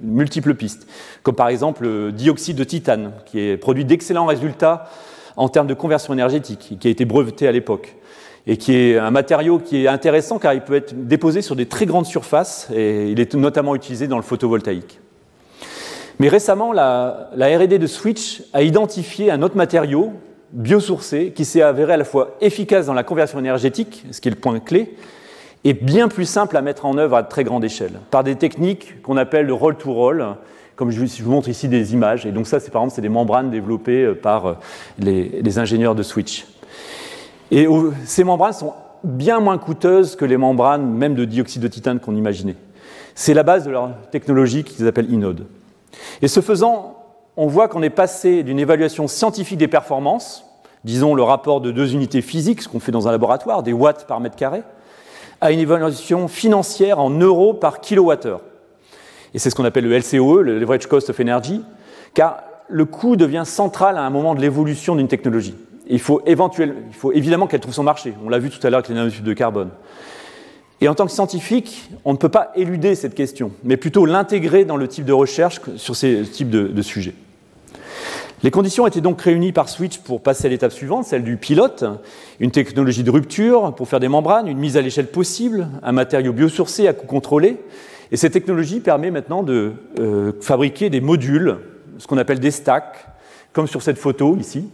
multiples 0.01 0.55
pistes, 0.55 0.87
comme 1.23 1.35
par 1.35 1.49
exemple 1.49 1.85
le 1.85 2.13
dioxyde 2.13 2.57
de 2.57 2.65
titane, 2.65 3.13
qui 3.27 3.57
produit 3.57 3.85
d'excellents 3.85 4.27
résultats 4.27 4.91
en 5.37 5.49
termes 5.49 5.67
de 5.67 5.75
conversion 5.75 6.13
énergétique, 6.13 6.77
qui 6.79 6.89
a 6.89 6.91
été 6.91 7.05
breveté 7.05 7.49
à 7.49 7.53
l'époque, 7.53 7.97
et 8.47 8.57
qui 8.57 8.75
est 8.75 8.99
un 8.99 9.11
matériau 9.11 9.59
qui 9.59 9.85
est 9.85 9.89
intéressant 9.89 10.39
car 10.39 10.55
il 10.55 10.61
peut 10.61 10.75
être 10.75 11.07
déposé 11.07 11.41
sur 11.41 11.57
des 11.57 11.67
très 11.67 11.87
grandes 11.87 12.07
surfaces, 12.07 12.69
et 12.75 13.11
il 13.11 13.21
est 13.21 13.35
notamment 13.35 13.75
utilisé 13.75 14.09
dans 14.09 14.17
le 14.17 14.23
photovoltaïque. 14.23 15.01
Mais 16.21 16.29
récemment, 16.29 16.73
la 16.73 17.29
RD 17.35 17.79
de 17.79 17.87
Switch 17.87 18.43
a 18.53 18.63
identifié 18.63 19.31
un 19.31 19.43
autre 19.43 19.57
matériau 19.57 20.13
biosourcé 20.55 21.33
qui 21.35 21.45
s'est 21.45 21.63
avéré 21.63 21.93
à 21.93 21.97
la 21.97 22.05
fois 22.05 22.37
efficace 22.41 22.87
dans 22.87 22.95
la 22.95 23.03
conversion 23.03 23.39
énergétique, 23.39 24.07
ce 24.11 24.21
qui 24.21 24.29
est 24.29 24.31
le 24.31 24.39
point 24.39 24.61
clé, 24.61 24.97
et 25.65 25.75
bien 25.75 26.09
plus 26.09 26.27
simple 26.27 26.57
à 26.57 26.63
mettre 26.63 26.87
en 26.87 26.97
œuvre 26.97 27.17
à 27.17 27.23
très 27.23 27.45
grande 27.45 27.65
échelle, 27.65 28.01
par 28.11 28.23
des 28.23 28.37
techniques 28.37 29.03
qu'on 29.03 29.17
appelle 29.17 29.47
le 29.47 29.55
roll-to-roll, 29.55 30.37
comme 30.77 30.91
je 30.91 31.23
vous 31.23 31.31
montre 31.31 31.49
ici 31.49 31.69
des 31.69 31.93
images. 31.93 32.27
Et 32.27 32.33
donc 32.33 32.47
ça, 32.47 32.61
c'est 32.61 32.71
par 32.71 32.83
exemple, 32.83 32.95
c'est 32.95 33.03
des 33.03 33.09
membranes 33.09 33.51
développées 33.51 34.05
euh, 34.05 34.15
par 34.15 34.47
euh, 34.47 34.55
les, 34.99 35.59
ingénieurs 35.59 35.95
de 35.95 36.03
Switch. 36.03 36.47
Et 37.51 37.69
ces 38.05 38.25
membranes 38.25 38.53
sont 38.53 38.73
bien 39.05 39.39
moins 39.39 39.59
coûteuses 39.59 40.17
que 40.17 40.25
les 40.25 40.37
membranes 40.37 40.91
même 40.91 41.15
de 41.15 41.25
dioxyde 41.25 41.63
de 41.63 41.69
titane 41.69 42.01
qu'on 42.01 42.17
imaginait. 42.17 42.57
C'est 43.15 43.35
la 43.35 43.43
base 43.43 43.65
de 43.65 43.71
leur 43.71 43.91
technologie 44.11 44.65
qu'ils 44.65 44.89
appellent 44.89 45.13
Inode. 45.13 45.47
Et 46.23 46.27
ce 46.27 46.41
faisant, 46.41 47.04
on 47.37 47.47
voit 47.47 47.69
qu'on 47.69 47.83
est 47.83 47.91
passé 47.91 48.43
d'une 48.43 48.59
évaluation 48.59 49.09
scientifique 49.09 49.59
des 49.59 49.69
performances, 49.69 50.45
disons 50.85 51.15
le 51.15 51.23
rapport 51.23 51.61
de 51.61 51.71
deux 51.71 51.95
unités 51.95 52.23
physiques, 52.23 52.63
ce 52.63 52.69
qu'on 52.69 52.81
fait 52.81 52.93
dans 52.93 53.09
un 53.09 53.11
laboratoire, 53.13 53.63
des 53.63 53.73
watts 53.73 54.07
par 54.07 54.21
mètre 54.21 54.37
carré, 54.37 54.63
à 55.41 55.51
une 55.51 55.59
évaluation 55.59 56.29
financière 56.29 56.99
en 57.01 57.11
euros 57.11 57.55
par 57.55 57.81
kilowattheure. 57.81 58.41
Et 59.35 59.39
c'est 59.39 59.51
ce 59.51 59.57
qu'on 59.57 59.65
appelle 59.65 59.85
le 59.85 59.99
LCOE, 59.99 60.43
le 60.43 60.59
Leverage 60.59 60.87
Cost 60.87 61.11
of 61.11 61.19
Energy, 61.19 61.63
car 62.15 62.43
le 62.69 62.85
coût 62.85 63.17
devient 63.17 63.43
central 63.45 63.99
à 63.99 64.03
un 64.03 64.11
moment 64.11 64.35
de 64.35 64.41
l'évolution 64.41 64.95
d'une 64.95 65.09
technologie. 65.09 65.57
il 65.89 65.99
faut, 65.99 66.23
évidemment 67.13 67.47
qu'elle 67.47 67.61
trouve 67.61 67.75
son 67.75 67.83
marché. 67.83 68.15
On 68.25 68.29
l'a 68.29 68.39
vu 68.39 68.49
tout 68.49 68.65
à 68.65 68.71
l'heure 68.71 68.79
avec 68.79 68.89
les 68.89 68.95
nanotubes 68.95 69.25
de 69.25 69.33
carbone. 69.33 69.71
Et 70.81 70.89
en 70.89 70.95
tant 70.95 71.07
que 71.07 71.13
scientifique, 71.13 71.91
on 72.05 72.13
ne 72.13 72.19
peut 72.19 72.29
pas 72.29 72.53
éluder 72.55 72.95
cette 72.95 73.15
question, 73.15 73.53
mais 73.65 73.77
plutôt 73.77 74.07
l'intégrer 74.07 74.65
dans 74.65 74.77
le 74.77 74.87
type 74.87 75.05
de 75.05 75.13
recherche 75.13 75.61
sur 75.77 75.97
ces 75.97 76.23
types 76.23 76.51
de 76.51 76.83
sujets. 76.83 77.15
Les 78.45 78.51
conditions 78.51 78.87
étaient 78.87 79.01
donc 79.01 79.23
réunies 79.23 79.53
par 79.53 79.71
Switch 79.71 80.01
pour 80.01 80.21
passer 80.21 80.49
à 80.49 80.51
l'étape 80.51 80.71
suivante, 80.71 81.07
celle 81.07 81.25
du 81.25 81.39
pilote, 81.39 81.83
une 82.41 82.51
technologie 82.51 83.03
de 83.03 83.11
rupture 83.11 83.75
pour 83.75 83.89
faire 83.89 84.01
des 84.01 84.09
membranes, 84.09 84.49
une 84.49 84.59
mise 84.59 84.77
à 84.77 84.83
l'échelle 84.83 85.07
possible, 85.07 85.67
un 85.83 85.93
matériau 85.93 86.35
biosourcé 86.35 86.87
à 86.87 86.93
coût 86.93 87.07
contrôlé. 87.07 87.57
Et 88.13 88.19
cette 88.19 88.35
technologie 88.35 88.81
permet 88.81 89.11
maintenant 89.11 89.43
de 89.43 89.73
euh, 89.99 90.33
fabriquer 90.43 90.91
des 90.91 91.01
modules, 91.01 91.57
ce 91.97 92.07
qu'on 92.07 92.19
appelle 92.19 92.39
des 92.39 92.51
stacks, 92.51 93.07
comme 93.55 93.67
sur 93.67 93.81
cette 93.81 93.97
photo 93.97 94.37
ici, 94.37 94.69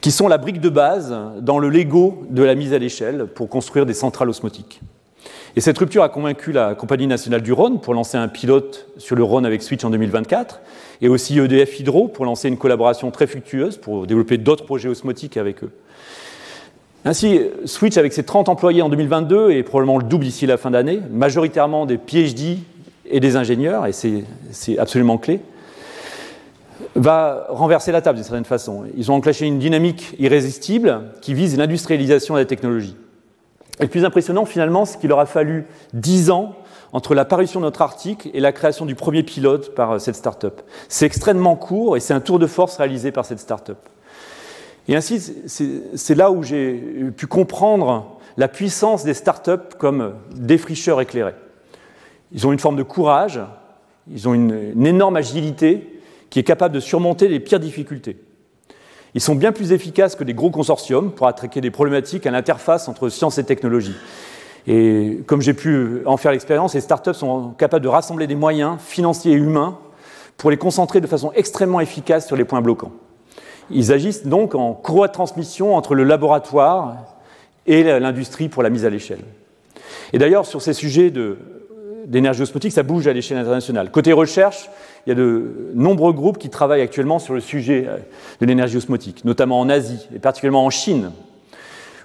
qui 0.00 0.10
sont 0.10 0.26
la 0.26 0.38
brique 0.38 0.62
de 0.62 0.70
base 0.70 1.14
dans 1.42 1.58
le 1.58 1.68
Lego 1.68 2.24
de 2.30 2.42
la 2.42 2.54
mise 2.54 2.72
à 2.72 2.78
l'échelle 2.78 3.26
pour 3.26 3.50
construire 3.50 3.84
des 3.84 3.92
centrales 3.92 4.30
osmotiques. 4.30 4.80
Et 5.56 5.60
cette 5.60 5.78
rupture 5.78 6.02
a 6.02 6.08
convaincu 6.08 6.52
la 6.52 6.74
Compagnie 6.74 7.06
nationale 7.06 7.42
du 7.42 7.52
Rhône 7.52 7.80
pour 7.80 7.94
lancer 7.94 8.16
un 8.16 8.28
pilote 8.28 8.86
sur 8.96 9.16
le 9.16 9.24
Rhône 9.24 9.44
avec 9.44 9.62
Switch 9.62 9.84
en 9.84 9.90
2024, 9.90 10.60
et 11.00 11.08
aussi 11.08 11.38
EDF 11.38 11.80
Hydro 11.80 12.08
pour 12.08 12.24
lancer 12.24 12.48
une 12.48 12.58
collaboration 12.58 13.10
très 13.10 13.26
fructueuse 13.26 13.76
pour 13.76 14.06
développer 14.06 14.38
d'autres 14.38 14.64
projets 14.64 14.88
osmotiques 14.88 15.36
avec 15.36 15.64
eux. 15.64 15.70
Ainsi, 17.04 17.40
Switch, 17.64 17.96
avec 17.96 18.12
ses 18.12 18.24
30 18.24 18.48
employés 18.48 18.82
en 18.82 18.88
2022 18.88 19.50
et 19.50 19.62
probablement 19.62 19.98
le 19.98 20.04
double 20.04 20.24
d'ici 20.24 20.46
la 20.46 20.56
fin 20.56 20.70
d'année, 20.70 21.00
majoritairement 21.10 21.86
des 21.86 21.96
PhD 21.96 22.58
et 23.10 23.20
des 23.20 23.36
ingénieurs, 23.36 23.86
et 23.86 23.92
c'est 23.92 24.78
absolument 24.78 25.16
clé, 25.16 25.40
va 26.94 27.46
renverser 27.48 27.92
la 27.92 28.02
table 28.02 28.16
d'une 28.16 28.24
certaine 28.24 28.44
façon. 28.44 28.84
Ils 28.96 29.10
ont 29.10 29.14
enclenché 29.14 29.46
une 29.46 29.58
dynamique 29.58 30.14
irrésistible 30.18 31.02
qui 31.20 31.34
vise 31.34 31.56
l'industrialisation 31.56 32.34
de 32.34 32.40
la 32.40 32.44
technologie. 32.44 32.96
Et 33.80 33.84
le 33.84 33.88
plus 33.88 34.04
impressionnant, 34.04 34.44
finalement, 34.44 34.84
c'est 34.84 34.98
qu'il 34.98 35.12
aura 35.12 35.26
fallu 35.26 35.66
10 35.94 36.30
ans 36.30 36.56
entre 36.92 37.14
la 37.14 37.24
parution 37.24 37.60
de 37.60 37.64
notre 37.66 37.82
article 37.82 38.30
et 38.34 38.40
la 38.40 38.52
création 38.52 38.86
du 38.86 38.94
premier 38.94 39.22
pilote 39.22 39.74
par 39.74 39.92
euh, 39.92 39.98
cette 39.98 40.16
start-up. 40.16 40.62
C'est 40.88 41.06
extrêmement 41.06 41.56
court 41.56 41.96
et 41.96 42.00
c'est 42.00 42.14
un 42.14 42.20
tour 42.20 42.38
de 42.38 42.46
force 42.46 42.76
réalisé 42.76 43.12
par 43.12 43.24
cette 43.24 43.40
start-up. 43.40 43.78
Et 44.88 44.96
ainsi, 44.96 45.20
c'est 45.46 46.14
là 46.14 46.30
où 46.30 46.42
j'ai 46.42 46.82
pu 47.14 47.26
comprendre 47.26 48.18
la 48.38 48.48
puissance 48.48 49.04
des 49.04 49.12
start-up 49.12 49.74
comme 49.76 50.14
défricheurs 50.34 51.02
éclairés. 51.02 51.34
Ils 52.32 52.46
ont 52.46 52.52
une 52.52 52.58
forme 52.58 52.76
de 52.76 52.82
courage, 52.82 53.38
ils 54.10 54.26
ont 54.28 54.32
une, 54.32 54.72
une 54.74 54.86
énorme 54.86 55.16
agilité 55.16 56.00
qui 56.30 56.38
est 56.38 56.44
capable 56.44 56.74
de 56.74 56.80
surmonter 56.80 57.28
les 57.28 57.38
pires 57.38 57.60
difficultés. 57.60 58.16
Ils 59.14 59.20
sont 59.20 59.34
bien 59.34 59.52
plus 59.52 59.72
efficaces 59.72 60.16
que 60.16 60.24
des 60.24 60.34
gros 60.34 60.50
consortiums 60.50 61.12
pour 61.12 61.26
attaquer 61.26 61.60
des 61.60 61.70
problématiques 61.70 62.26
à 62.26 62.30
l'interface 62.30 62.88
entre 62.88 63.08
science 63.08 63.38
et 63.38 63.44
technologie. 63.44 63.96
Et 64.66 65.20
comme 65.26 65.40
j'ai 65.40 65.54
pu 65.54 66.02
en 66.04 66.16
faire 66.18 66.32
l'expérience, 66.32 66.74
les 66.74 66.82
startups 66.82 67.14
sont 67.14 67.50
capables 67.56 67.82
de 67.82 67.88
rassembler 67.88 68.26
des 68.26 68.34
moyens 68.34 68.78
financiers 68.80 69.32
et 69.32 69.36
humains 69.36 69.78
pour 70.36 70.50
les 70.50 70.58
concentrer 70.58 71.00
de 71.00 71.06
façon 71.06 71.32
extrêmement 71.34 71.80
efficace 71.80 72.26
sur 72.26 72.36
les 72.36 72.44
points 72.44 72.60
bloquants. 72.60 72.92
Ils 73.70 73.92
agissent 73.92 74.26
donc 74.26 74.54
en 74.54 74.72
courroie 74.74 75.08
de 75.08 75.12
transmission 75.12 75.74
entre 75.74 75.94
le 75.94 76.04
laboratoire 76.04 76.96
et 77.66 77.82
l'industrie 77.82 78.48
pour 78.48 78.62
la 78.62 78.70
mise 78.70 78.84
à 78.84 78.90
l'échelle. 78.90 79.20
Et 80.12 80.18
d'ailleurs, 80.18 80.46
sur 80.46 80.62
ces 80.62 80.72
sujets 80.72 81.12
d'énergie 82.06 82.42
osmotique, 82.42 82.72
ça 82.72 82.82
bouge 82.82 83.06
à 83.06 83.12
l'échelle 83.12 83.38
internationale. 83.38 83.90
Côté 83.90 84.12
recherche, 84.12 84.70
il 85.06 85.10
y 85.10 85.12
a 85.12 85.14
de 85.14 85.70
nombreux 85.74 86.12
groupes 86.12 86.38
qui 86.38 86.50
travaillent 86.50 86.82
actuellement 86.82 87.18
sur 87.18 87.34
le 87.34 87.40
sujet 87.40 87.86
euh, 87.88 87.96
de 88.40 88.46
l'énergie 88.46 88.76
osmotique, 88.76 89.24
notamment 89.24 89.60
en 89.60 89.68
Asie 89.68 90.08
et 90.14 90.18
particulièrement 90.18 90.64
en 90.64 90.70
Chine, 90.70 91.12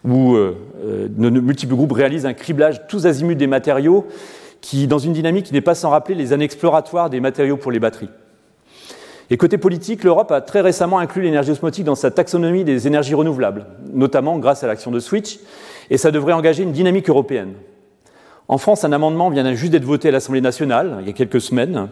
où 0.05 0.35
euh, 0.35 0.55
euh, 0.85 1.07
de 1.09 1.29
multiples 1.29 1.75
groupes 1.75 1.93
réalisent 1.93 2.25
un 2.25 2.33
criblage 2.33 2.87
tous 2.87 3.05
azimuts 3.05 3.35
des 3.35 3.47
matériaux 3.47 4.05
qui, 4.61 4.87
dans 4.87 4.99
une 4.99 5.13
dynamique 5.13 5.45
qui 5.45 5.53
n'est 5.53 5.61
pas 5.61 5.75
sans 5.75 5.89
rappeler 5.89 6.15
les 6.15 6.33
années 6.33 6.45
exploratoires 6.45 7.09
des 7.09 7.19
matériaux 7.19 7.57
pour 7.57 7.71
les 7.71 7.79
batteries. 7.79 8.09
Et 9.29 9.37
côté 9.37 9.57
politique, 9.57 10.03
l'Europe 10.03 10.31
a 10.31 10.41
très 10.41 10.61
récemment 10.61 10.99
inclus 10.99 11.21
l'énergie 11.21 11.51
osmotique 11.51 11.85
dans 11.85 11.95
sa 11.95 12.11
taxonomie 12.11 12.63
des 12.63 12.87
énergies 12.87 13.15
renouvelables, 13.15 13.65
notamment 13.91 14.37
grâce 14.37 14.63
à 14.63 14.67
l'action 14.67 14.91
de 14.91 14.99
Switch, 14.99 15.39
et 15.89 15.97
ça 15.97 16.11
devrait 16.11 16.33
engager 16.33 16.63
une 16.63 16.71
dynamique 16.71 17.09
européenne. 17.09 17.53
En 18.47 18.57
France, 18.57 18.83
un 18.83 18.91
amendement 18.91 19.29
vient 19.29 19.53
juste 19.53 19.71
d'être 19.71 19.85
voté 19.85 20.09
à 20.09 20.11
l'Assemblée 20.11 20.41
nationale, 20.41 20.97
il 21.01 21.07
y 21.07 21.09
a 21.09 21.13
quelques 21.13 21.41
semaines, 21.41 21.87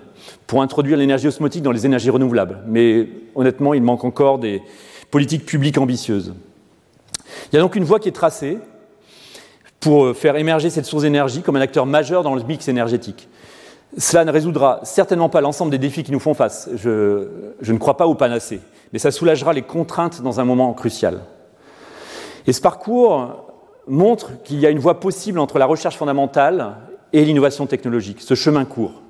pour 0.48 0.62
introduire 0.62 0.98
l'énergie 0.98 1.28
osmotique 1.28 1.64
dans 1.64 1.72
les 1.72 1.86
énergies 1.86 2.10
renouvelables. 2.10 2.60
Mais 2.68 3.08
honnêtement, 3.36 3.74
il 3.74 3.82
manque 3.82 4.04
encore 4.04 4.38
des, 4.38 4.62
politique 5.12 5.46
publique 5.46 5.78
ambitieuse. 5.78 6.34
Il 7.52 7.56
y 7.56 7.60
a 7.60 7.62
donc 7.62 7.76
une 7.76 7.84
voie 7.84 8.00
qui 8.00 8.08
est 8.08 8.14
tracée 8.14 8.58
pour 9.80 10.16
faire 10.16 10.38
émerger 10.38 10.70
cette 10.70 10.86
source 10.86 11.04
d'énergie 11.04 11.42
comme 11.42 11.58
un 11.58 11.62
acteur 11.62 11.86
majeur 11.86 12.24
dans 12.24 12.34
le 12.34 12.44
mix 12.44 12.68
énergétique. 12.68 13.28
Cela 13.98 14.24
ne 14.24 14.32
résoudra 14.32 14.80
certainement 14.84 15.28
pas 15.28 15.42
l'ensemble 15.42 15.70
des 15.70 15.78
défis 15.78 16.04
qui 16.04 16.14
nous 16.14 16.20
font 16.20 16.34
face. 16.34 16.70
Je, 16.76 17.28
je 17.60 17.74
ne 17.74 17.78
crois 17.78 17.98
pas 17.98 18.08
au 18.08 18.16
panacée, 18.16 18.62
mais 18.94 19.00
ça 19.00 19.12
soulagera 19.12 19.52
les 19.52 19.64
contraintes 19.64 20.22
dans 20.22 20.40
un 20.40 20.46
moment 20.46 20.72
crucial. 20.74 21.20
Et 22.48 22.54
ce 22.54 22.62
parcours 22.62 23.51
montre 23.92 24.42
qu'il 24.44 24.60
y 24.60 24.66
a 24.66 24.70
une 24.70 24.80
voie 24.80 25.00
possible 25.00 25.38
entre 25.38 25.60
la 25.60 25.66
recherche 25.66 25.98
fondamentale 25.98 26.78
et 27.12 27.26
l'innovation 27.26 27.68
technologique, 27.68 28.22
ce 28.22 28.36
chemin 28.36 28.64
court. 28.64 29.02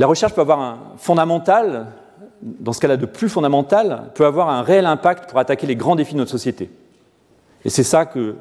La 0.00 0.08
recherche 0.08 0.34
peut 0.34 0.40
avoir 0.40 0.60
un 0.60 0.78
fondamental, 0.98 1.86
dans 2.42 2.72
ce 2.72 2.80
cas-là 2.80 2.96
de 2.96 3.06
plus 3.06 3.28
fondamental, 3.28 4.10
peut 4.14 4.26
avoir 4.26 4.50
un 4.50 4.62
réel 4.62 4.86
impact 4.86 5.30
pour 5.30 5.38
attaquer 5.38 5.68
les 5.68 5.76
grands 5.76 5.94
défis 5.94 6.14
de 6.14 6.18
notre 6.18 6.32
société. 6.32 6.68
Et 7.64 7.70
c'est 7.70 7.84
ça 7.84 8.06
que 8.06 8.34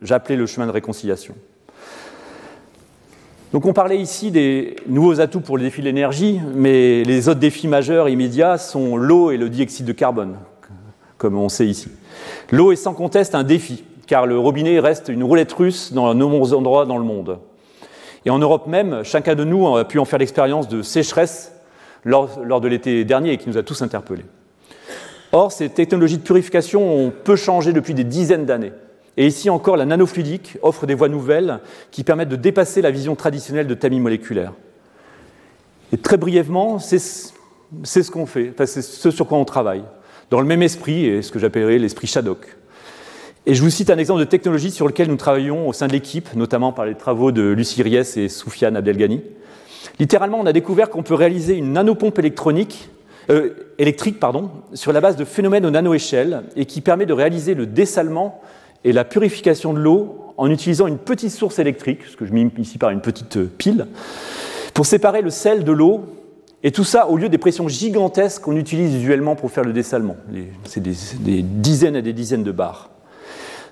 j'appelais 0.00 0.36
le 0.36 0.46
chemin 0.46 0.66
de 0.66 0.72
réconciliation. 0.72 1.34
Donc 3.52 3.66
on 3.66 3.72
parlait 3.72 3.98
ici 3.98 4.30
des 4.30 4.76
nouveaux 4.86 5.20
atouts 5.20 5.40
pour 5.40 5.56
le 5.58 5.64
défi 5.64 5.80
de 5.80 5.86
l'énergie, 5.86 6.40
mais 6.54 7.02
les 7.02 7.28
autres 7.28 7.40
défis 7.40 7.68
majeurs 7.68 8.08
immédiats 8.08 8.58
sont 8.58 8.96
l'eau 8.96 9.32
et 9.32 9.36
le 9.36 9.48
dioxyde 9.48 9.86
de 9.86 9.92
carbone, 9.92 10.36
comme 11.18 11.36
on 11.36 11.48
sait 11.48 11.66
ici. 11.66 11.88
L'eau 12.52 12.70
est 12.70 12.76
sans 12.76 12.94
conteste 12.94 13.34
un 13.34 13.44
défi, 13.44 13.84
car 14.06 14.26
le 14.26 14.38
robinet 14.38 14.78
reste 14.80 15.08
une 15.08 15.24
roulette 15.24 15.52
russe 15.52 15.92
dans 15.92 16.12
de 16.12 16.18
nombreux 16.18 16.54
endroits 16.54 16.86
dans 16.86 16.98
le 16.98 17.04
monde. 17.04 17.38
Et 18.24 18.30
en 18.30 18.38
Europe 18.38 18.66
même, 18.66 19.02
chacun 19.04 19.34
de 19.34 19.44
nous 19.44 19.76
a 19.76 19.84
pu 19.84 19.98
en 19.98 20.04
faire 20.04 20.18
l'expérience 20.18 20.68
de 20.68 20.82
sécheresse 20.82 21.52
lors, 22.04 22.60
de 22.60 22.68
l'été 22.68 23.04
dernier 23.04 23.32
et 23.32 23.38
qui 23.38 23.48
nous 23.48 23.58
a 23.58 23.62
tous 23.62 23.82
interpellés. 23.82 24.24
Or, 25.32 25.52
ces 25.52 25.68
technologies 25.68 26.18
de 26.18 26.22
purification 26.22 27.06
ont 27.06 27.10
peu 27.10 27.36
changé 27.36 27.72
depuis 27.72 27.94
des 27.94 28.04
dizaines 28.04 28.46
d'années. 28.46 28.72
Et 29.16 29.26
ici 29.26 29.50
encore, 29.50 29.76
la 29.76 29.84
nanofluidique 29.84 30.58
offre 30.62 30.86
des 30.86 30.94
voies 30.94 31.08
nouvelles 31.08 31.60
qui 31.90 32.04
permettent 32.04 32.28
de 32.28 32.36
dépasser 32.36 32.82
la 32.82 32.90
vision 32.90 33.14
traditionnelle 33.14 33.66
de 33.66 33.74
tamis 33.74 34.00
moléculaire. 34.00 34.52
Et 35.92 35.98
très 35.98 36.16
brièvement, 36.16 36.78
c'est 36.78 36.98
ce 36.98 38.10
qu'on 38.10 38.26
fait, 38.26 38.54
c'est 38.66 38.82
ce 38.82 39.10
sur 39.10 39.26
quoi 39.26 39.38
on 39.38 39.44
travaille, 39.44 39.84
dans 40.30 40.40
le 40.40 40.46
même 40.46 40.62
esprit, 40.62 41.06
et 41.06 41.22
ce 41.22 41.30
que 41.30 41.38
j'appellerais 41.38 41.78
l'esprit 41.78 42.06
Shadok. 42.06 42.56
Et 43.46 43.54
je 43.54 43.62
vous 43.62 43.68
cite 43.68 43.90
un 43.90 43.98
exemple 43.98 44.20
de 44.20 44.24
technologie 44.24 44.70
sur 44.70 44.86
lequel 44.86 45.08
nous 45.08 45.16
travaillons 45.16 45.68
au 45.68 45.74
sein 45.74 45.86
de 45.86 45.92
l'équipe, 45.92 46.34
notamment 46.34 46.72
par 46.72 46.86
les 46.86 46.94
travaux 46.94 47.30
de 47.30 47.42
Lucie 47.42 47.82
Ries 47.82 47.96
et 48.16 48.30
Soufiane 48.30 48.74
Abdelgani. 48.74 49.20
Littéralement, 49.98 50.40
on 50.40 50.46
a 50.46 50.52
découvert 50.54 50.88
qu'on 50.88 51.02
peut 51.02 51.14
réaliser 51.14 51.54
une 51.54 51.74
nanopompe 51.74 52.18
électronique, 52.18 52.88
euh, 53.28 53.50
électrique 53.78 54.18
pardon, 54.18 54.50
sur 54.72 54.94
la 54.94 55.02
base 55.02 55.16
de 55.16 55.26
phénomènes 55.26 55.66
aux 55.66 55.70
nanoéchelles 55.70 56.44
et 56.56 56.64
qui 56.64 56.80
permet 56.80 57.04
de 57.04 57.12
réaliser 57.12 57.54
le 57.54 57.66
dessalement 57.66 58.40
et 58.82 58.92
la 58.92 59.04
purification 59.04 59.74
de 59.74 59.78
l'eau 59.78 60.32
en 60.38 60.50
utilisant 60.50 60.86
une 60.86 60.98
petite 60.98 61.30
source 61.30 61.58
électrique, 61.58 62.00
ce 62.10 62.16
que 62.16 62.24
je 62.24 62.32
mets 62.32 62.48
ici 62.58 62.78
par 62.78 62.90
une 62.90 63.02
petite 63.02 63.36
euh, 63.36 63.50
pile, 63.58 63.88
pour 64.72 64.86
séparer 64.86 65.20
le 65.20 65.30
sel 65.30 65.64
de 65.64 65.72
l'eau, 65.72 66.06
et 66.62 66.72
tout 66.72 66.82
ça 66.82 67.08
au 67.08 67.18
lieu 67.18 67.28
des 67.28 67.36
pressions 67.36 67.68
gigantesques 67.68 68.40
qu'on 68.40 68.56
utilise 68.56 68.94
usuellement 68.94 69.36
pour 69.36 69.50
faire 69.50 69.64
le 69.64 69.74
dessalement. 69.74 70.16
C'est 70.64 70.80
des, 70.80 70.94
des, 71.20 71.42
dizaines 71.42 71.94
et 71.94 72.00
des 72.00 72.14
dizaines 72.14 72.42
de 72.42 72.52
bars. 72.52 72.93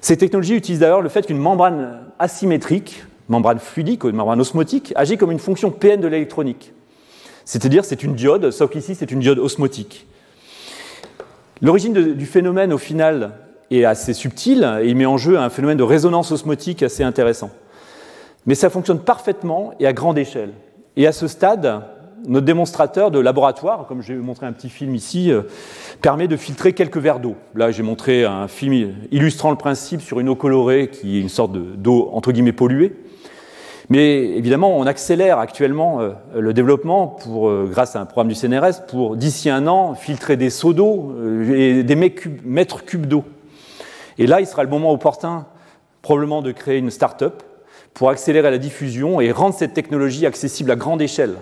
Ces 0.03 0.16
technologies 0.16 0.57
utilisent 0.57 0.80
d'ailleurs 0.80 1.00
le 1.00 1.09
fait 1.09 1.24
qu'une 1.24 1.38
membrane 1.38 2.00
asymétrique, 2.18 3.05
membrane 3.28 3.61
fluidique 3.61 4.03
ou 4.03 4.09
une 4.09 4.16
membrane 4.16 4.40
osmotique, 4.40 4.92
agit 4.96 5.16
comme 5.16 5.30
une 5.30 5.38
fonction 5.38 5.70
PN 5.70 6.00
de 6.00 6.09
l'électronique. 6.09 6.72
C'est-à-dire 7.44 7.84
c'est 7.84 8.03
une 8.03 8.14
diode, 8.14 8.50
sauf 8.50 8.68
qu'ici 8.70 8.96
c'est 8.96 9.12
une 9.12 9.20
diode 9.20 9.38
osmotique. 9.38 10.09
L'origine 11.62 11.92
du 12.14 12.26
phénomène 12.26 12.72
au 12.72 12.78
final 12.78 13.34
est 13.70 13.84
assez 13.84 14.12
subtil 14.12 14.68
et 14.82 14.88
il 14.88 14.96
met 14.96 15.07
en 15.07 15.18
jeu 15.18 15.38
un 15.38 15.50
phénomène 15.50 15.78
de 15.78 15.84
résonance 15.84 16.32
osmotique 16.32 16.82
assez 16.82 17.05
intéressant. 17.05 17.50
Mais 18.44 18.57
ça 18.57 18.70
fonctionne 18.70 18.98
parfaitement 18.98 19.72
et 19.78 19.86
à 19.86 19.92
grande 19.92 20.18
échelle. 20.18 20.50
Et 20.96 21.07
à 21.07 21.12
ce 21.12 21.28
stade, 21.28 21.84
notre 22.26 22.46
démonstrateur 22.46 23.10
de 23.10 23.18
laboratoire, 23.18 23.86
comme 23.86 24.02
j'ai 24.02 24.14
montré 24.14 24.46
un 24.46 24.52
petit 24.52 24.68
film 24.68 24.94
ici, 24.94 25.30
euh, 25.30 25.42
permet 26.00 26.28
de 26.28 26.36
filtrer 26.36 26.72
quelques 26.72 26.98
verres 26.98 27.20
d'eau. 27.20 27.36
Là, 27.54 27.70
j'ai 27.70 27.82
montré 27.82 28.24
un 28.24 28.48
film 28.48 28.94
illustrant 29.10 29.50
le 29.50 29.56
principe 29.56 30.00
sur 30.00 30.20
une 30.20 30.28
eau 30.28 30.36
colorée 30.36 30.88
qui 30.88 31.18
est 31.18 31.20
une 31.20 31.28
sorte 31.28 31.52
d'eau 31.52 32.10
entre 32.12 32.32
guillemets 32.32 32.52
polluée. 32.52 32.92
Mais 33.88 34.24
évidemment, 34.24 34.76
on 34.78 34.86
accélère 34.86 35.38
actuellement 35.38 36.00
euh, 36.00 36.12
le 36.34 36.54
développement 36.54 37.16
euh, 37.28 37.66
grâce 37.66 37.96
à 37.96 38.00
un 38.00 38.06
programme 38.06 38.28
du 38.28 38.34
CNRS 38.34 38.86
pour, 38.88 39.16
d'ici 39.16 39.50
un 39.50 39.66
an, 39.66 39.94
filtrer 39.94 40.36
des 40.36 40.50
seaux 40.50 40.72
d'eau 40.72 41.14
et 41.54 41.82
des 41.82 41.96
mètres 41.96 42.84
cubes 42.84 43.06
d'eau. 43.06 43.24
Et 44.18 44.26
là, 44.26 44.40
il 44.40 44.46
sera 44.46 44.62
le 44.62 44.70
moment 44.70 44.92
opportun, 44.92 45.46
probablement, 46.00 46.42
de 46.42 46.52
créer 46.52 46.78
une 46.78 46.90
start-up 46.90 47.42
pour 47.94 48.08
accélérer 48.08 48.50
la 48.50 48.58
diffusion 48.58 49.20
et 49.20 49.32
rendre 49.32 49.54
cette 49.54 49.74
technologie 49.74 50.26
accessible 50.26 50.70
à 50.70 50.76
grande 50.76 51.02
échelle. 51.02 51.36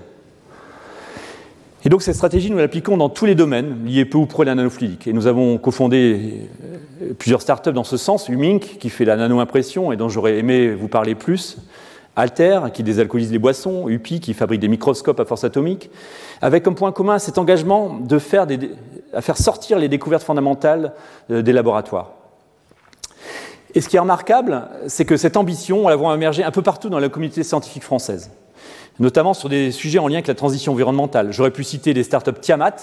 Et 1.85 1.89
donc 1.89 2.03
cette 2.03 2.15
stratégie, 2.15 2.51
nous 2.51 2.59
l'appliquons 2.59 2.99
dans 2.99 3.09
tous 3.09 3.25
les 3.25 3.35
domaines 3.35 3.87
liés 3.87 4.05
peu 4.05 4.19
ou 4.19 4.27
près 4.27 4.43
à 4.43 4.47
la 4.47 4.55
nanofluidique. 4.55 5.07
Et 5.07 5.15
nous 5.15 5.27
avons 5.27 5.57
cofondé 5.57 6.49
euh, 7.03 7.15
plusieurs 7.19 7.41
startups 7.41 7.73
dans 7.73 7.85
ce 7.85 7.97
sens, 7.97 8.29
Umink, 8.29 8.79
qui 8.79 8.91
fait 8.91 9.07
la 9.07 9.17
nano-impression 9.17 9.91
et 9.91 9.97
dont 9.97 10.11
j'aurais 10.11 10.39
aimé 10.39 10.75
vous 10.75 10.89
parler 10.89 11.15
plus, 11.15 11.57
Alter, 12.17 12.61
qui 12.75 12.83
désalcoolise 12.83 13.33
les 13.33 13.39
boissons, 13.39 13.89
UPI, 13.89 14.21
qui 14.21 14.35
fabrique 14.35 14.61
des 14.61 14.69
microscopes 14.69 15.21
à 15.21 15.25
force 15.25 15.45
atomique, 15.45 15.91
avec 16.43 16.63
comme 16.63 16.75
point 16.75 16.93
commun 16.93 17.19
cet 17.19 17.39
engagement 17.39 17.99
de 17.99 18.19
faire 18.19 18.47
sortir 19.37 19.79
les 19.79 19.89
découvertes 19.89 20.25
fondamentales 20.25 20.93
euh, 21.31 21.41
des 21.41 21.55
laboratoires. 21.55 22.11
Et 23.75 23.81
ce 23.81 23.89
qui 23.89 23.97
est 23.97 24.01
remarquable, 24.01 24.69
c'est 24.89 25.05
que 25.05 25.17
cette 25.17 25.37
ambition, 25.37 25.87
on 25.87 25.89
la 25.89 25.97
voit 25.97 26.15
émerger 26.15 26.43
un 26.43 26.51
peu 26.51 26.61
partout 26.61 26.91
dans 26.91 26.99
la 26.99 27.09
communauté 27.09 27.43
scientifique 27.43 27.85
française, 27.85 28.31
notamment 29.01 29.35
sur 29.35 29.49
des 29.49 29.73
sujets 29.73 29.99
en 29.99 30.07
lien 30.07 30.17
avec 30.17 30.29
la 30.29 30.35
transition 30.35 30.73
environnementale. 30.73 31.33
J'aurais 31.33 31.51
pu 31.51 31.65
citer 31.65 31.93
les 31.95 32.05
startups 32.05 32.39
Tiamat, 32.41 32.77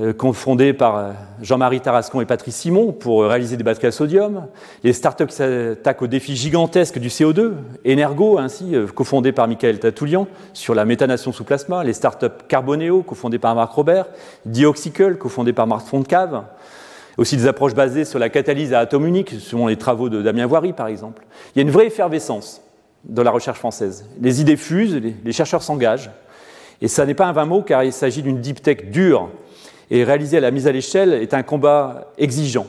euh, 0.00 0.12
cofondées 0.12 0.72
par 0.72 0.96
euh, 0.96 1.12
Jean-Marie 1.40 1.80
Tarascon 1.80 2.20
et 2.20 2.24
Patrice 2.24 2.56
Simon 2.56 2.90
pour 2.90 3.22
euh, 3.22 3.28
réaliser 3.28 3.56
des 3.56 3.62
batteries 3.62 3.86
à 3.86 3.92
sodium, 3.92 4.46
les 4.82 4.92
startups 4.92 5.26
qui 5.26 5.36
s'attaquent 5.36 6.02
au 6.02 6.08
défi 6.08 6.34
gigantesque 6.34 6.98
du 6.98 7.10
CO2, 7.10 7.52
Energo 7.86 8.38
ainsi, 8.38 8.74
cofondé 8.92 9.30
par 9.30 9.46
Michael 9.46 9.78
Tatoulian 9.78 10.26
sur 10.52 10.74
la 10.74 10.84
méthanation 10.84 11.30
sous 11.30 11.44
plasma, 11.44 11.84
les 11.84 11.92
startups 11.92 12.26
Carboneo, 12.48 13.02
cofondées 13.02 13.38
par 13.38 13.54
Marc 13.54 13.72
Robert, 13.72 14.06
Dioxicle, 14.46 15.16
cofondé 15.16 15.52
par 15.52 15.68
Marc 15.68 15.86
Fontcave, 15.86 16.42
aussi 17.16 17.36
des 17.36 17.46
approches 17.46 17.74
basées 17.74 18.04
sur 18.04 18.18
la 18.18 18.30
catalyse 18.30 18.72
à 18.72 18.80
atome 18.80 19.06
unique, 19.06 19.36
selon 19.38 19.68
les 19.68 19.76
travaux 19.76 20.08
de 20.08 20.22
Damien 20.22 20.46
Voiry 20.46 20.72
par 20.72 20.88
exemple. 20.88 21.24
Il 21.54 21.58
y 21.58 21.60
a 21.60 21.62
une 21.62 21.70
vraie 21.70 21.86
effervescence 21.86 22.63
dans 23.04 23.22
la 23.22 23.30
recherche 23.30 23.58
française. 23.58 24.08
Les 24.20 24.40
idées 24.40 24.56
fusent, 24.56 24.94
les 24.96 25.32
chercheurs 25.32 25.62
s'engagent. 25.62 26.10
Et 26.80 26.88
ça 26.88 27.06
n'est 27.06 27.14
pas 27.14 27.26
un 27.26 27.32
vain 27.32 27.46
mot 27.46 27.62
car 27.62 27.84
il 27.84 27.92
s'agit 27.92 28.22
d'une 28.22 28.40
deep 28.40 28.62
tech 28.62 28.90
dure. 28.90 29.30
Et 29.90 30.04
réaliser 30.04 30.40
la 30.40 30.50
mise 30.50 30.66
à 30.66 30.72
l'échelle 30.72 31.12
est 31.12 31.34
un 31.34 31.42
combat 31.42 32.12
exigeant. 32.18 32.66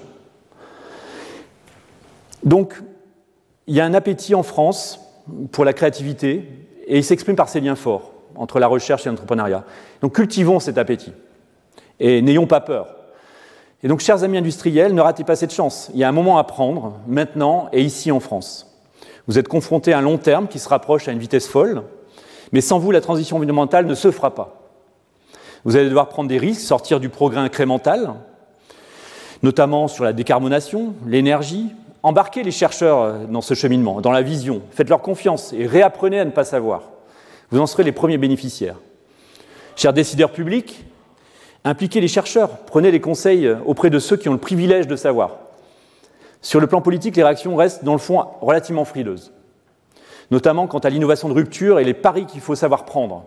Donc, 2.43 2.81
il 3.67 3.75
y 3.75 3.81
a 3.81 3.85
un 3.85 3.93
appétit 3.93 4.35
en 4.35 4.43
France 4.43 4.99
pour 5.51 5.65
la 5.65 5.73
créativité 5.73 6.47
et 6.87 6.97
il 6.97 7.03
s'exprime 7.03 7.35
par 7.35 7.49
ces 7.49 7.59
liens 7.59 7.75
forts 7.75 8.11
entre 8.35 8.59
la 8.59 8.67
recherche 8.67 9.07
et 9.07 9.09
l'entrepreneuriat. 9.09 9.63
Donc 10.01 10.15
cultivons 10.15 10.59
cet 10.59 10.77
appétit 10.77 11.13
et 11.99 12.21
n'ayons 12.21 12.47
pas 12.47 12.61
peur. 12.61 12.95
Et 13.83 13.87
donc, 13.87 13.99
chers 13.99 14.23
amis 14.23 14.37
industriels, 14.37 14.93
ne 14.93 15.01
ratez 15.01 15.23
pas 15.23 15.35
cette 15.35 15.53
chance. 15.53 15.91
Il 15.93 15.99
y 15.99 16.03
a 16.03 16.09
un 16.09 16.11
moment 16.11 16.37
à 16.37 16.43
prendre, 16.43 16.99
maintenant 17.07 17.69
et 17.71 17.81
ici 17.81 18.11
en 18.11 18.19
France. 18.19 18.74
Vous 19.27 19.39
êtes 19.39 19.47
confrontés 19.47 19.93
à 19.93 19.99
un 19.99 20.01
long 20.01 20.17
terme 20.17 20.47
qui 20.47 20.59
se 20.59 20.69
rapproche 20.69 21.07
à 21.07 21.11
une 21.11 21.19
vitesse 21.19 21.47
folle, 21.47 21.83
mais 22.51 22.61
sans 22.61 22.79
vous, 22.79 22.91
la 22.91 23.01
transition 23.01 23.37
environnementale 23.37 23.85
ne 23.85 23.95
se 23.95 24.11
fera 24.11 24.35
pas. 24.35 24.61
Vous 25.63 25.75
allez 25.75 25.87
devoir 25.87 26.09
prendre 26.09 26.29
des 26.29 26.37
risques, 26.37 26.61
sortir 26.61 26.99
du 26.99 27.09
progrès 27.09 27.39
incrémental, 27.39 28.13
notamment 29.41 29.87
sur 29.87 30.03
la 30.03 30.13
décarbonation, 30.13 30.93
l'énergie. 31.07 31.71
Embarquez 32.03 32.43
les 32.43 32.51
chercheurs 32.51 33.27
dans 33.27 33.41
ce 33.41 33.55
cheminement, 33.55 33.99
dans 33.99 34.11
la 34.11 34.21
vision. 34.21 34.61
Faites-leur 34.71 35.01
confiance 35.01 35.53
et 35.53 35.65
réapprenez 35.65 36.19
à 36.19 36.25
ne 36.25 36.29
pas 36.29 36.43
savoir. 36.43 36.83
Vous 37.49 37.59
en 37.59 37.65
serez 37.65 37.83
les 37.83 37.91
premiers 37.91 38.19
bénéficiaires. 38.19 38.77
Chers 39.75 39.93
décideurs 39.93 40.31
publics, 40.31 40.85
Impliquez 41.67 41.99
les 41.99 42.07
chercheurs, 42.07 42.59
prenez 42.67 42.91
les 42.91 43.01
conseils 43.01 43.49
auprès 43.65 43.89
de 43.89 43.97
ceux 43.97 44.17
qui 44.17 44.29
ont 44.29 44.33
le 44.33 44.37
privilège 44.37 44.85
de 44.85 44.95
savoir. 44.95 45.37
Sur 46.45 46.59
le 46.59 46.67
plan 46.67 46.79
politique, 46.79 47.15
les 47.15 47.23
réactions 47.23 47.55
restent 47.55 47.83
dans 47.83 47.93
le 47.93 47.97
fond 47.97 48.23
relativement 48.39 48.85
frileuses, 48.85 49.31
notamment 50.29 50.67
quant 50.67 50.77
à 50.77 50.91
l'innovation 50.91 51.27
de 51.27 51.33
rupture 51.33 51.79
et 51.79 51.83
les 51.83 51.95
paris 51.95 52.27
qu'il 52.27 52.39
faut 52.39 52.53
savoir 52.53 52.85
prendre, 52.85 53.25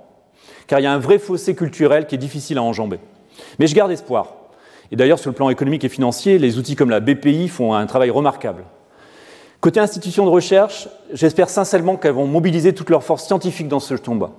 car 0.68 0.78
il 0.78 0.84
y 0.84 0.86
a 0.86 0.92
un 0.92 1.00
vrai 1.00 1.18
fossé 1.18 1.56
culturel 1.56 2.06
qui 2.06 2.14
est 2.14 2.18
difficile 2.18 2.58
à 2.58 2.62
enjamber. 2.62 3.00
Mais 3.58 3.66
je 3.66 3.74
garde 3.74 3.90
espoir. 3.90 4.34
Et 4.92 4.96
d'ailleurs, 4.96 5.18
sur 5.18 5.30
le 5.30 5.34
plan 5.34 5.50
économique 5.50 5.82
et 5.82 5.88
financier, 5.88 6.38
les 6.38 6.58
outils 6.58 6.76
comme 6.76 6.90
la 6.90 7.00
BPI 7.00 7.48
font 7.48 7.74
un 7.74 7.86
travail 7.86 8.10
remarquable. 8.10 8.62
Côté 9.60 9.80
institutions 9.80 10.24
de 10.24 10.30
recherche, 10.30 10.88
j'espère 11.12 11.50
sincèrement 11.50 11.96
qu'elles 11.96 12.12
vont 12.12 12.28
mobiliser 12.28 12.72
toutes 12.72 12.90
leurs 12.90 13.02
forces 13.02 13.26
scientifiques 13.26 13.66
dans 13.66 13.80
ce 13.80 13.94
combat, 13.94 14.30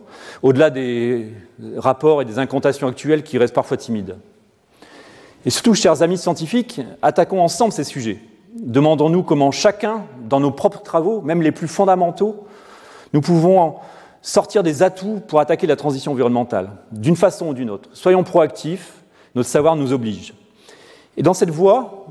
au-delà 0.42 0.70
des 0.70 1.34
rapports 1.76 2.22
et 2.22 2.26
des 2.26 2.40
incantations 2.40 2.88
actuelles 2.88 3.24
qui 3.24 3.38
restent 3.38 3.56
parfois 3.56 3.76
timides. 3.76 4.16
Et 5.46 5.50
surtout, 5.50 5.74
chers 5.74 6.02
amis 6.02 6.18
scientifiques, 6.18 6.80
attaquons 7.02 7.42
ensemble 7.42 7.74
ces 7.74 7.84
sujets. 7.84 8.20
Demandons-nous 8.56 9.24
comment 9.24 9.52
chacun, 9.52 10.06
dans 10.28 10.40
nos 10.40 10.52
propres 10.52 10.82
travaux, 10.82 11.22
même 11.22 11.42
les 11.42 11.52
plus 11.52 11.68
fondamentaux, 11.68 12.48
nous 13.14 13.22
pouvons 13.22 13.76
sortir 14.22 14.64
des 14.64 14.82
atouts 14.82 15.22
pour 15.28 15.40
attaquer 15.40 15.68
la 15.68 15.76
transition 15.76 16.12
environnementale, 16.14 16.72
d'une 16.92 17.16
façon 17.16 17.50
ou 17.50 17.54
d'une 17.54 17.70
autre. 17.70 17.90
Soyons 17.94 18.24
proactifs, 18.24 18.94
notre 19.36 19.50
savoir 19.50 19.76
nous 19.76 19.94
oblige. 19.94 20.34
Et 21.16 21.24
dans 21.24 21.34
cette 21.34 21.52
voie 21.52 22.06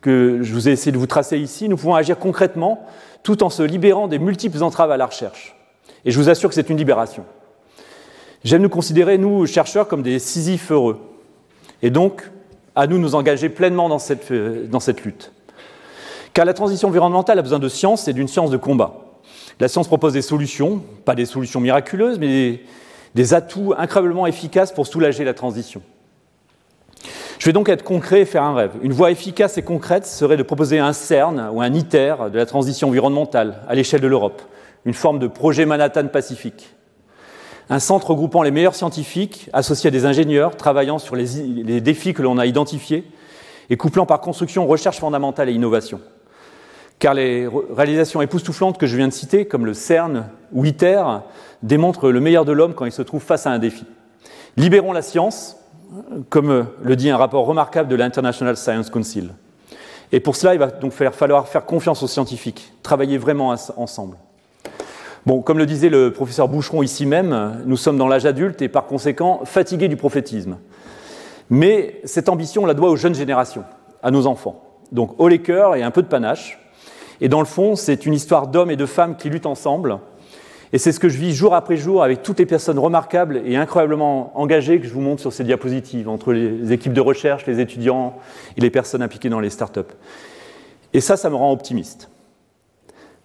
que 0.00 0.42
je 0.42 0.54
vous 0.54 0.68
ai 0.68 0.72
essayé 0.72 0.92
de 0.92 0.98
vous 0.98 1.06
tracer 1.06 1.38
ici, 1.38 1.68
nous 1.68 1.76
pouvons 1.76 1.94
agir 1.94 2.18
concrètement 2.18 2.86
tout 3.22 3.42
en 3.42 3.50
se 3.50 3.62
libérant 3.62 4.06
des 4.06 4.18
multiples 4.18 4.62
entraves 4.62 4.90
à 4.90 4.96
la 4.96 5.06
recherche. 5.06 5.56
Et 6.04 6.10
je 6.10 6.18
vous 6.20 6.28
assure 6.28 6.50
que 6.50 6.54
c'est 6.54 6.70
une 6.70 6.76
libération. 6.76 7.24
J'aime 8.44 8.62
nous 8.62 8.68
considérer, 8.68 9.18
nous, 9.18 9.46
chercheurs, 9.46 9.88
comme 9.88 10.02
des 10.02 10.18
Sisyphes 10.18 10.70
heureux. 10.70 11.00
Et 11.82 11.90
donc, 11.90 12.30
à 12.76 12.86
nous 12.86 12.98
nous 12.98 13.14
engager 13.14 13.48
pleinement 13.48 13.88
dans 13.88 13.98
cette, 13.98 14.32
dans 14.32 14.80
cette 14.80 15.04
lutte. 15.04 15.32
Car 16.34 16.44
la 16.44 16.52
transition 16.52 16.88
environnementale 16.88 17.38
a 17.38 17.42
besoin 17.42 17.60
de 17.60 17.68
science 17.68 18.08
et 18.08 18.12
d'une 18.12 18.26
science 18.26 18.50
de 18.50 18.56
combat. 18.56 18.94
La 19.60 19.68
science 19.68 19.86
propose 19.86 20.12
des 20.12 20.22
solutions, 20.22 20.82
pas 21.04 21.14
des 21.14 21.26
solutions 21.26 21.60
miraculeuses, 21.60 22.18
mais 22.18 22.60
des, 23.14 23.34
atouts 23.34 23.72
incroyablement 23.78 24.26
efficaces 24.26 24.72
pour 24.72 24.88
soulager 24.88 25.22
la 25.22 25.32
transition. 25.32 25.80
Je 27.38 27.46
vais 27.46 27.52
donc 27.52 27.68
être 27.68 27.84
concret 27.84 28.22
et 28.22 28.24
faire 28.24 28.42
un 28.42 28.54
rêve. 28.54 28.72
Une 28.82 28.92
voie 28.92 29.12
efficace 29.12 29.58
et 29.58 29.62
concrète 29.62 30.06
serait 30.06 30.36
de 30.36 30.42
proposer 30.42 30.80
un 30.80 30.92
CERN 30.92 31.50
ou 31.52 31.60
un 31.60 31.72
ITER 31.72 32.16
de 32.32 32.36
la 32.36 32.46
transition 32.46 32.88
environnementale 32.88 33.60
à 33.68 33.76
l'échelle 33.76 34.00
de 34.00 34.08
l'Europe, 34.08 34.42
une 34.84 34.94
forme 34.94 35.20
de 35.20 35.28
projet 35.28 35.66
Manhattan 35.66 36.08
Pacifique. 36.08 36.74
Un 37.70 37.78
centre 37.78 38.10
regroupant 38.10 38.42
les 38.42 38.50
meilleurs 38.50 38.74
scientifiques, 38.74 39.48
associés 39.52 39.88
à 39.88 39.90
des 39.92 40.04
ingénieurs, 40.04 40.56
travaillant 40.56 40.98
sur 40.98 41.14
les 41.14 41.80
défis 41.80 42.12
que 42.12 42.22
l'on 42.22 42.38
a 42.38 42.46
identifiés 42.46 43.04
et 43.70 43.76
couplant 43.76 44.04
par 44.04 44.20
construction 44.20 44.66
recherche 44.66 44.98
fondamentale 44.98 45.48
et 45.48 45.52
innovation. 45.52 46.00
Car 47.04 47.12
les 47.12 47.46
réalisations 47.76 48.22
époustouflantes 48.22 48.78
que 48.78 48.86
je 48.86 48.96
viens 48.96 49.08
de 49.08 49.12
citer, 49.12 49.44
comme 49.44 49.66
le 49.66 49.74
CERN 49.74 50.24
ou 50.54 50.64
ITER, 50.64 51.04
démontrent 51.62 52.10
le 52.10 52.18
meilleur 52.18 52.46
de 52.46 52.52
l'homme 52.52 52.72
quand 52.72 52.86
il 52.86 52.92
se 52.92 53.02
trouve 53.02 53.20
face 53.20 53.46
à 53.46 53.50
un 53.50 53.58
défi. 53.58 53.84
Libérons 54.56 54.90
la 54.92 55.02
science, 55.02 55.58
comme 56.30 56.66
le 56.82 56.96
dit 56.96 57.10
un 57.10 57.18
rapport 57.18 57.44
remarquable 57.44 57.90
de 57.90 57.94
l'International 57.94 58.56
Science 58.56 58.88
Council. 58.88 59.34
Et 60.12 60.20
pour 60.20 60.34
cela, 60.34 60.54
il 60.54 60.58
va 60.58 60.68
donc 60.68 60.92
falloir 60.92 61.46
faire 61.46 61.66
confiance 61.66 62.02
aux 62.02 62.06
scientifiques, 62.06 62.72
travailler 62.82 63.18
vraiment 63.18 63.54
ensemble. 63.76 64.16
Bon, 65.26 65.42
comme 65.42 65.58
le 65.58 65.66
disait 65.66 65.90
le 65.90 66.10
professeur 66.10 66.48
Boucheron 66.48 66.82
ici 66.82 67.04
même, 67.04 67.60
nous 67.66 67.76
sommes 67.76 67.98
dans 67.98 68.08
l'âge 68.08 68.24
adulte 68.24 68.62
et 68.62 68.70
par 68.70 68.86
conséquent 68.86 69.42
fatigués 69.44 69.88
du 69.88 69.96
prophétisme. 69.96 70.56
Mais 71.50 72.00
cette 72.04 72.30
ambition, 72.30 72.62
on 72.62 72.66
la 72.66 72.72
doit 72.72 72.88
aux 72.88 72.96
jeunes 72.96 73.14
générations, 73.14 73.64
à 74.02 74.10
nos 74.10 74.26
enfants. 74.26 74.62
Donc 74.90 75.14
haut 75.18 75.28
les 75.28 75.42
cœurs 75.42 75.76
et 75.76 75.82
un 75.82 75.90
peu 75.90 76.00
de 76.00 76.08
panache. 76.08 76.63
Et 77.20 77.28
dans 77.28 77.40
le 77.40 77.46
fond, 77.46 77.76
c'est 77.76 78.06
une 78.06 78.14
histoire 78.14 78.48
d'hommes 78.48 78.70
et 78.70 78.76
de 78.76 78.86
femmes 78.86 79.16
qui 79.16 79.30
luttent 79.30 79.46
ensemble. 79.46 79.98
Et 80.72 80.78
c'est 80.78 80.90
ce 80.90 80.98
que 80.98 81.08
je 81.08 81.18
vis 81.18 81.32
jour 81.32 81.54
après 81.54 81.76
jour 81.76 82.02
avec 82.02 82.22
toutes 82.22 82.40
les 82.40 82.46
personnes 82.46 82.80
remarquables 82.80 83.42
et 83.46 83.56
incroyablement 83.56 84.32
engagées 84.34 84.80
que 84.80 84.86
je 84.86 84.92
vous 84.92 85.00
montre 85.00 85.20
sur 85.20 85.32
ces 85.32 85.44
diapositives, 85.44 86.08
entre 86.08 86.32
les 86.32 86.72
équipes 86.72 86.92
de 86.92 87.00
recherche, 87.00 87.46
les 87.46 87.60
étudiants 87.60 88.14
et 88.56 88.60
les 88.60 88.70
personnes 88.70 89.02
impliquées 89.02 89.28
dans 89.28 89.38
les 89.38 89.50
startups. 89.50 89.80
Et 90.92 91.00
ça, 91.00 91.16
ça 91.16 91.30
me 91.30 91.36
rend 91.36 91.52
optimiste. 91.52 92.10